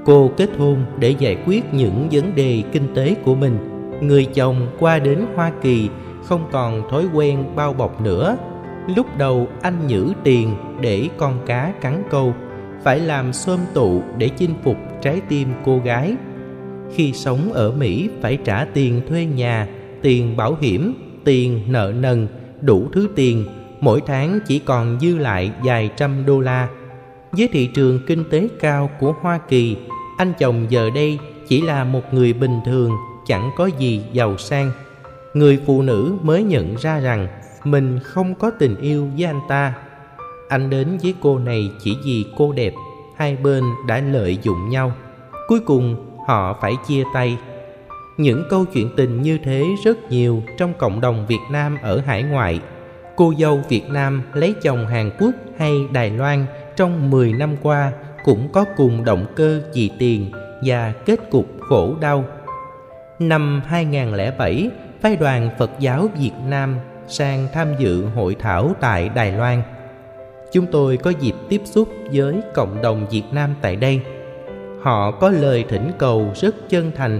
Cô 0.06 0.32
kết 0.38 0.50
hôn 0.58 0.86
để 1.00 1.10
giải 1.10 1.38
quyết 1.46 1.74
những 1.74 2.08
vấn 2.12 2.36
đề 2.36 2.64
kinh 2.72 2.94
tế 2.96 3.16
của 3.26 3.36
mình. 3.36 3.58
Người 4.02 4.26
chồng 4.26 4.68
qua 4.80 5.00
đến 5.00 5.26
hoa 5.36 5.52
kỳ 5.62 5.90
không 6.24 6.48
còn 6.52 6.90
thói 6.90 7.06
quen 7.14 7.44
bao 7.56 7.74
bọc 7.74 8.02
nữa. 8.02 8.38
Lúc 8.96 9.18
đầu 9.18 9.48
anh 9.62 9.88
nhử 9.88 10.14
tiền 10.24 10.56
để 10.82 11.10
con 11.18 11.40
cá 11.46 11.74
cắn 11.82 12.04
câu, 12.10 12.34
phải 12.84 13.00
làm 13.00 13.34
xôm 13.34 13.60
tụ 13.74 14.02
để 14.18 14.30
chinh 14.30 14.54
phục 14.64 14.78
trái 15.02 15.22
tim 15.30 15.48
cô 15.66 15.80
gái 15.86 16.16
khi 16.95 17.13
sống 17.13 17.54
ở 17.54 17.71
mỹ, 17.71 18.10
phải 18.21 18.38
trả 18.43 18.65
tiền 18.65 19.02
thuê 19.10 19.26
nhà, 19.26 19.67
tiền 20.02 20.38
bảo 20.38 20.58
hiểm, 20.62 20.93
tiền 21.23 21.62
nợ 21.67 21.93
nần, 22.00 22.28
đủ 22.62 22.88
thứ 22.93 23.10
tiền. 23.15 23.45
Mỗi 23.80 24.02
tháng 24.06 24.39
chỉ 24.47 24.60
còn 24.60 25.00
dư 25.00 25.17
lại 25.17 25.52
vài 25.63 25.89
trăm 25.97 26.26
đô 26.26 26.39
la. 26.39 26.69
Với 27.32 27.50
thị 27.52 27.69
trường 27.73 28.00
kinh 28.08 28.23
tế 28.30 28.47
cao 28.60 28.89
của 29.00 29.15
hoa 29.21 29.38
kỳ, 29.38 29.78
anh 30.17 30.34
chồng 30.39 30.65
giờ 30.69 30.89
đây 30.95 31.19
chỉ 31.47 31.62
là 31.62 31.84
một 31.84 32.13
người 32.13 32.34
bình 32.34 32.60
thường, 32.65 32.91
chẳng 33.26 33.52
có 33.58 33.69
gì 33.80 34.02
giàu 34.13 34.38
sang. 34.38 34.71
Người 35.34 35.60
phụ 35.65 35.82
nữ 35.82 36.13
mới 36.21 36.43
nhận 36.43 36.76
ra 36.76 37.00
rằng 37.00 37.28
mình 37.63 38.00
không 38.04 38.36
có 38.36 38.52
tình 38.60 38.76
yêu 38.82 39.08
với 39.17 39.26
anh 39.26 39.39
ta. 39.50 39.73
Anh 40.50 40.69
đến 40.69 40.97
với 41.04 41.13
cô 41.21 41.39
này 41.39 41.71
chỉ 41.84 41.97
vì 42.06 42.26
cô 42.38 42.52
đẹp, 42.52 42.73
hai 43.15 43.36
bên 43.36 43.63
đã 43.88 44.00
lợi 44.00 44.38
dụng 44.43 44.69
nhau. 44.69 44.91
Cuối 45.47 45.60
cùng 45.60 46.07
họ 46.28 46.58
phải 46.62 46.74
chia 46.88 47.04
tay 47.13 47.38
những 48.18 48.44
câu 48.50 48.66
chuyện 48.66 48.90
tình 48.98 49.22
như 49.22 49.38
thế 49.44 49.63
rất 49.84 50.12
nhiều 50.12 50.44
trong 50.58 50.74
cộng 50.74 51.02
đồng 51.02 51.26
việt 51.28 51.42
nam 51.52 51.78
ở 51.82 52.02
hải 52.06 52.24
ngoại 52.24 52.60
cô 53.16 53.34
dâu 53.38 53.62
việt 53.70 53.90
nam 53.90 54.24
lấy 54.34 54.56
chồng 54.62 54.88
hàn 54.88 55.12
quốc 55.20 55.32
hay 55.58 55.74
đài 55.92 56.10
loan 56.10 56.46
trong 56.76 57.10
10 57.10 57.34
năm 57.34 57.56
qua 57.62 57.92
cũng 58.24 58.52
có 58.52 58.66
cùng 58.78 59.06
động 59.06 59.26
cơ 59.36 59.62
vì 59.74 59.92
tiền 60.00 60.32
và 60.62 60.94
kết 61.06 61.20
cục 61.32 61.46
khổ 61.60 61.96
đau. 62.02 62.26
Năm 63.20 63.62
2007, 63.66 64.70
phái 65.02 65.16
đoàn 65.16 65.50
Phật 65.58 65.72
giáo 65.80 66.10
Việt 66.20 66.32
Nam 66.48 66.76
sang 67.08 67.48
tham 67.54 67.68
dự 67.80 68.06
hội 68.06 68.36
thảo 68.40 68.72
tại 68.80 69.10
Đài 69.10 69.32
Loan. 69.32 69.62
Chúng 70.54 70.66
tôi 70.72 70.98
có 70.98 71.10
dịp 71.10 71.36
tiếp 71.50 71.62
xúc 71.66 71.90
với 72.12 72.42
cộng 72.54 72.82
đồng 72.82 73.08
Việt 73.12 73.24
Nam 73.32 73.56
tại 73.62 73.76
đây. 73.76 74.02
Họ 74.82 75.12
có 75.12 75.30
lời 75.30 75.66
thỉnh 75.70 75.92
cầu 75.98 76.32
rất 76.36 76.70
chân 76.70 76.92
thành. 76.96 77.20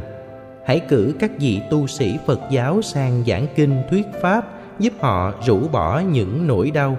Hãy 0.66 0.80
cử 0.80 1.14
các 1.20 1.32
vị 1.40 1.62
tu 1.72 1.88
sĩ 1.88 2.18
Phật 2.26 2.40
giáo 2.52 2.82
sang 2.82 3.24
giảng 3.28 3.48
kinh 3.56 3.82
thuyết 3.90 4.06
pháp 4.22 4.46
giúp 4.80 4.94
họ 5.00 5.34
rũ 5.46 5.60
bỏ 5.72 6.00
những 6.00 6.48
nỗi 6.48 6.72
đau. 6.72 6.98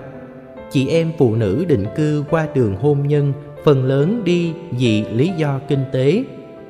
Chị 0.71 0.89
em 0.89 1.13
phụ 1.19 1.35
nữ 1.35 1.65
định 1.69 1.85
cư 1.97 2.25
qua 2.31 2.47
đường 2.55 2.77
hôn 2.77 3.09
nhân 3.09 3.33
phần 3.65 3.85
lớn 3.85 4.25
đi 4.25 4.53
vì 4.71 5.05
lý 5.05 5.33
do 5.37 5.61
kinh 5.69 5.85
tế, 5.93 6.25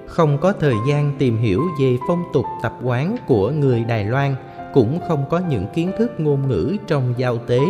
không 0.06 0.38
có 0.38 0.52
thời 0.52 0.74
gian 0.88 1.12
tìm 1.18 1.36
hiểu 1.36 1.62
về 1.80 1.96
phong 2.08 2.22
tục 2.32 2.44
tập 2.62 2.72
quán 2.82 3.16
của 3.26 3.50
người 3.50 3.84
Đài 3.84 4.04
Loan– 4.04 4.34
cũng 4.72 5.00
không 5.08 5.24
có 5.30 5.40
những 5.48 5.66
kiến 5.74 5.90
thức 5.98 6.20
ngôn 6.20 6.48
ngữ 6.48 6.76
trong 6.86 7.14
giao 7.16 7.38
tế 7.38 7.60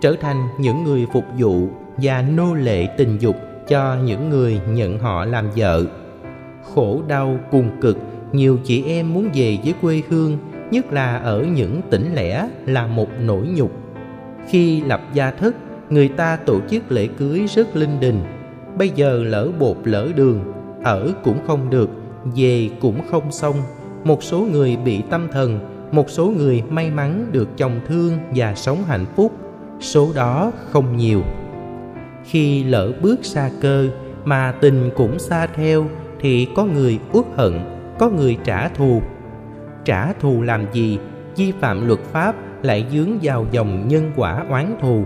trở 0.00 0.14
thành 0.20 0.48
những 0.58 0.84
người 0.84 1.06
phục 1.12 1.24
vụ 1.38 1.68
và 1.96 2.22
nô 2.22 2.54
lệ 2.54 2.86
tình 2.96 3.18
dục 3.18 3.36
cho 3.68 3.96
những 4.04 4.30
người 4.30 4.60
nhận 4.70 4.98
họ 4.98 5.24
làm 5.24 5.50
vợ. 5.56 5.84
Khổ 6.74 7.02
đau 7.08 7.38
cùng 7.50 7.70
cực, 7.80 7.98
nhiều 8.32 8.58
chị 8.64 8.84
em 8.86 9.14
muốn 9.14 9.28
về 9.34 9.58
với 9.64 9.74
quê 9.80 10.02
hương, 10.08 10.38
nhất 10.70 10.92
là 10.92 11.16
ở 11.16 11.46
những 11.54 11.80
tỉnh 11.90 12.14
lẻ 12.14 12.48
là 12.66 12.86
một 12.86 13.08
nỗi 13.20 13.46
nhục. 13.54 13.72
Khi 14.48 14.82
lập 14.82 15.00
gia 15.12 15.30
thất, 15.30 15.56
người 15.90 16.08
ta 16.08 16.36
tổ 16.36 16.60
chức 16.70 16.92
lễ 16.92 17.06
cưới 17.06 17.46
rất 17.54 17.76
linh 17.76 18.00
đình. 18.00 18.20
Bây 18.78 18.88
giờ 18.88 19.22
lỡ 19.26 19.48
bột 19.58 19.76
lỡ 19.84 20.08
đường, 20.16 20.52
ở 20.84 21.12
cũng 21.24 21.38
không 21.46 21.70
được, 21.70 21.90
về 22.36 22.70
cũng 22.80 23.00
không 23.10 23.32
xong. 23.32 23.56
Một 24.04 24.22
số 24.22 24.40
người 24.40 24.76
bị 24.76 25.02
tâm 25.10 25.28
thần, 25.32 25.60
một 25.92 26.10
số 26.10 26.26
người 26.26 26.62
may 26.70 26.90
mắn 26.90 27.26
được 27.32 27.48
chồng 27.56 27.80
thương 27.86 28.12
và 28.34 28.54
sống 28.54 28.78
hạnh 28.88 29.06
phúc. 29.16 29.32
Số 29.80 30.08
đó 30.14 30.52
không 30.70 30.96
nhiều 30.96 31.22
khi 32.24 32.64
lỡ 32.64 32.92
bước 33.00 33.24
xa 33.24 33.50
cơ, 33.60 33.88
mà 34.24 34.52
tình 34.60 34.90
cũng 34.96 35.18
xa 35.18 35.46
theo, 35.46 35.86
thì 36.20 36.48
có 36.54 36.64
người 36.64 36.98
uất 37.12 37.24
hận, 37.36 37.60
có 37.98 38.10
người 38.10 38.38
trả 38.44 38.68
thù. 38.68 39.02
Trả 39.84 40.12
thù 40.12 40.42
làm 40.42 40.64
gì? 40.72 40.98
Vi 41.36 41.52
phạm 41.60 41.86
luật 41.86 42.00
pháp 42.00 42.34
lại 42.62 42.86
dướng 42.92 43.18
vào 43.22 43.46
dòng 43.50 43.88
nhân 43.88 44.12
quả 44.16 44.44
oán 44.50 44.76
thù. 44.80 45.04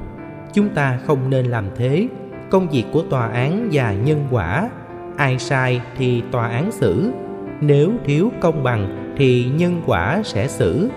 Chúng 0.53 0.69
ta 0.69 0.99
không 1.07 1.31
nên 1.31 1.47
làm 1.47 1.65
thế. 1.77 2.09
Công 2.51 2.69
việc 2.69 2.85
của 2.93 3.03
tòa 3.03 3.29
án 3.29 3.69
và 3.73 3.93
nhân 3.93 4.27
quả, 4.31 4.71
ai 5.17 5.39
sai 5.39 5.81
thì 5.99 6.23
tòa 6.31 6.49
án 6.49 6.73
xử. 6.73 7.13
Nếu 7.61 7.93
thiếu 8.05 8.31
công 8.41 8.63
bằng 8.63 9.15
thì 9.17 9.45
nhân 9.57 9.83
quả 9.87 10.21
sẽ 10.25 10.49
xử. 10.49 10.89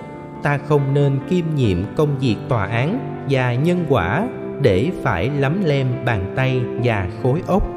Ta 0.44 0.58
không 0.58 0.94
nên 0.94 1.20
kiêm 1.30 1.46
nhiệm 1.56 1.78
công 1.96 2.20
việc 2.20 2.36
tòa 2.50 2.66
án 2.66 3.00
và 3.30 3.56
nhân 3.56 3.86
quả 3.90 4.28
để 4.62 4.92
phải 5.04 5.30
lấm 5.40 5.64
lem 5.64 5.88
bàn 6.06 6.34
tay 6.36 6.62
và 6.84 7.08
khối 7.24 7.42
óc. 7.48 7.68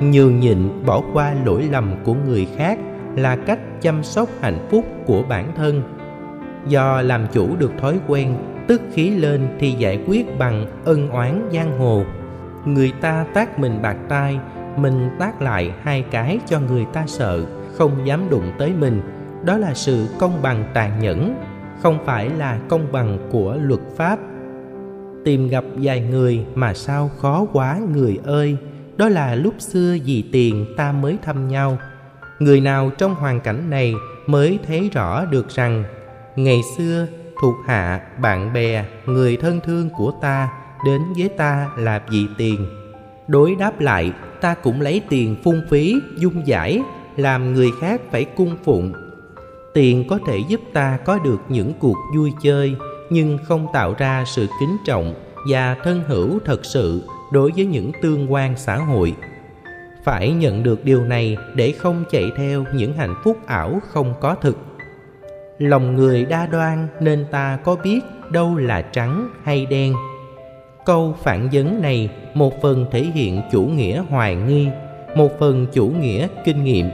Nhường 0.00 0.40
nhịn 0.40 0.86
bỏ 0.86 1.02
qua 1.12 1.34
lỗi 1.44 1.68
lầm 1.70 1.94
của 2.04 2.14
người 2.14 2.48
khác 2.56 2.78
là 3.16 3.36
cách 3.36 3.58
chăm 3.80 4.02
sóc 4.02 4.28
hạnh 4.40 4.66
phúc 4.70 4.84
của 5.06 5.22
bản 5.28 5.52
thân. 5.56 5.82
Do 6.68 7.02
làm 7.02 7.26
chủ 7.32 7.56
được 7.56 7.72
thói 7.80 7.98
quen, 8.06 8.36
tức 8.66 8.80
khí 8.92 9.10
lên 9.10 9.48
thì 9.58 9.70
giải 9.70 10.04
quyết 10.06 10.38
bằng 10.38 10.66
ân 10.84 11.10
oán 11.10 11.48
giang 11.52 11.78
hồ. 11.78 12.04
Người 12.64 12.92
ta 13.00 13.26
tác 13.34 13.58
mình 13.58 13.82
bạc 13.82 13.96
tai, 14.08 14.38
mình 14.76 15.10
tác 15.18 15.42
lại 15.42 15.72
hai 15.82 16.04
cái 16.10 16.38
cho 16.46 16.60
người 16.60 16.86
ta 16.92 17.04
sợ, 17.06 17.44
không 17.72 18.06
dám 18.06 18.30
đụng 18.30 18.52
tới 18.58 18.72
mình. 18.78 19.00
Đó 19.44 19.56
là 19.58 19.74
sự 19.74 20.06
công 20.18 20.42
bằng 20.42 20.64
tàn 20.74 21.00
nhẫn, 21.00 21.34
không 21.82 21.98
phải 22.04 22.30
là 22.38 22.58
công 22.68 22.92
bằng 22.92 23.18
của 23.32 23.56
luật 23.60 23.80
pháp 23.96 24.18
tìm 25.24 25.48
gặp 25.48 25.64
vài 25.76 26.00
người 26.00 26.44
mà 26.54 26.74
sao 26.74 27.10
khó 27.20 27.46
quá 27.52 27.80
người 27.94 28.18
ơi. 28.24 28.56
Đó 28.96 29.08
là 29.08 29.34
lúc 29.34 29.54
xưa 29.58 29.96
vì 30.04 30.24
tiền 30.32 30.66
ta 30.76 30.92
mới 30.92 31.18
thăm 31.22 31.48
nhau. 31.48 31.78
Người 32.38 32.60
nào 32.60 32.90
trong 32.98 33.14
hoàn 33.14 33.40
cảnh 33.40 33.70
này 33.70 33.94
mới 34.26 34.58
thấy 34.66 34.90
rõ 34.92 35.24
được 35.24 35.48
rằng, 35.48 35.84
ngày 36.36 36.60
xưa 36.76 37.06
thuộc 37.42 37.54
hạ, 37.66 38.00
bạn 38.20 38.52
bè, 38.52 38.84
người 39.06 39.36
thân 39.36 39.60
thương 39.64 39.90
của 39.96 40.12
ta 40.20 40.48
đến 40.86 41.00
với 41.18 41.28
ta 41.28 41.70
là 41.76 42.02
vì 42.10 42.26
tiền. 42.38 42.66
Đối 43.28 43.54
đáp 43.54 43.80
lại, 43.80 44.12
ta 44.40 44.54
cũng 44.54 44.80
lấy 44.80 45.02
tiền 45.08 45.36
phung 45.44 45.60
phí, 45.70 45.94
dung 46.16 46.46
giải, 46.46 46.80
làm 47.16 47.54
người 47.54 47.70
khác 47.80 48.00
phải 48.10 48.24
cung 48.24 48.56
phụng. 48.64 48.92
Tiền 49.74 50.04
có 50.08 50.18
thể 50.26 50.38
giúp 50.48 50.60
ta 50.72 50.98
có 51.04 51.18
được 51.18 51.40
những 51.48 51.72
cuộc 51.80 51.96
vui 52.16 52.32
chơi 52.42 52.76
nhưng 53.14 53.38
không 53.44 53.66
tạo 53.72 53.94
ra 53.98 54.24
sự 54.26 54.46
kính 54.60 54.76
trọng 54.84 55.14
và 55.48 55.76
thân 55.84 56.02
hữu 56.06 56.38
thật 56.44 56.64
sự 56.64 57.08
đối 57.32 57.52
với 57.56 57.66
những 57.66 57.92
tương 58.02 58.32
quan 58.32 58.56
xã 58.56 58.76
hội. 58.76 59.14
Phải 60.04 60.32
nhận 60.32 60.62
được 60.62 60.84
điều 60.84 61.04
này 61.04 61.36
để 61.54 61.72
không 61.72 62.04
chạy 62.10 62.30
theo 62.36 62.64
những 62.74 62.92
hạnh 62.96 63.14
phúc 63.24 63.38
ảo 63.46 63.80
không 63.88 64.14
có 64.20 64.34
thực. 64.34 64.58
Lòng 65.58 65.94
người 65.94 66.24
đa 66.24 66.46
đoan 66.46 66.88
nên 67.00 67.26
ta 67.30 67.58
có 67.64 67.76
biết 67.84 68.00
đâu 68.30 68.56
là 68.56 68.82
trắng 68.82 69.28
hay 69.42 69.66
đen. 69.66 69.94
Câu 70.84 71.16
phản 71.22 71.48
vấn 71.52 71.82
này 71.82 72.08
một 72.34 72.62
phần 72.62 72.86
thể 72.90 73.04
hiện 73.04 73.42
chủ 73.52 73.62
nghĩa 73.62 74.02
hoài 74.08 74.34
nghi, 74.36 74.68
một 75.16 75.38
phần 75.38 75.66
chủ 75.72 75.86
nghĩa 75.86 76.28
kinh 76.44 76.64
nghiệm. 76.64 76.90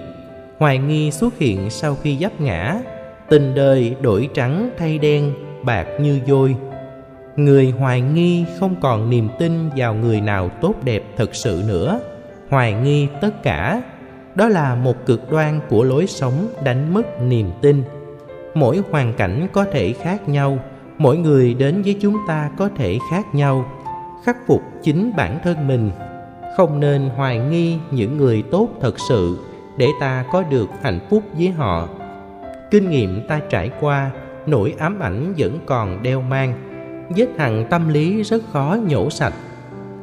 Hoài 0.58 0.78
nghi 0.78 1.10
xuất 1.10 1.38
hiện 1.38 1.70
sau 1.70 1.96
khi 2.02 2.16
dấp 2.20 2.40
ngã, 2.40 2.80
tình 3.28 3.54
đời 3.54 3.96
đổi 4.00 4.28
trắng 4.34 4.70
thay 4.78 4.98
đen 4.98 5.34
bạc 5.64 5.86
như 6.00 6.20
vôi. 6.26 6.56
Người 7.36 7.70
hoài 7.70 8.00
nghi 8.00 8.44
không 8.60 8.74
còn 8.80 9.10
niềm 9.10 9.28
tin 9.38 9.70
vào 9.76 9.94
người 9.94 10.20
nào 10.20 10.48
tốt 10.48 10.74
đẹp 10.84 11.02
thật 11.16 11.34
sự 11.34 11.62
nữa. 11.68 12.00
Hoài 12.48 12.72
nghi 12.72 13.08
tất 13.20 13.42
cả. 13.42 13.82
Đó 14.34 14.48
là 14.48 14.74
một 14.74 15.06
cực 15.06 15.30
đoan 15.30 15.60
của 15.68 15.84
lối 15.84 16.06
sống 16.06 16.48
đánh 16.64 16.94
mất 16.94 17.22
niềm 17.22 17.50
tin. 17.60 17.82
Mỗi 18.54 18.82
hoàn 18.90 19.14
cảnh 19.14 19.48
có 19.52 19.64
thể 19.64 19.92
khác 19.92 20.28
nhau, 20.28 20.58
mỗi 20.98 21.16
người 21.16 21.54
đến 21.54 21.82
với 21.82 21.96
chúng 22.00 22.16
ta 22.28 22.50
có 22.56 22.68
thể 22.76 22.98
khác 23.10 23.34
nhau. 23.34 23.64
Khắc 24.24 24.36
phục 24.46 24.62
chính 24.82 25.12
bản 25.16 25.38
thân 25.44 25.68
mình. 25.68 25.90
Không 26.56 26.80
nên 26.80 27.08
hoài 27.16 27.38
nghi 27.38 27.78
những 27.90 28.16
người 28.16 28.42
tốt 28.50 28.68
thật 28.80 28.94
sự 29.08 29.38
để 29.76 29.86
ta 30.00 30.24
có 30.32 30.42
được 30.42 30.68
hạnh 30.82 30.98
phúc 31.10 31.22
với 31.32 31.48
họ. 31.48 31.88
Kinh 32.70 32.90
nghiệm 32.90 33.26
ta 33.28 33.40
trải 33.50 33.70
qua 33.80 34.10
nỗi 34.46 34.74
ám 34.78 35.00
ảnh 35.00 35.34
vẫn 35.38 35.58
còn 35.66 36.02
đeo 36.02 36.22
mang. 36.22 36.52
Vết 37.16 37.28
hằn 37.38 37.66
tâm 37.70 37.88
lý 37.88 38.22
rất 38.22 38.42
khó 38.52 38.76
nhổ 38.88 39.10
sạch. 39.10 39.34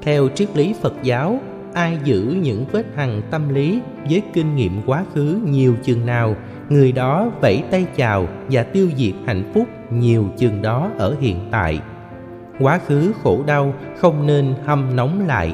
Theo 0.02 0.30
triết 0.36 0.58
lý 0.58 0.76
phật 0.82 0.94
giáo, 1.04 1.40
ai 1.74 1.98
giữ 2.04 2.38
những 2.42 2.66
vết 2.72 2.86
hằn 2.96 3.22
tâm 3.32 3.50
lý 3.50 3.82
với 4.10 4.22
kinh 4.34 4.56
nghiệm 4.56 4.82
quá 4.86 5.04
khứ 5.14 5.40
nhiều 5.46 5.76
chừng 5.84 6.06
nào, 6.06 6.36
người 6.70 6.92
đó 6.92 7.32
vẫy 7.42 7.64
tay 7.72 7.86
chào 7.96 8.28
và 8.50 8.64
tiêu 8.64 8.90
diệt 8.96 9.14
hạnh 9.26 9.52
phúc 9.54 9.68
nhiều 9.92 10.26
chừng 10.38 10.62
đó 10.62 10.92
ở 10.98 11.16
hiện 11.20 11.40
tại. 11.52 11.80
Quá 12.60 12.80
khứ 12.88 13.12
khổ 13.24 13.44
đau 13.48 13.74
không 13.98 14.28
nên 14.28 14.54
hâm 14.66 14.96
nóng 14.96 15.28
lại. 15.28 15.54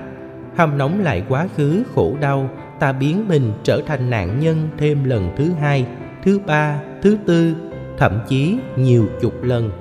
Hâm 0.56 0.78
nóng 0.78 1.00
lại 1.00 1.24
quá 1.30 1.48
khứ 1.56 1.84
khổ 1.96 2.15
đau, 2.22 2.50
ta 2.80 2.91
biến 2.91 3.28
mình 3.28 3.54
trở 3.63 3.82
thành 3.88 4.10
nạn 4.10 4.39
nhân 4.39 4.69
thêm 4.78 5.04
lần 5.04 5.30
thứ 5.38 5.52
hai, 5.62 5.86
thứ 6.24 6.39
ba, 6.46 6.80
thứ 7.02 7.17
tư 7.26 7.56
thậm 7.97 8.19
chí 8.27 8.58
nhiều 8.77 9.08
chục 9.21 9.43
lần. 9.43 9.71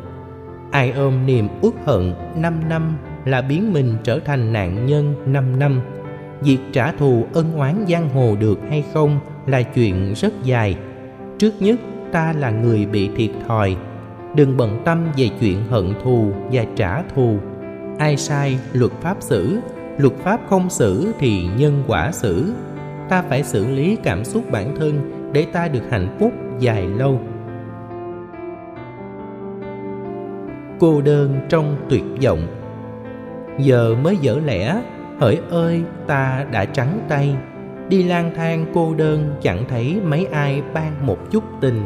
Ai 0.70 0.90
ôm 0.90 1.26
niềm 1.26 1.48
uất 1.62 1.74
hận 1.84 2.14
năm 2.36 2.68
năm 2.68 2.96
là 3.24 3.42
biến 3.42 3.72
mình 3.72 3.96
trở 4.02 4.18
thành 4.18 4.52
nạn 4.52 4.86
nhân 4.86 5.14
năm 5.26 5.58
năm. 5.58 5.80
Việc 6.40 6.58
trả 6.72 6.92
thù 6.92 7.26
ân 7.32 7.56
oán 7.56 7.84
giang 7.88 8.08
hồ 8.08 8.36
được 8.40 8.58
hay 8.68 8.84
không 8.92 9.20
là 9.46 9.62
chuyện 9.62 10.12
rất 10.16 10.32
dài. 10.42 10.76
Trước 11.38 11.52
nhất, 11.60 11.80
ta 12.12 12.32
là 12.32 12.50
người 12.50 12.86
bị 12.86 13.10
thiệt 13.16 13.30
thòi. 13.48 13.76
Đừng 14.36 14.56
bận 14.56 14.82
tâm 14.84 15.06
về 15.16 15.30
chuyện 15.40 15.58
hận 15.68 15.92
thù 16.04 16.32
và 16.52 16.64
trả 16.76 17.02
thù. 17.02 17.38
Ai 17.98 18.16
sai 18.16 18.58
luật 18.72 18.92
pháp 19.00 19.16
xử, 19.20 19.58
luật 19.98 20.14
pháp 20.22 20.40
không 20.48 20.70
xử 20.70 21.12
thì 21.18 21.46
nhân 21.58 21.82
quả 21.86 22.12
xử. 22.12 22.52
Ta 23.08 23.22
phải 23.22 23.42
xử 23.42 23.66
lý 23.66 23.96
cảm 24.02 24.24
xúc 24.24 24.50
bản 24.50 24.76
thân 24.78 25.12
để 25.32 25.46
ta 25.52 25.68
được 25.68 25.82
hạnh 25.90 26.16
phúc 26.20 26.32
dài 26.58 26.86
lâu. 26.86 27.20
Cô 30.82 31.00
đơn 31.00 31.40
trong 31.48 31.76
tuyệt 31.88 32.04
vọng. 32.22 32.46
Giờ 33.58 33.94
mới 34.02 34.16
dở 34.16 34.38
lẽ, 34.44 34.82
hỡi 35.20 35.38
ơi, 35.50 35.82
ta 36.06 36.46
đã 36.52 36.64
trắng 36.64 37.00
tay. 37.08 37.36
Đi 37.88 38.02
lang 38.02 38.32
thang 38.36 38.66
cô 38.74 38.94
đơn 38.94 39.34
chẳng 39.42 39.64
thấy 39.68 40.00
mấy 40.04 40.26
ai 40.26 40.62
ban 40.74 41.06
một 41.06 41.30
chút 41.30 41.44
tình. 41.60 41.82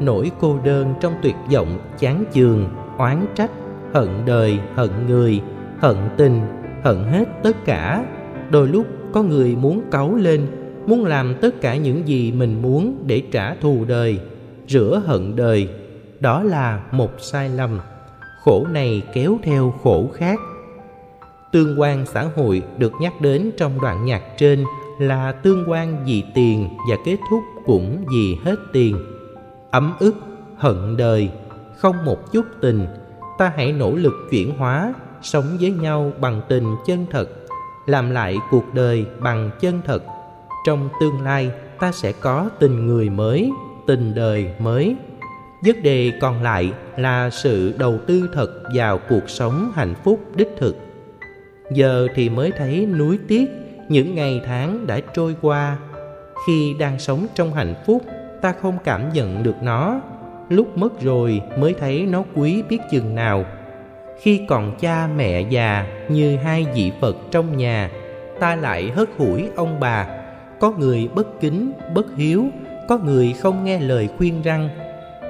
Nỗi 0.00 0.30
cô 0.40 0.58
đơn 0.64 0.94
trong 1.00 1.12
tuyệt 1.22 1.34
vọng 1.52 1.78
chán 1.98 2.24
chường, 2.32 2.68
oán 2.98 3.26
trách, 3.34 3.50
hận 3.94 4.08
đời, 4.26 4.58
hận 4.74 4.90
người, 5.08 5.40
hận 5.80 5.96
tình, 6.16 6.40
hận 6.82 6.96
hết 7.04 7.28
tất 7.42 7.64
cả. 7.64 8.04
Đôi 8.50 8.68
lúc 8.68 8.86
có 9.12 9.22
người 9.22 9.56
muốn 9.56 9.82
cáu 9.90 10.14
lên, 10.14 10.46
muốn 10.86 11.04
làm 11.04 11.34
tất 11.40 11.60
cả 11.60 11.76
những 11.76 12.08
gì 12.08 12.32
mình 12.32 12.62
muốn 12.62 13.04
để 13.06 13.22
trả 13.32 13.54
thù 13.54 13.84
đời, 13.88 14.20
rửa 14.68 15.02
hận 15.06 15.36
đời. 15.36 15.68
Đó 16.20 16.42
là 16.42 16.82
một 16.90 17.10
sai 17.18 17.48
lầm 17.48 17.80
khổ 18.44 18.66
này 18.70 19.02
kéo 19.12 19.38
theo 19.42 19.74
khổ 19.82 20.10
khác. 20.14 20.38
Tương 21.52 21.80
quan 21.80 22.06
xã 22.06 22.28
hội 22.36 22.62
được 22.78 22.92
nhắc 23.00 23.20
đến 23.20 23.50
trong 23.56 23.80
đoạn 23.80 24.04
nhạc 24.04 24.22
trên 24.38 24.64
là 24.98 25.32
tương 25.32 25.70
quan 25.70 26.04
vì 26.06 26.24
tiền 26.34 26.68
và 26.90 26.96
kết 27.04 27.16
thúc 27.30 27.42
cũng 27.66 28.04
vì 28.12 28.36
hết 28.44 28.56
tiền. 28.72 28.96
Ấm 29.70 29.94
ức, 30.00 30.14
hận 30.56 30.96
đời, 30.96 31.30
không 31.76 32.04
một 32.04 32.32
chút 32.32 32.46
tình, 32.60 32.86
ta 33.38 33.52
hãy 33.56 33.72
nỗ 33.72 33.92
lực 33.96 34.12
chuyển 34.30 34.58
hóa, 34.58 34.94
sống 35.22 35.56
với 35.60 35.70
nhau 35.70 36.12
bằng 36.20 36.40
tình 36.48 36.76
chân 36.86 37.06
thật, 37.10 37.28
làm 37.86 38.10
lại 38.10 38.36
cuộc 38.50 38.74
đời 38.74 39.06
bằng 39.20 39.50
chân 39.60 39.80
thật. 39.86 40.02
Trong 40.66 40.88
tương 41.00 41.22
lai, 41.22 41.50
ta 41.80 41.92
sẽ 41.92 42.12
có 42.12 42.50
tình 42.58 42.86
người 42.86 43.10
mới, 43.10 43.50
tình 43.86 44.14
đời 44.14 44.54
mới 44.58 44.96
vấn 45.64 45.82
đề 45.82 46.12
còn 46.20 46.42
lại 46.42 46.72
là 46.96 47.30
sự 47.30 47.74
đầu 47.78 47.98
tư 48.06 48.30
thật 48.34 48.62
vào 48.74 48.98
cuộc 49.08 49.30
sống 49.30 49.72
hạnh 49.74 49.94
phúc 50.04 50.20
đích 50.34 50.48
thực. 50.58 50.76
Giờ 51.72 52.06
thì 52.14 52.28
mới 52.28 52.50
thấy 52.50 52.86
núi 52.86 53.18
tiếc 53.28 53.50
những 53.88 54.14
ngày 54.14 54.40
tháng 54.46 54.86
đã 54.86 55.00
trôi 55.14 55.36
qua. 55.40 55.76
Khi 56.46 56.74
đang 56.78 56.98
sống 56.98 57.26
trong 57.34 57.54
hạnh 57.54 57.74
phúc, 57.86 58.02
ta 58.42 58.52
không 58.52 58.78
cảm 58.84 59.12
nhận 59.12 59.42
được 59.42 59.54
nó. 59.62 60.00
Lúc 60.48 60.78
mất 60.78 61.00
rồi 61.00 61.40
mới 61.58 61.74
thấy 61.74 62.06
nó 62.06 62.24
quý 62.34 62.62
biết 62.68 62.78
chừng 62.90 63.14
nào. 63.14 63.44
Khi 64.20 64.40
còn 64.48 64.76
cha 64.80 65.08
mẹ 65.16 65.40
già 65.40 65.86
như 66.08 66.36
hai 66.36 66.66
vị 66.74 66.92
phật 67.00 67.16
trong 67.30 67.56
nhà, 67.56 67.90
ta 68.40 68.56
lại 68.56 68.90
hất 68.90 69.08
hủi 69.18 69.48
ông 69.56 69.80
bà. 69.80 70.06
Có 70.60 70.72
người 70.78 71.08
bất 71.14 71.40
kính, 71.40 71.72
bất 71.94 72.06
hiếu, 72.16 72.46
có 72.88 72.98
người 72.98 73.34
không 73.40 73.64
nghe 73.64 73.80
lời 73.80 74.08
khuyên 74.18 74.42
răng 74.42 74.68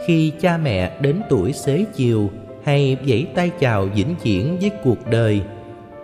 khi 0.07 0.33
cha 0.41 0.59
mẹ 0.63 0.93
đến 1.01 1.21
tuổi 1.29 1.53
xế 1.53 1.85
chiều 1.95 2.31
hay 2.65 2.97
vẫy 3.07 3.27
tay 3.35 3.51
chào 3.59 3.85
vĩnh 3.85 4.15
viễn 4.23 4.59
với 4.61 4.71
cuộc 4.85 5.11
đời. 5.11 5.43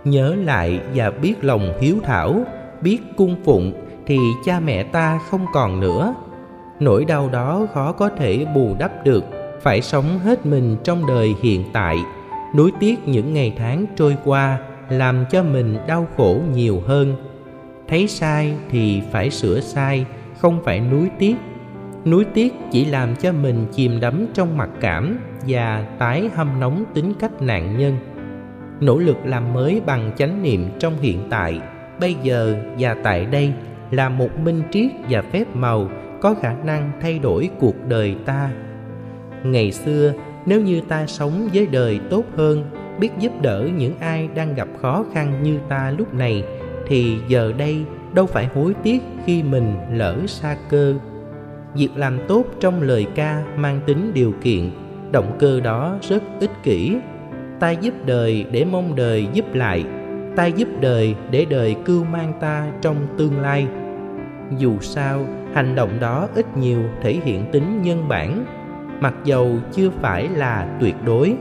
Nhớ 0.03 0.35
lại 0.43 0.79
và 0.95 1.11
biết 1.11 1.33
lòng 1.41 1.73
hiếu 1.81 1.95
thảo, 2.03 2.43
biết 2.81 2.97
cung 3.17 3.35
phụng 3.43 3.73
thì 4.05 4.17
cha 4.45 4.59
mẹ 4.59 4.83
ta 4.83 5.19
không 5.29 5.45
còn 5.53 5.79
nữa. 5.79 6.13
Nỗi 6.79 7.05
đau 7.05 7.29
đó 7.29 7.67
khó 7.73 7.91
có 7.91 8.09
thể 8.09 8.45
bù 8.55 8.75
đắp 8.79 9.05
được, 9.05 9.23
phải 9.61 9.81
sống 9.81 10.19
hết 10.19 10.45
mình 10.45 10.77
trong 10.83 11.07
đời 11.07 11.35
hiện 11.41 11.63
tại, 11.73 11.97
nuối 12.55 12.71
tiếc 12.79 13.07
những 13.07 13.33
ngày 13.33 13.53
tháng 13.57 13.85
trôi 13.95 14.17
qua 14.25 14.59
làm 14.89 15.25
cho 15.31 15.43
mình 15.43 15.77
đau 15.87 16.07
khổ 16.17 16.37
nhiều 16.53 16.81
hơn. 16.87 17.15
Thấy 17.87 18.07
sai 18.07 18.53
thì 18.69 19.01
phải 19.11 19.29
sửa 19.29 19.59
sai, 19.59 20.05
không 20.37 20.61
phải 20.63 20.79
nuối 20.79 21.09
tiếc 21.19 21.35
nuối 22.09 22.25
tiếc 22.33 22.53
chỉ 22.71 22.85
làm 22.85 23.15
cho 23.15 23.31
mình 23.31 23.65
chìm 23.71 23.99
đắm 23.99 24.25
trong 24.33 24.57
mặc 24.57 24.69
cảm 24.81 25.19
và 25.47 25.85
tái 25.99 26.29
hâm 26.35 26.59
nóng 26.59 26.85
tính 26.93 27.13
cách 27.19 27.41
nạn 27.41 27.77
nhân. 27.77 27.97
Nỗ 28.79 28.97
lực 28.97 29.17
làm 29.25 29.53
mới 29.53 29.81
bằng 29.85 30.11
chánh 30.17 30.43
niệm 30.43 30.69
trong 30.79 30.93
hiện 31.01 31.27
tại, 31.29 31.61
bây 31.99 32.15
giờ 32.23 32.55
và 32.79 32.95
tại 33.03 33.25
đây 33.25 33.53
là 33.91 34.09
một 34.09 34.39
minh 34.43 34.61
triết 34.71 34.91
và 35.09 35.21
phép 35.21 35.55
màu 35.55 35.89
có 36.21 36.33
khả 36.41 36.53
năng 36.63 36.91
thay 37.01 37.19
đổi 37.19 37.49
cuộc 37.59 37.75
đời 37.87 38.15
ta. 38.25 38.49
Ngày 39.43 39.71
xưa, 39.71 40.13
nếu 40.45 40.61
như 40.61 40.81
ta 40.81 41.07
sống 41.07 41.49
với 41.53 41.67
đời 41.67 41.99
tốt 42.09 42.23
hơn, 42.35 42.65
biết 42.99 43.09
giúp 43.19 43.31
đỡ 43.41 43.69
những 43.77 43.99
ai 43.99 44.29
đang 44.35 44.55
gặp 44.55 44.67
khó 44.81 45.05
khăn 45.13 45.43
như 45.43 45.59
ta 45.69 45.93
lúc 45.97 46.13
này, 46.13 46.43
thì 46.87 47.17
giờ 47.27 47.53
đây 47.57 47.83
đâu 48.13 48.25
phải 48.25 48.47
hối 48.55 48.73
tiếc 48.83 49.03
khi 49.25 49.43
mình 49.43 49.75
lỡ 49.91 50.17
xa 50.27 50.57
cơ 50.69 50.95
việc 51.75 51.89
làm 51.95 52.17
tốt 52.27 52.45
trong 52.59 52.81
lời 52.81 53.07
ca 53.15 53.43
mang 53.57 53.79
tính 53.85 54.11
điều 54.13 54.33
kiện, 54.41 54.71
động 55.11 55.35
cơ 55.39 55.59
đó 55.59 55.95
rất 56.01 56.23
ích 56.39 56.63
kỷ. 56.63 56.97
Ta 57.59 57.71
giúp 57.71 57.93
đời 58.05 58.45
để 58.51 58.65
mong 58.65 58.95
đời 58.95 59.27
giúp 59.33 59.45
lại, 59.53 59.85
ta 60.35 60.45
giúp 60.45 60.67
đời 60.81 61.15
để 61.31 61.45
đời 61.49 61.75
cưu 61.85 62.03
mang 62.03 62.33
ta 62.39 62.67
trong 62.81 62.95
tương 63.17 63.41
lai. 63.41 63.67
Dù 64.57 64.79
sao, 64.79 65.25
hành 65.53 65.75
động 65.75 65.89
đó 65.99 66.27
ít 66.35 66.57
nhiều 66.57 66.79
thể 67.01 67.19
hiện 67.23 67.45
tính 67.51 67.81
nhân 67.81 68.07
bản, 68.07 68.45
mặc 68.99 69.13
dầu 69.23 69.57
chưa 69.71 69.89
phải 69.89 70.27
là 70.27 70.77
tuyệt 70.79 70.95
đối. 71.05 71.35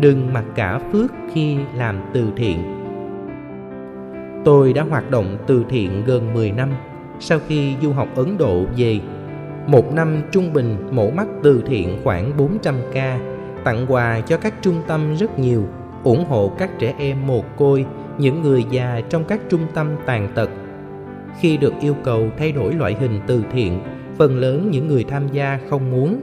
Đừng 0.00 0.32
mặc 0.32 0.44
cả 0.54 0.78
phước 0.92 1.10
khi 1.32 1.56
làm 1.76 1.96
từ 2.12 2.24
thiện. 2.36 2.58
Tôi 4.44 4.72
đã 4.72 4.82
hoạt 4.82 5.10
động 5.10 5.38
từ 5.46 5.64
thiện 5.68 6.04
gần 6.06 6.34
10 6.34 6.50
năm 6.50 6.68
sau 7.20 7.38
khi 7.48 7.74
du 7.82 7.92
học 7.92 8.08
Ấn 8.16 8.38
Độ 8.38 8.64
về. 8.76 9.00
Một 9.66 9.92
năm 9.92 10.22
trung 10.32 10.52
bình 10.52 10.76
mổ 10.90 11.10
mắt 11.10 11.26
từ 11.42 11.62
thiện 11.66 12.00
khoảng 12.04 12.32
400k, 12.36 13.18
tặng 13.64 13.86
quà 13.88 14.20
cho 14.20 14.36
các 14.36 14.54
trung 14.62 14.82
tâm 14.86 15.14
rất 15.16 15.38
nhiều, 15.38 15.64
ủng 16.04 16.24
hộ 16.24 16.52
các 16.58 16.70
trẻ 16.78 16.94
em 16.98 17.26
mồ 17.26 17.44
côi, 17.56 17.86
những 18.18 18.42
người 18.42 18.64
già 18.70 19.00
trong 19.10 19.24
các 19.24 19.40
trung 19.48 19.66
tâm 19.74 19.86
tàn 20.06 20.28
tật. 20.34 20.50
Khi 21.40 21.56
được 21.56 21.72
yêu 21.80 21.94
cầu 22.04 22.28
thay 22.38 22.52
đổi 22.52 22.72
loại 22.72 22.94
hình 23.00 23.20
từ 23.26 23.42
thiện, 23.52 23.80
phần 24.18 24.38
lớn 24.38 24.68
những 24.70 24.88
người 24.88 25.04
tham 25.04 25.28
gia 25.32 25.58
không 25.70 25.90
muốn. 25.90 26.20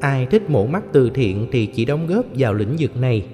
Ai 0.00 0.26
thích 0.26 0.50
mổ 0.50 0.66
mắt 0.66 0.82
từ 0.92 1.10
thiện 1.14 1.48
thì 1.52 1.66
chỉ 1.66 1.84
đóng 1.84 2.06
góp 2.06 2.24
vào 2.36 2.54
lĩnh 2.54 2.76
vực 2.78 2.96
này. 2.96 3.26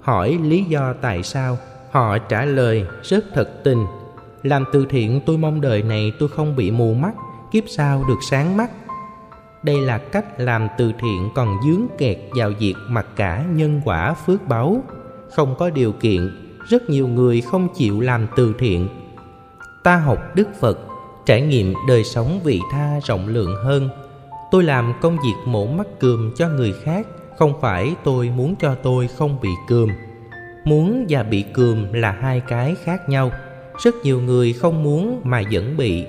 Hỏi 0.00 0.38
lý 0.42 0.64
do 0.64 0.92
tại 0.92 1.22
sao, 1.22 1.58
họ 1.90 2.18
trả 2.18 2.44
lời 2.44 2.84
rất 3.02 3.24
thật 3.34 3.64
tình 3.64 3.78
làm 4.42 4.64
từ 4.72 4.86
thiện, 4.90 5.20
tôi 5.26 5.38
mong 5.38 5.60
đời 5.60 5.82
này 5.82 6.12
tôi 6.18 6.28
không 6.28 6.56
bị 6.56 6.70
mù 6.70 6.94
mắt, 6.94 7.12
Kiếp 7.52 7.64
sau 7.68 8.04
được 8.08 8.18
sáng 8.30 8.56
mắt. 8.56 8.70
Đây 9.62 9.80
là 9.80 9.98
cách 9.98 10.40
làm 10.40 10.68
từ 10.78 10.92
thiện 11.00 11.30
còn 11.34 11.56
dướng 11.64 11.86
kẹt 11.98 12.18
vào 12.34 12.50
việc 12.58 12.74
mặc 12.88 13.06
cả 13.16 13.44
nhân 13.54 13.80
quả 13.84 14.14
phước 14.14 14.48
báu. 14.48 14.82
Không 15.36 15.54
có 15.58 15.70
điều 15.70 15.92
kiện, 15.92 16.30
Rất 16.68 16.90
nhiều 16.90 17.08
người 17.08 17.40
không 17.40 17.68
chịu 17.74 18.00
làm 18.00 18.26
từ 18.36 18.54
thiện. 18.58 18.88
Ta 19.84 19.96
học 19.96 20.18
Đức 20.34 20.48
Phật, 20.60 20.78
Trải 21.26 21.42
nghiệm 21.42 21.74
đời 21.88 22.04
sống 22.04 22.40
vị 22.44 22.60
tha 22.72 23.00
rộng 23.04 23.28
lượng 23.28 23.54
hơn. 23.64 23.88
Tôi 24.50 24.64
làm 24.64 24.92
công 25.00 25.16
việc 25.16 25.34
mổ 25.46 25.66
mắt 25.66 25.86
cườm 26.00 26.32
cho 26.36 26.48
người 26.48 26.74
khác, 26.84 27.06
Không 27.38 27.60
phải 27.60 27.94
tôi 28.04 28.30
muốn 28.36 28.54
cho 28.60 28.74
tôi 28.74 29.08
không 29.08 29.40
bị 29.42 29.50
cườm. 29.68 29.88
Muốn 30.64 31.06
và 31.08 31.22
bị 31.22 31.44
cườm 31.54 31.92
là 31.92 32.12
hai 32.12 32.40
cái 32.40 32.74
khác 32.84 33.08
nhau 33.08 33.30
rất 33.82 33.94
nhiều 34.02 34.20
người 34.20 34.52
không 34.52 34.82
muốn 34.82 35.20
mà 35.24 35.42
vẫn 35.52 35.76
bị. 35.76 36.06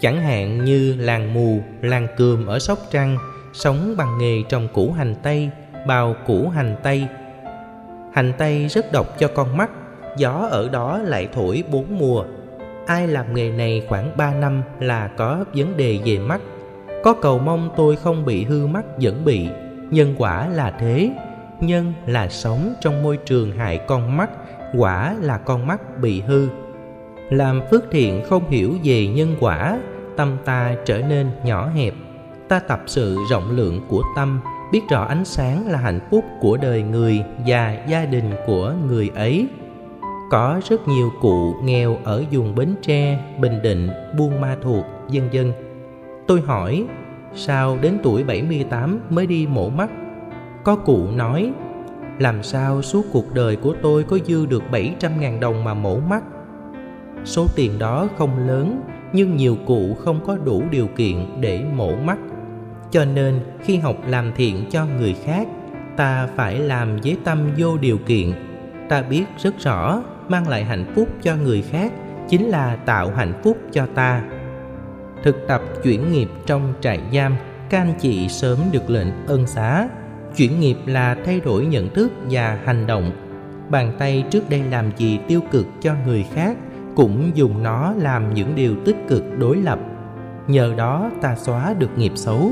Chẳng 0.00 0.22
hạn 0.22 0.64
như 0.64 0.96
làng 0.98 1.34
mù, 1.34 1.60
làng 1.80 2.06
cườm 2.16 2.46
ở 2.46 2.58
sóc 2.58 2.78
trăng 2.90 3.18
sống 3.52 3.94
bằng 3.96 4.18
nghề 4.18 4.42
trồng 4.48 4.68
củ 4.72 4.92
hành 4.92 5.14
tây, 5.22 5.50
bào 5.86 6.16
củ 6.26 6.48
hành 6.48 6.76
tây. 6.82 7.06
Hành 8.12 8.32
tây 8.38 8.68
rất 8.68 8.92
độc 8.92 9.18
cho 9.18 9.28
con 9.34 9.56
mắt, 9.56 9.70
gió 10.16 10.48
ở 10.50 10.68
đó 10.68 10.98
lại 10.98 11.28
thổi 11.34 11.64
bốn 11.70 11.98
mùa. 11.98 12.24
Ai 12.86 13.08
làm 13.08 13.34
nghề 13.34 13.50
này 13.50 13.82
khoảng 13.88 14.16
ba 14.16 14.34
năm 14.34 14.62
là 14.80 15.08
có 15.08 15.44
vấn 15.54 15.76
đề 15.76 15.98
về 16.04 16.18
mắt. 16.18 16.40
Có 17.04 17.12
cầu 17.12 17.38
mong 17.38 17.70
tôi 17.76 17.96
không 17.96 18.24
bị 18.24 18.44
hư 18.44 18.66
mắt 18.66 18.84
vẫn 19.00 19.24
bị. 19.24 19.48
Nhân 19.90 20.14
quả 20.18 20.48
là 20.48 20.70
thế, 20.70 21.10
nhân 21.60 21.92
là 22.06 22.28
sống 22.28 22.74
trong 22.80 23.02
môi 23.02 23.16
trường 23.16 23.52
hại 23.52 23.80
con 23.86 24.16
mắt, 24.16 24.30
quả 24.78 25.16
là 25.20 25.38
con 25.38 25.66
mắt 25.66 25.98
bị 26.00 26.20
hư 26.20 26.48
làm 27.32 27.60
phước 27.70 27.84
thiện 27.90 28.24
không 28.24 28.50
hiểu 28.50 28.74
về 28.84 29.06
nhân 29.06 29.36
quả 29.40 29.80
tâm 30.16 30.36
ta 30.44 30.74
trở 30.84 30.98
nên 30.98 31.30
nhỏ 31.44 31.68
hẹp 31.68 31.94
ta 32.48 32.58
tập 32.58 32.82
sự 32.86 33.18
rộng 33.30 33.56
lượng 33.56 33.80
của 33.88 34.02
tâm 34.16 34.40
biết 34.72 34.80
rõ 34.90 35.04
ánh 35.04 35.24
sáng 35.24 35.66
là 35.66 35.78
hạnh 35.78 36.00
phúc 36.10 36.24
của 36.40 36.56
đời 36.56 36.82
người 36.82 37.22
và 37.46 37.84
gia 37.88 38.04
đình 38.04 38.30
của 38.46 38.74
người 38.88 39.10
ấy 39.14 39.48
có 40.30 40.60
rất 40.68 40.88
nhiều 40.88 41.12
cụ 41.20 41.54
nghèo 41.62 41.98
ở 42.04 42.24
vùng 42.32 42.54
Bến 42.54 42.74
Tre, 42.82 43.18
Bình 43.38 43.62
Định, 43.62 43.90
Buôn 44.18 44.40
Ma 44.40 44.56
Thuột, 44.62 44.84
vân 45.08 45.28
vân. 45.32 45.52
Tôi 46.26 46.40
hỏi, 46.40 46.86
sao 47.34 47.78
đến 47.80 47.98
tuổi 48.02 48.24
78 48.24 49.00
mới 49.10 49.26
đi 49.26 49.46
mổ 49.46 49.68
mắt? 49.68 49.90
Có 50.64 50.76
cụ 50.76 51.06
nói, 51.14 51.52
làm 52.18 52.42
sao 52.42 52.82
suốt 52.82 53.02
cuộc 53.12 53.34
đời 53.34 53.56
của 53.56 53.74
tôi 53.82 54.04
có 54.04 54.18
dư 54.26 54.46
được 54.46 54.62
700.000 54.70 55.40
đồng 55.40 55.64
mà 55.64 55.74
mổ 55.74 55.96
mắt? 55.96 56.22
Số 57.24 57.46
tiền 57.56 57.78
đó 57.78 58.08
không 58.18 58.48
lớn 58.48 58.82
nhưng 59.12 59.36
nhiều 59.36 59.56
cụ 59.66 59.94
không 59.94 60.24
có 60.26 60.36
đủ 60.44 60.62
điều 60.70 60.86
kiện 60.86 61.40
để 61.40 61.64
mổ 61.74 61.96
mắt. 61.96 62.18
Cho 62.90 63.04
nên 63.04 63.40
khi 63.64 63.76
học 63.76 63.96
làm 64.06 64.32
thiện 64.36 64.64
cho 64.70 64.86
người 64.86 65.16
khác, 65.24 65.48
ta 65.96 66.28
phải 66.36 66.58
làm 66.58 66.96
với 67.04 67.16
tâm 67.24 67.50
vô 67.58 67.76
điều 67.78 67.98
kiện. 67.98 68.32
Ta 68.88 69.02
biết 69.02 69.24
rất 69.38 69.58
rõ 69.58 70.02
mang 70.28 70.48
lại 70.48 70.64
hạnh 70.64 70.92
phúc 70.94 71.08
cho 71.22 71.36
người 71.36 71.62
khác 71.62 71.92
chính 72.28 72.48
là 72.48 72.76
tạo 72.76 73.10
hạnh 73.10 73.40
phúc 73.44 73.58
cho 73.72 73.86
ta. 73.94 74.22
Thực 75.22 75.36
tập 75.48 75.62
chuyển 75.82 76.12
nghiệp 76.12 76.28
trong 76.46 76.74
trại 76.80 77.00
giam, 77.12 77.36
các 77.70 77.78
anh 77.78 77.94
chị 78.00 78.28
sớm 78.28 78.58
được 78.72 78.90
lệnh 78.90 79.26
ân 79.26 79.46
xá. 79.46 79.88
Chuyển 80.36 80.60
nghiệp 80.60 80.76
là 80.86 81.16
thay 81.24 81.40
đổi 81.40 81.66
nhận 81.66 81.94
thức 81.94 82.12
và 82.30 82.58
hành 82.64 82.86
động. 82.86 83.10
Bàn 83.68 83.92
tay 83.98 84.24
trước 84.30 84.50
đây 84.50 84.62
làm 84.70 84.90
gì 84.96 85.18
tiêu 85.28 85.40
cực 85.50 85.66
cho 85.80 85.94
người 86.06 86.24
khác 86.34 86.56
cũng 86.96 87.30
dùng 87.34 87.62
nó 87.62 87.94
làm 87.98 88.34
những 88.34 88.54
điều 88.54 88.76
tích 88.84 88.96
cực 89.08 89.24
đối 89.38 89.56
lập. 89.56 89.78
Nhờ 90.46 90.74
đó 90.76 91.10
ta 91.20 91.36
xóa 91.36 91.74
được 91.78 91.98
nghiệp 91.98 92.12
xấu. 92.14 92.50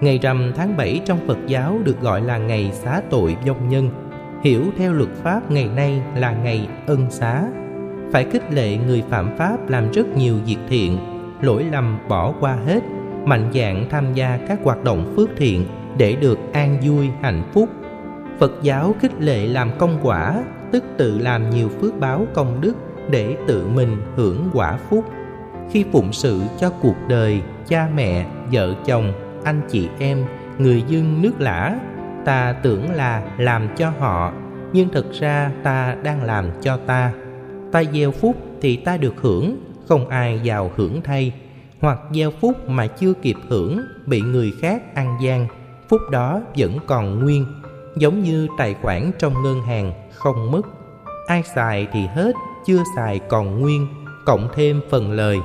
Ngày 0.00 0.18
rằm 0.22 0.52
tháng 0.56 0.76
7 0.76 1.00
trong 1.04 1.18
Phật 1.26 1.38
giáo 1.46 1.78
được 1.84 2.00
gọi 2.00 2.20
là 2.20 2.38
ngày 2.38 2.70
xá 2.72 3.02
tội 3.10 3.36
vong 3.46 3.68
nhân. 3.68 3.90
Hiểu 4.42 4.62
theo 4.76 4.92
luật 4.92 5.10
pháp 5.22 5.50
ngày 5.50 5.68
nay 5.76 6.02
là 6.16 6.32
ngày 6.32 6.68
ân 6.86 7.10
xá. 7.10 7.44
Phải 8.12 8.24
khích 8.24 8.52
lệ 8.52 8.76
người 8.76 9.02
phạm 9.08 9.36
pháp 9.36 9.68
làm 9.68 9.90
rất 9.90 10.16
nhiều 10.16 10.34
việc 10.46 10.58
thiện, 10.68 10.98
lỗi 11.40 11.64
lầm 11.72 11.98
bỏ 12.08 12.34
qua 12.40 12.56
hết, 12.66 12.82
mạnh 13.24 13.50
dạn 13.54 13.86
tham 13.90 14.14
gia 14.14 14.38
các 14.48 14.58
hoạt 14.64 14.84
động 14.84 15.12
phước 15.16 15.30
thiện 15.36 15.64
để 15.98 16.16
được 16.16 16.38
an 16.52 16.76
vui, 16.86 17.08
hạnh 17.22 17.42
phúc. 17.54 17.68
Phật 18.38 18.52
giáo 18.62 18.94
khích 19.00 19.20
lệ 19.20 19.46
làm 19.46 19.70
công 19.78 19.98
quả, 20.02 20.44
tức 20.72 20.84
tự 20.96 21.18
làm 21.18 21.50
nhiều 21.50 21.68
phước 21.68 22.00
báo 22.00 22.26
công 22.34 22.60
đức 22.60 22.74
để 23.10 23.36
tự 23.46 23.68
mình 23.74 23.96
hưởng 24.16 24.50
quả 24.54 24.78
phúc. 24.90 25.04
Khi 25.70 25.84
phụng 25.92 26.12
sự 26.12 26.40
cho 26.58 26.70
cuộc 26.70 26.96
đời, 27.08 27.40
cha 27.68 27.88
mẹ, 27.94 28.26
vợ 28.52 28.74
chồng, 28.86 29.12
anh 29.44 29.60
chị 29.68 29.88
em, 29.98 30.24
người 30.58 30.82
dân 30.88 31.22
nước 31.22 31.32
lã, 31.38 31.78
ta 32.24 32.52
tưởng 32.62 32.90
là 32.90 33.22
làm 33.38 33.68
cho 33.76 33.90
họ, 33.98 34.32
nhưng 34.72 34.88
thực 34.88 35.12
ra 35.12 35.50
ta 35.62 35.96
đang 36.02 36.22
làm 36.24 36.50
cho 36.60 36.76
ta. 36.76 37.12
Ta 37.72 37.84
gieo 37.84 38.10
phúc 38.10 38.36
thì 38.60 38.76
ta 38.76 38.96
được 38.96 39.14
hưởng, 39.16 39.56
không 39.88 40.08
ai 40.08 40.40
giàu 40.42 40.70
hưởng 40.76 41.00
thay. 41.02 41.32
Hoặc 41.80 41.98
gieo 42.14 42.30
phúc 42.40 42.68
mà 42.68 42.86
chưa 42.86 43.12
kịp 43.12 43.36
hưởng, 43.48 43.80
bị 44.06 44.20
người 44.20 44.52
khác 44.60 44.94
ăn 44.94 45.18
gian, 45.22 45.46
phúc 45.88 46.00
đó 46.10 46.40
vẫn 46.56 46.78
còn 46.86 47.18
nguyên, 47.18 47.46
giống 47.96 48.22
như 48.22 48.48
tài 48.58 48.74
khoản 48.82 49.10
trong 49.18 49.42
ngân 49.42 49.62
hàng 49.62 49.92
không 50.12 50.50
mất. 50.50 50.62
Ai 51.26 51.42
xài 51.42 51.88
thì 51.92 52.06
hết 52.06 52.32
chưa 52.66 52.82
xài 52.96 53.18
còn 53.18 53.60
nguyên, 53.60 53.86
cộng 54.26 54.48
thêm 54.54 54.80
phần 54.90 55.12
lời. 55.12 55.38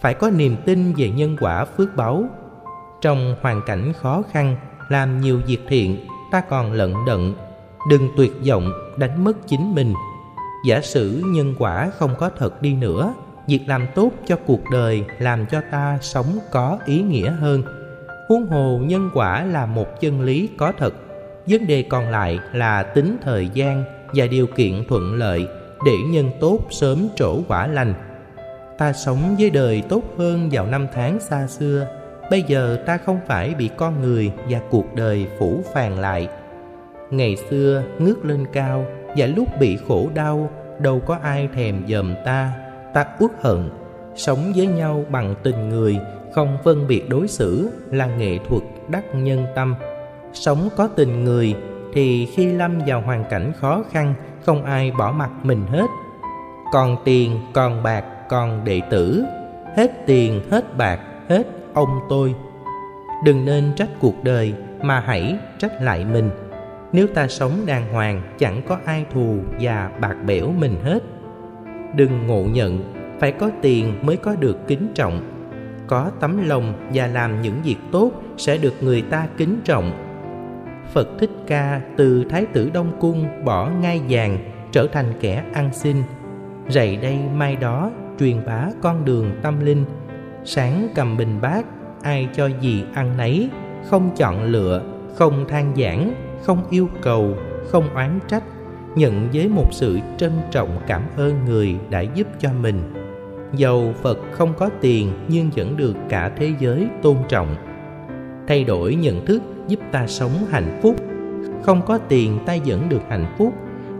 Phải 0.00 0.14
có 0.14 0.30
niềm 0.30 0.56
tin 0.66 0.94
về 0.96 1.10
nhân 1.10 1.36
quả 1.40 1.64
phước 1.64 1.96
báu 1.96 2.24
trong 3.00 3.36
hoàn 3.40 3.62
cảnh 3.66 3.92
khó 3.92 4.22
khăn, 4.32 4.56
làm 4.88 5.20
nhiều 5.20 5.40
việc 5.46 5.60
thiện, 5.68 6.06
ta 6.30 6.40
còn 6.40 6.72
lận 6.72 6.94
đận. 7.06 7.34
Đừng 7.90 8.08
tuyệt 8.16 8.32
vọng, 8.46 8.72
đánh 8.96 9.24
mất 9.24 9.46
chính 9.46 9.74
mình. 9.74 9.94
Giả 10.66 10.80
sử 10.80 11.22
nhân 11.26 11.54
quả 11.58 11.90
không 11.98 12.14
có 12.18 12.30
thật 12.38 12.62
đi 12.62 12.74
nữa, 12.74 13.14
việc 13.46 13.60
làm 13.66 13.86
tốt 13.94 14.10
cho 14.26 14.36
cuộc 14.46 14.60
đời 14.72 15.04
làm 15.18 15.46
cho 15.46 15.60
ta 15.70 15.98
sống 16.00 16.38
có 16.52 16.78
ý 16.86 17.02
nghĩa 17.02 17.30
hơn. 17.30 17.62
Huống 18.28 18.46
hồ 18.46 18.80
nhân 18.82 19.10
quả 19.14 19.44
là 19.44 19.66
một 19.66 20.00
chân 20.00 20.20
lý 20.20 20.48
có 20.58 20.72
thật, 20.78 20.94
vấn 21.46 21.66
đề 21.66 21.82
còn 21.82 22.08
lại 22.08 22.38
là 22.52 22.82
tính 22.82 23.16
thời 23.22 23.48
gian 23.54 23.84
và 24.14 24.26
điều 24.26 24.46
kiện 24.46 24.84
thuận 24.88 25.14
lợi 25.14 25.48
để 25.86 25.98
nhân 26.06 26.30
tốt 26.40 26.58
sớm 26.70 27.08
trổ 27.16 27.40
quả 27.48 27.66
lành. 27.66 27.94
Ta 28.78 28.92
sống 28.92 29.36
với 29.38 29.50
đời 29.50 29.82
tốt 29.88 30.02
hơn 30.18 30.48
vào 30.52 30.66
năm 30.66 30.86
tháng 30.94 31.20
xa 31.20 31.46
xưa. 31.46 31.86
Bây 32.30 32.42
giờ 32.42 32.82
ta 32.86 32.98
không 32.98 33.20
phải 33.26 33.54
bị 33.54 33.70
con 33.76 34.02
người 34.02 34.32
và 34.48 34.60
cuộc 34.70 34.94
đời 34.94 35.26
phủ 35.38 35.62
phàng 35.74 35.98
lại. 35.98 36.28
Ngày 37.10 37.36
xưa 37.36 37.82
ngước 37.98 38.24
lên 38.24 38.44
cao 38.52 38.84
và 39.16 39.26
lúc 39.26 39.48
bị 39.60 39.78
khổ 39.88 40.08
đau, 40.14 40.50
đâu 40.78 41.00
có 41.06 41.18
ai 41.22 41.48
thèm 41.54 41.82
dòm 41.88 42.14
ta. 42.24 42.52
Ta 42.94 43.06
uất 43.18 43.30
hận. 43.40 43.70
Sống 44.14 44.52
với 44.56 44.66
nhau 44.66 45.04
bằng 45.10 45.34
tình 45.42 45.68
người, 45.68 45.98
không 46.32 46.58
phân 46.64 46.86
biệt 46.86 47.08
đối 47.08 47.28
xử 47.28 47.70
là 47.90 48.06
nghệ 48.06 48.38
thuật 48.48 48.62
đắc 48.88 49.04
nhân 49.14 49.46
tâm. 49.54 49.74
Sống 50.32 50.68
có 50.76 50.88
tình 50.96 51.24
người 51.24 51.54
thì 51.94 52.26
khi 52.26 52.46
lâm 52.46 52.78
vào 52.86 53.00
hoàn 53.00 53.24
cảnh 53.30 53.52
khó 53.60 53.84
khăn 53.90 54.14
không 54.46 54.64
ai 54.64 54.90
bỏ 54.90 55.12
mặt 55.12 55.30
mình 55.42 55.66
hết. 55.70 55.86
Còn 56.72 56.96
tiền, 57.04 57.40
còn 57.52 57.82
bạc, 57.82 58.04
còn 58.28 58.64
đệ 58.64 58.80
tử, 58.90 59.24
hết 59.76 60.06
tiền, 60.06 60.40
hết 60.50 60.76
bạc, 60.76 61.00
hết 61.28 61.46
ông 61.74 62.00
tôi. 62.08 62.34
Đừng 63.24 63.44
nên 63.44 63.72
trách 63.76 63.88
cuộc 64.00 64.24
đời 64.24 64.54
mà 64.82 65.00
hãy 65.00 65.38
trách 65.58 65.82
lại 65.82 66.04
mình. 66.04 66.30
Nếu 66.92 67.06
ta 67.06 67.28
sống 67.28 67.52
đàng 67.66 67.92
hoàng, 67.92 68.22
chẳng 68.38 68.62
có 68.68 68.78
ai 68.84 69.04
thù 69.12 69.38
và 69.60 69.90
bạc 70.00 70.14
bẽo 70.26 70.52
mình 70.58 70.76
hết. 70.84 71.02
Đừng 71.94 72.26
ngộ 72.26 72.44
nhận, 72.52 72.92
phải 73.20 73.32
có 73.32 73.50
tiền 73.62 73.94
mới 74.02 74.16
có 74.16 74.34
được 74.34 74.66
kính 74.66 74.88
trọng. 74.94 75.20
Có 75.86 76.10
tấm 76.20 76.48
lòng 76.48 76.72
và 76.94 77.06
làm 77.06 77.42
những 77.42 77.62
việc 77.64 77.78
tốt 77.92 78.10
sẽ 78.36 78.58
được 78.58 78.74
người 78.80 79.02
ta 79.02 79.26
kính 79.36 79.60
trọng 79.64 80.05
phật 80.92 81.08
thích 81.18 81.30
ca 81.46 81.80
từ 81.96 82.24
thái 82.30 82.46
tử 82.46 82.70
đông 82.74 82.92
cung 83.00 83.26
bỏ 83.44 83.70
ngai 83.80 84.00
vàng, 84.08 84.38
trở 84.72 84.86
thành 84.86 85.12
kẻ 85.20 85.44
ăn 85.54 85.70
xin. 85.72 85.96
Rày 86.68 86.96
đây 86.96 87.18
mai 87.34 87.56
đó 87.56 87.90
truyền 88.18 88.46
bá 88.46 88.68
con 88.82 89.04
đường 89.04 89.30
tâm 89.42 89.64
linh. 89.64 89.84
Sáng 90.44 90.88
cầm 90.94 91.16
bình 91.16 91.38
bát, 91.42 91.66
ai 92.02 92.28
cho 92.32 92.46
gì 92.60 92.84
ăn 92.94 93.16
nấy. 93.16 93.48
Không 93.90 94.10
chọn 94.16 94.42
lựa, 94.42 94.82
không 95.14 95.48
than 95.48 95.72
giảng, 95.76 96.14
không 96.42 96.62
yêu 96.70 96.88
cầu, 97.02 97.36
không 97.70 97.94
oán 97.94 98.18
trách. 98.28 98.42
Nhận 98.94 99.28
với 99.32 99.48
một 99.48 99.68
sự 99.70 99.98
trân 100.16 100.32
trọng 100.50 100.78
cảm 100.86 101.02
ơn 101.16 101.44
người 101.44 101.76
đã 101.90 102.00
giúp 102.00 102.26
cho 102.38 102.50
mình. 102.62 102.92
Dầu 103.52 103.94
phật 104.02 104.18
không 104.32 104.54
có 104.54 104.70
tiền, 104.80 105.12
nhưng 105.28 105.50
vẫn 105.56 105.76
được 105.76 105.94
cả 106.08 106.30
thế 106.36 106.52
giới 106.60 106.88
tôn 107.02 107.16
trọng 107.28 107.56
thay 108.48 108.64
đổi 108.64 108.94
nhận 108.94 109.26
thức 109.26 109.42
giúp 109.68 109.80
ta 109.92 110.06
sống 110.06 110.32
hạnh 110.50 110.78
phúc. 110.82 110.96
Không 111.62 111.82
có 111.86 111.98
tiền, 111.98 112.38
ta 112.46 112.56
vẫn 112.66 112.88
được 112.88 113.02
hạnh 113.08 113.26
phúc. 113.38 113.54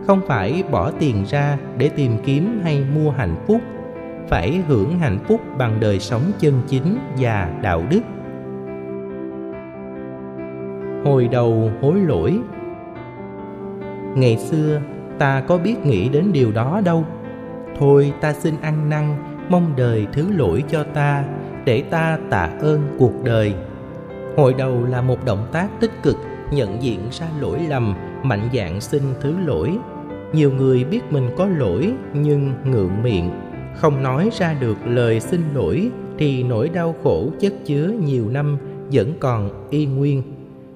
Không 0.07 0.21
phải 0.27 0.63
bỏ 0.71 0.91
tiền 0.99 1.23
ra 1.27 1.57
để 1.77 1.89
tìm 1.89 2.11
kiếm 2.25 2.59
hay 2.63 2.85
mua 2.95 3.11
hạnh 3.11 3.35
phúc. 3.47 3.61
Phải 4.27 4.63
hưởng 4.67 4.99
hạnh 4.99 5.19
phúc 5.27 5.41
bằng 5.57 5.79
đời 5.79 5.99
sống 5.99 6.21
chân 6.39 6.53
chính 6.67 6.97
và 7.17 7.49
đạo 7.61 7.83
đức. 7.89 8.01
Hồi 11.05 11.27
đầu 11.31 11.71
hối 11.81 11.95
lỗi. 11.99 12.39
Ngày 14.15 14.37
xưa, 14.37 14.81
ta 15.17 15.41
có 15.47 15.57
biết 15.57 15.85
nghĩ 15.85 16.09
đến 16.09 16.31
điều 16.33 16.51
đó 16.51 16.81
đâu. 16.85 17.05
Thôi, 17.79 18.13
ta 18.21 18.33
xin 18.33 18.53
ăn 18.61 18.89
năn, 18.89 19.15
mong 19.49 19.73
đời 19.77 20.07
thứ 20.13 20.31
lỗi 20.31 20.63
cho 20.67 20.83
ta 20.83 21.23
để 21.65 21.81
ta 21.81 22.17
tạ 22.29 22.49
ơn 22.59 22.95
cuộc 22.99 23.23
đời 23.23 23.55
hồi 24.37 24.53
đầu 24.53 24.85
là 24.85 25.01
một 25.01 25.25
động 25.25 25.47
tác 25.51 25.69
tích 25.79 25.91
cực, 26.03 26.17
nhận 26.51 26.83
diện 26.83 26.99
ra 27.11 27.27
lỗi 27.39 27.59
lầm, 27.69 27.95
mạnh 28.23 28.49
dạn 28.53 28.81
xin 28.81 29.03
thứ 29.21 29.35
lỗi. 29.45 29.77
Nhiều 30.33 30.51
người 30.51 30.83
biết 30.83 31.01
mình 31.09 31.29
có 31.37 31.47
lỗi, 31.47 31.93
nhưng 32.13 32.53
ngượng 32.65 33.03
miệng. 33.03 33.29
Không 33.75 34.03
nói 34.03 34.29
ra 34.33 34.53
được 34.53 34.77
lời 34.85 35.19
xin 35.19 35.41
lỗi, 35.55 35.91
thì 36.17 36.43
nỗi 36.43 36.69
đau 36.69 36.95
khổ 37.03 37.29
chất 37.39 37.53
chứa 37.65 37.93
nhiều 38.05 38.29
năm 38.29 38.57
vẫn 38.91 39.13
còn 39.19 39.67
y 39.69 39.85
nguyên. 39.85 40.23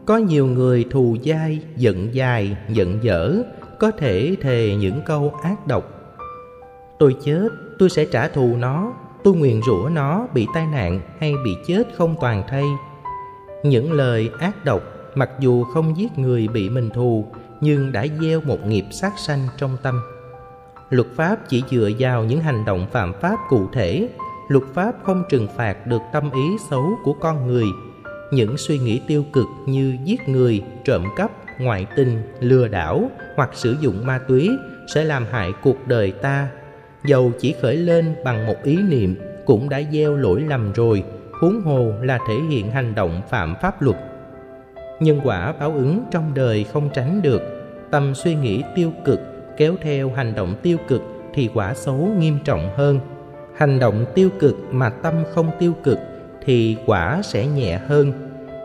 Có 0.05 0.17
nhiều 0.17 0.47
người 0.47 0.85
thù 0.91 1.17
dai, 1.25 1.59
giận 1.77 2.15
dài 2.15 2.57
giận 2.69 2.99
dở, 3.01 3.43
có 3.79 3.91
thể 3.91 4.35
thề 4.41 4.75
những 4.79 5.01
câu 5.05 5.33
ác 5.43 5.67
độc. 5.67 5.83
Tôi 6.99 7.15
chết, 7.23 7.49
tôi 7.79 7.89
sẽ 7.89 8.05
trả 8.05 8.27
thù 8.27 8.55
nó, 8.59 8.93
tôi 9.23 9.33
nguyền 9.33 9.61
rủa 9.65 9.89
nó, 9.91 10.27
bị 10.33 10.47
tai 10.53 10.67
nạn 10.67 11.01
hay 11.19 11.33
bị 11.45 11.55
chết 11.67 11.83
không 11.97 12.15
toàn 12.21 12.43
thây 12.49 12.65
những 13.63 13.91
lời 13.91 14.29
ác 14.39 14.65
độc, 14.65 14.81
mặc 15.15 15.29
dù 15.39 15.63
không 15.63 15.97
giết 15.97 16.19
người 16.19 16.47
bị 16.47 16.69
mình 16.69 16.89
thù, 16.89 17.25
nhưng 17.61 17.91
đã 17.91 18.05
gieo 18.21 18.41
một 18.41 18.67
nghiệp 18.67 18.85
sát 18.91 19.13
sanh 19.17 19.47
trong 19.57 19.77
tâm. 19.83 20.01
Luật 20.89 21.07
pháp 21.15 21.49
chỉ 21.49 21.63
dựa 21.71 21.89
vào 21.99 22.23
những 22.23 22.39
hành 22.39 22.65
động 22.65 22.87
phạm 22.91 23.13
pháp 23.21 23.35
cụ 23.49 23.69
thể. 23.73 24.09
Luật 24.47 24.63
pháp 24.73 24.95
không 25.03 25.23
trừng 25.29 25.47
phạt 25.55 25.87
được 25.87 26.01
tâm 26.13 26.31
ý 26.31 26.57
xấu 26.69 26.97
của 27.03 27.13
con 27.13 27.47
người. 27.47 27.65
Những 28.31 28.57
suy 28.57 28.79
nghĩ 28.79 29.01
tiêu 29.07 29.25
cực 29.33 29.45
như 29.65 29.97
giết 30.03 30.29
người, 30.29 30.63
trộm 30.85 31.03
cắp, 31.15 31.31
ngoại 31.59 31.87
tình, 31.95 32.21
lừa 32.39 32.67
đảo 32.67 33.11
hoặc 33.35 33.49
sử 33.53 33.75
dụng 33.81 34.05
ma 34.05 34.19
túy 34.27 34.49
sẽ 34.93 35.03
làm 35.03 35.25
hại 35.31 35.53
cuộc 35.63 35.87
đời 35.87 36.11
ta. 36.11 36.47
Dầu 37.05 37.31
chỉ 37.39 37.55
khởi 37.61 37.75
lên 37.77 38.15
bằng 38.25 38.47
một 38.47 38.55
ý 38.63 38.77
niệm 38.77 39.15
cũng 39.45 39.69
đã 39.69 39.81
gieo 39.91 40.15
lỗi 40.15 40.41
lầm 40.41 40.73
rồi 40.73 41.03
huống 41.41 41.61
hồ 41.61 41.93
là 42.01 42.19
thể 42.27 42.35
hiện 42.49 42.71
hành 42.71 42.95
động 42.95 43.21
phạm 43.29 43.55
pháp 43.61 43.81
luật. 43.81 43.97
Nhân 44.99 45.19
quả 45.23 45.53
báo 45.59 45.71
ứng 45.71 46.03
trong 46.11 46.33
đời 46.33 46.63
không 46.63 46.89
tránh 46.93 47.21
được, 47.21 47.41
tâm 47.91 48.15
suy 48.15 48.35
nghĩ 48.35 48.63
tiêu 48.75 48.91
cực 49.05 49.19
kéo 49.57 49.75
theo 49.81 50.09
hành 50.09 50.35
động 50.35 50.55
tiêu 50.61 50.77
cực 50.87 51.01
thì 51.33 51.49
quả 51.53 51.73
xấu 51.73 51.95
nghiêm 51.95 52.37
trọng 52.43 52.69
hơn. 52.75 52.99
Hành 53.55 53.79
động 53.79 54.05
tiêu 54.15 54.29
cực 54.39 54.55
mà 54.71 54.89
tâm 54.89 55.13
không 55.33 55.51
tiêu 55.59 55.73
cực 55.83 55.97
thì 56.45 56.77
quả 56.85 57.21
sẽ 57.23 57.47
nhẹ 57.47 57.77
hơn. 57.77 58.13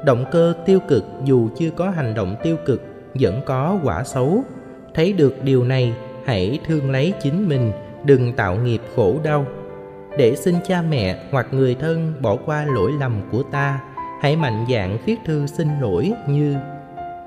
Động 0.05 0.24
cơ 0.33 0.55
tiêu 0.66 0.81
cực 0.89 1.05
dù 1.24 1.49
chưa 1.59 1.70
có 1.70 1.91
hành 1.91 2.14
động 2.14 2.37
tiêu 2.43 2.57
cực 2.66 2.83
vẫn 3.14 3.41
có 3.47 3.79
quả 3.85 4.05
xấu. 4.05 4.45
Thấy 4.95 5.12
được 5.12 5.35
điều 5.43 5.64
này, 5.64 5.95
hãy 6.24 6.59
thương 6.66 6.91
lấy 6.91 7.12
chính 7.22 7.49
mình, 7.49 7.72
đừng 8.05 8.33
tạo 8.33 8.57
nghiệp 8.57 8.81
khổ 8.97 9.16
đau 9.24 9.47
để 10.19 10.37
xin 10.37 10.55
cha 10.67 10.83
mẹ 10.83 11.19
hoặc 11.31 11.47
người 11.51 11.75
thân 11.75 12.12
bỏ 12.21 12.37
qua 12.47 12.64
lỗi 12.64 12.93
lầm 13.01 13.21
của 13.33 13.43
ta, 13.43 13.81
hãy 14.21 14.37
mạnh 14.37 14.67
dạn 14.71 14.99
viết 15.07 15.17
thư 15.25 15.47
xin 15.47 15.69
lỗi 15.81 16.12
như, 16.29 16.57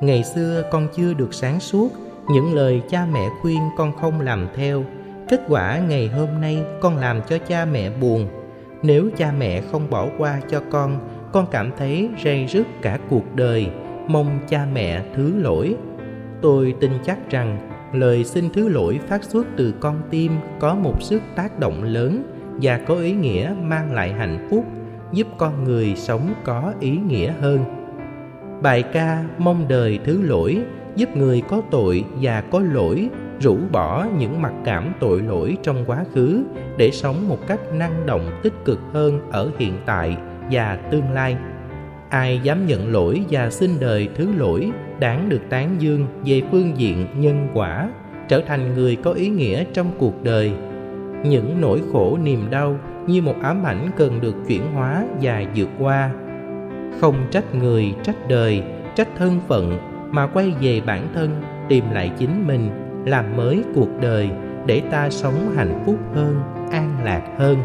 ngày 0.01 0.23
xưa 0.23 0.63
con 0.71 0.87
chưa 0.95 1.13
được 1.13 1.33
sáng 1.33 1.59
suốt, 1.59 1.89
những 2.29 2.53
lời 2.53 2.81
cha 2.89 3.05
mẹ 3.11 3.29
khuyên 3.41 3.59
con 3.77 3.91
không 3.97 4.21
làm 4.21 4.47
theo. 4.55 4.83
Kết 5.29 5.41
quả 5.47 5.79
ngày 5.79 6.07
hôm 6.07 6.41
nay 6.41 6.63
con 6.81 6.97
làm 6.97 7.21
cho 7.29 7.37
cha 7.37 7.65
mẹ 7.65 7.89
buồn. 7.89 8.27
Nếu 8.83 9.09
cha 9.17 9.31
mẹ 9.37 9.61
không 9.61 9.89
bỏ 9.89 10.07
qua 10.17 10.41
cho 10.49 10.61
con 10.71 10.99
con 11.31 11.45
cảm 11.51 11.71
thấy 11.77 12.09
rây 12.23 12.45
rứt 12.45 12.67
cả 12.81 12.99
cuộc 13.09 13.35
đời. 13.35 13.67
Mong 14.07 14.39
cha 14.49 14.67
mẹ 14.73 15.03
thứ 15.15 15.33
lỗi. 15.37 15.75
Tôi 16.41 16.75
tin 16.79 16.91
chắc 17.05 17.29
rằng 17.29 17.69
lời 17.93 18.23
xin 18.23 18.49
thứ 18.49 18.67
lỗi 18.67 18.99
phát 19.07 19.23
xuất 19.23 19.47
từ 19.57 19.73
con 19.79 20.01
tim 20.09 20.31
có 20.59 20.75
một 20.75 21.01
sức 21.01 21.21
tác 21.35 21.59
động 21.59 21.83
lớn 21.83 22.28
và 22.61 22.77
có 22.77 22.95
ý 22.95 23.11
nghĩa 23.11 23.53
mang 23.61 23.93
lại 23.93 24.13
hạnh 24.13 24.47
phúc, 24.49 24.65
giúp 25.11 25.27
con 25.37 25.63
người 25.63 25.93
sống 25.95 26.33
có 26.43 26.73
ý 26.79 26.97
nghĩa 26.97 27.33
hơn. 27.41 27.59
Bài 28.61 28.83
ca 28.83 29.23
mong 29.37 29.67
đời 29.67 29.99
thứ 30.05 30.21
lỗi 30.21 30.57
giúp 30.95 31.17
người 31.17 31.41
có 31.47 31.61
tội 31.71 32.03
và 32.21 32.41
có 32.41 32.59
lỗi 32.59 33.09
rũ 33.39 33.57
bỏ 33.71 34.07
những 34.17 34.41
mặc 34.41 34.53
cảm 34.65 34.93
tội 34.99 35.21
lỗi 35.21 35.57
trong 35.63 35.83
quá 35.87 36.03
khứ 36.13 36.43
để 36.77 36.91
sống 36.91 37.29
một 37.29 37.47
cách 37.47 37.59
năng 37.73 38.05
động, 38.05 38.39
tích 38.43 38.53
cực 38.65 38.79
hơn 38.93 39.19
ở 39.31 39.51
hiện 39.57 39.73
tại 39.85 40.17
và 40.51 40.75
tương 40.91 41.11
lai. 41.11 41.37
Ai 42.09 42.39
dám 42.43 42.67
nhận 42.67 42.91
lỗi 42.91 43.23
và 43.29 43.49
xin 43.49 43.71
đời 43.79 44.09
thứ 44.15 44.27
lỗi 44.37 44.71
đáng 44.99 45.29
được 45.29 45.41
tán 45.49 45.75
dương 45.79 46.07
về 46.25 46.41
phương 46.51 46.73
diện 46.77 47.07
nhân 47.15 47.47
quả, 47.53 47.89
trở 48.27 48.41
thành 48.41 48.73
người 48.75 48.95
có 48.95 49.11
ý 49.11 49.29
nghĩa 49.29 49.63
trong 49.73 49.91
cuộc 49.97 50.23
đời 50.23 50.51
những 51.23 51.61
nỗi 51.61 51.81
khổ 51.91 52.17
niềm 52.23 52.49
đau 52.49 52.75
như 53.07 53.21
một 53.21 53.35
ám 53.41 53.63
ảnh 53.63 53.89
cần 53.97 54.21
được 54.21 54.35
chuyển 54.47 54.61
hóa 54.73 55.05
và 55.21 55.43
vượt 55.55 55.69
qua. 55.79 56.11
Không 57.01 57.15
trách 57.31 57.55
người, 57.55 57.93
trách 58.03 58.27
đời, 58.27 58.63
trách 58.95 59.07
thân 59.17 59.39
phận 59.47 59.77
mà 60.11 60.27
quay 60.27 60.53
về 60.61 60.81
bản 60.85 61.07
thân, 61.15 61.41
tìm 61.69 61.83
lại 61.91 62.11
chính 62.17 62.47
mình, 62.47 62.69
làm 63.05 63.37
mới 63.37 63.63
cuộc 63.75 63.89
đời 64.01 64.29
để 64.65 64.81
ta 64.91 65.09
sống 65.09 65.53
hạnh 65.55 65.83
phúc 65.85 65.97
hơn, 66.15 66.41
an 66.71 66.97
lạc 67.03 67.21
hơn. 67.37 67.57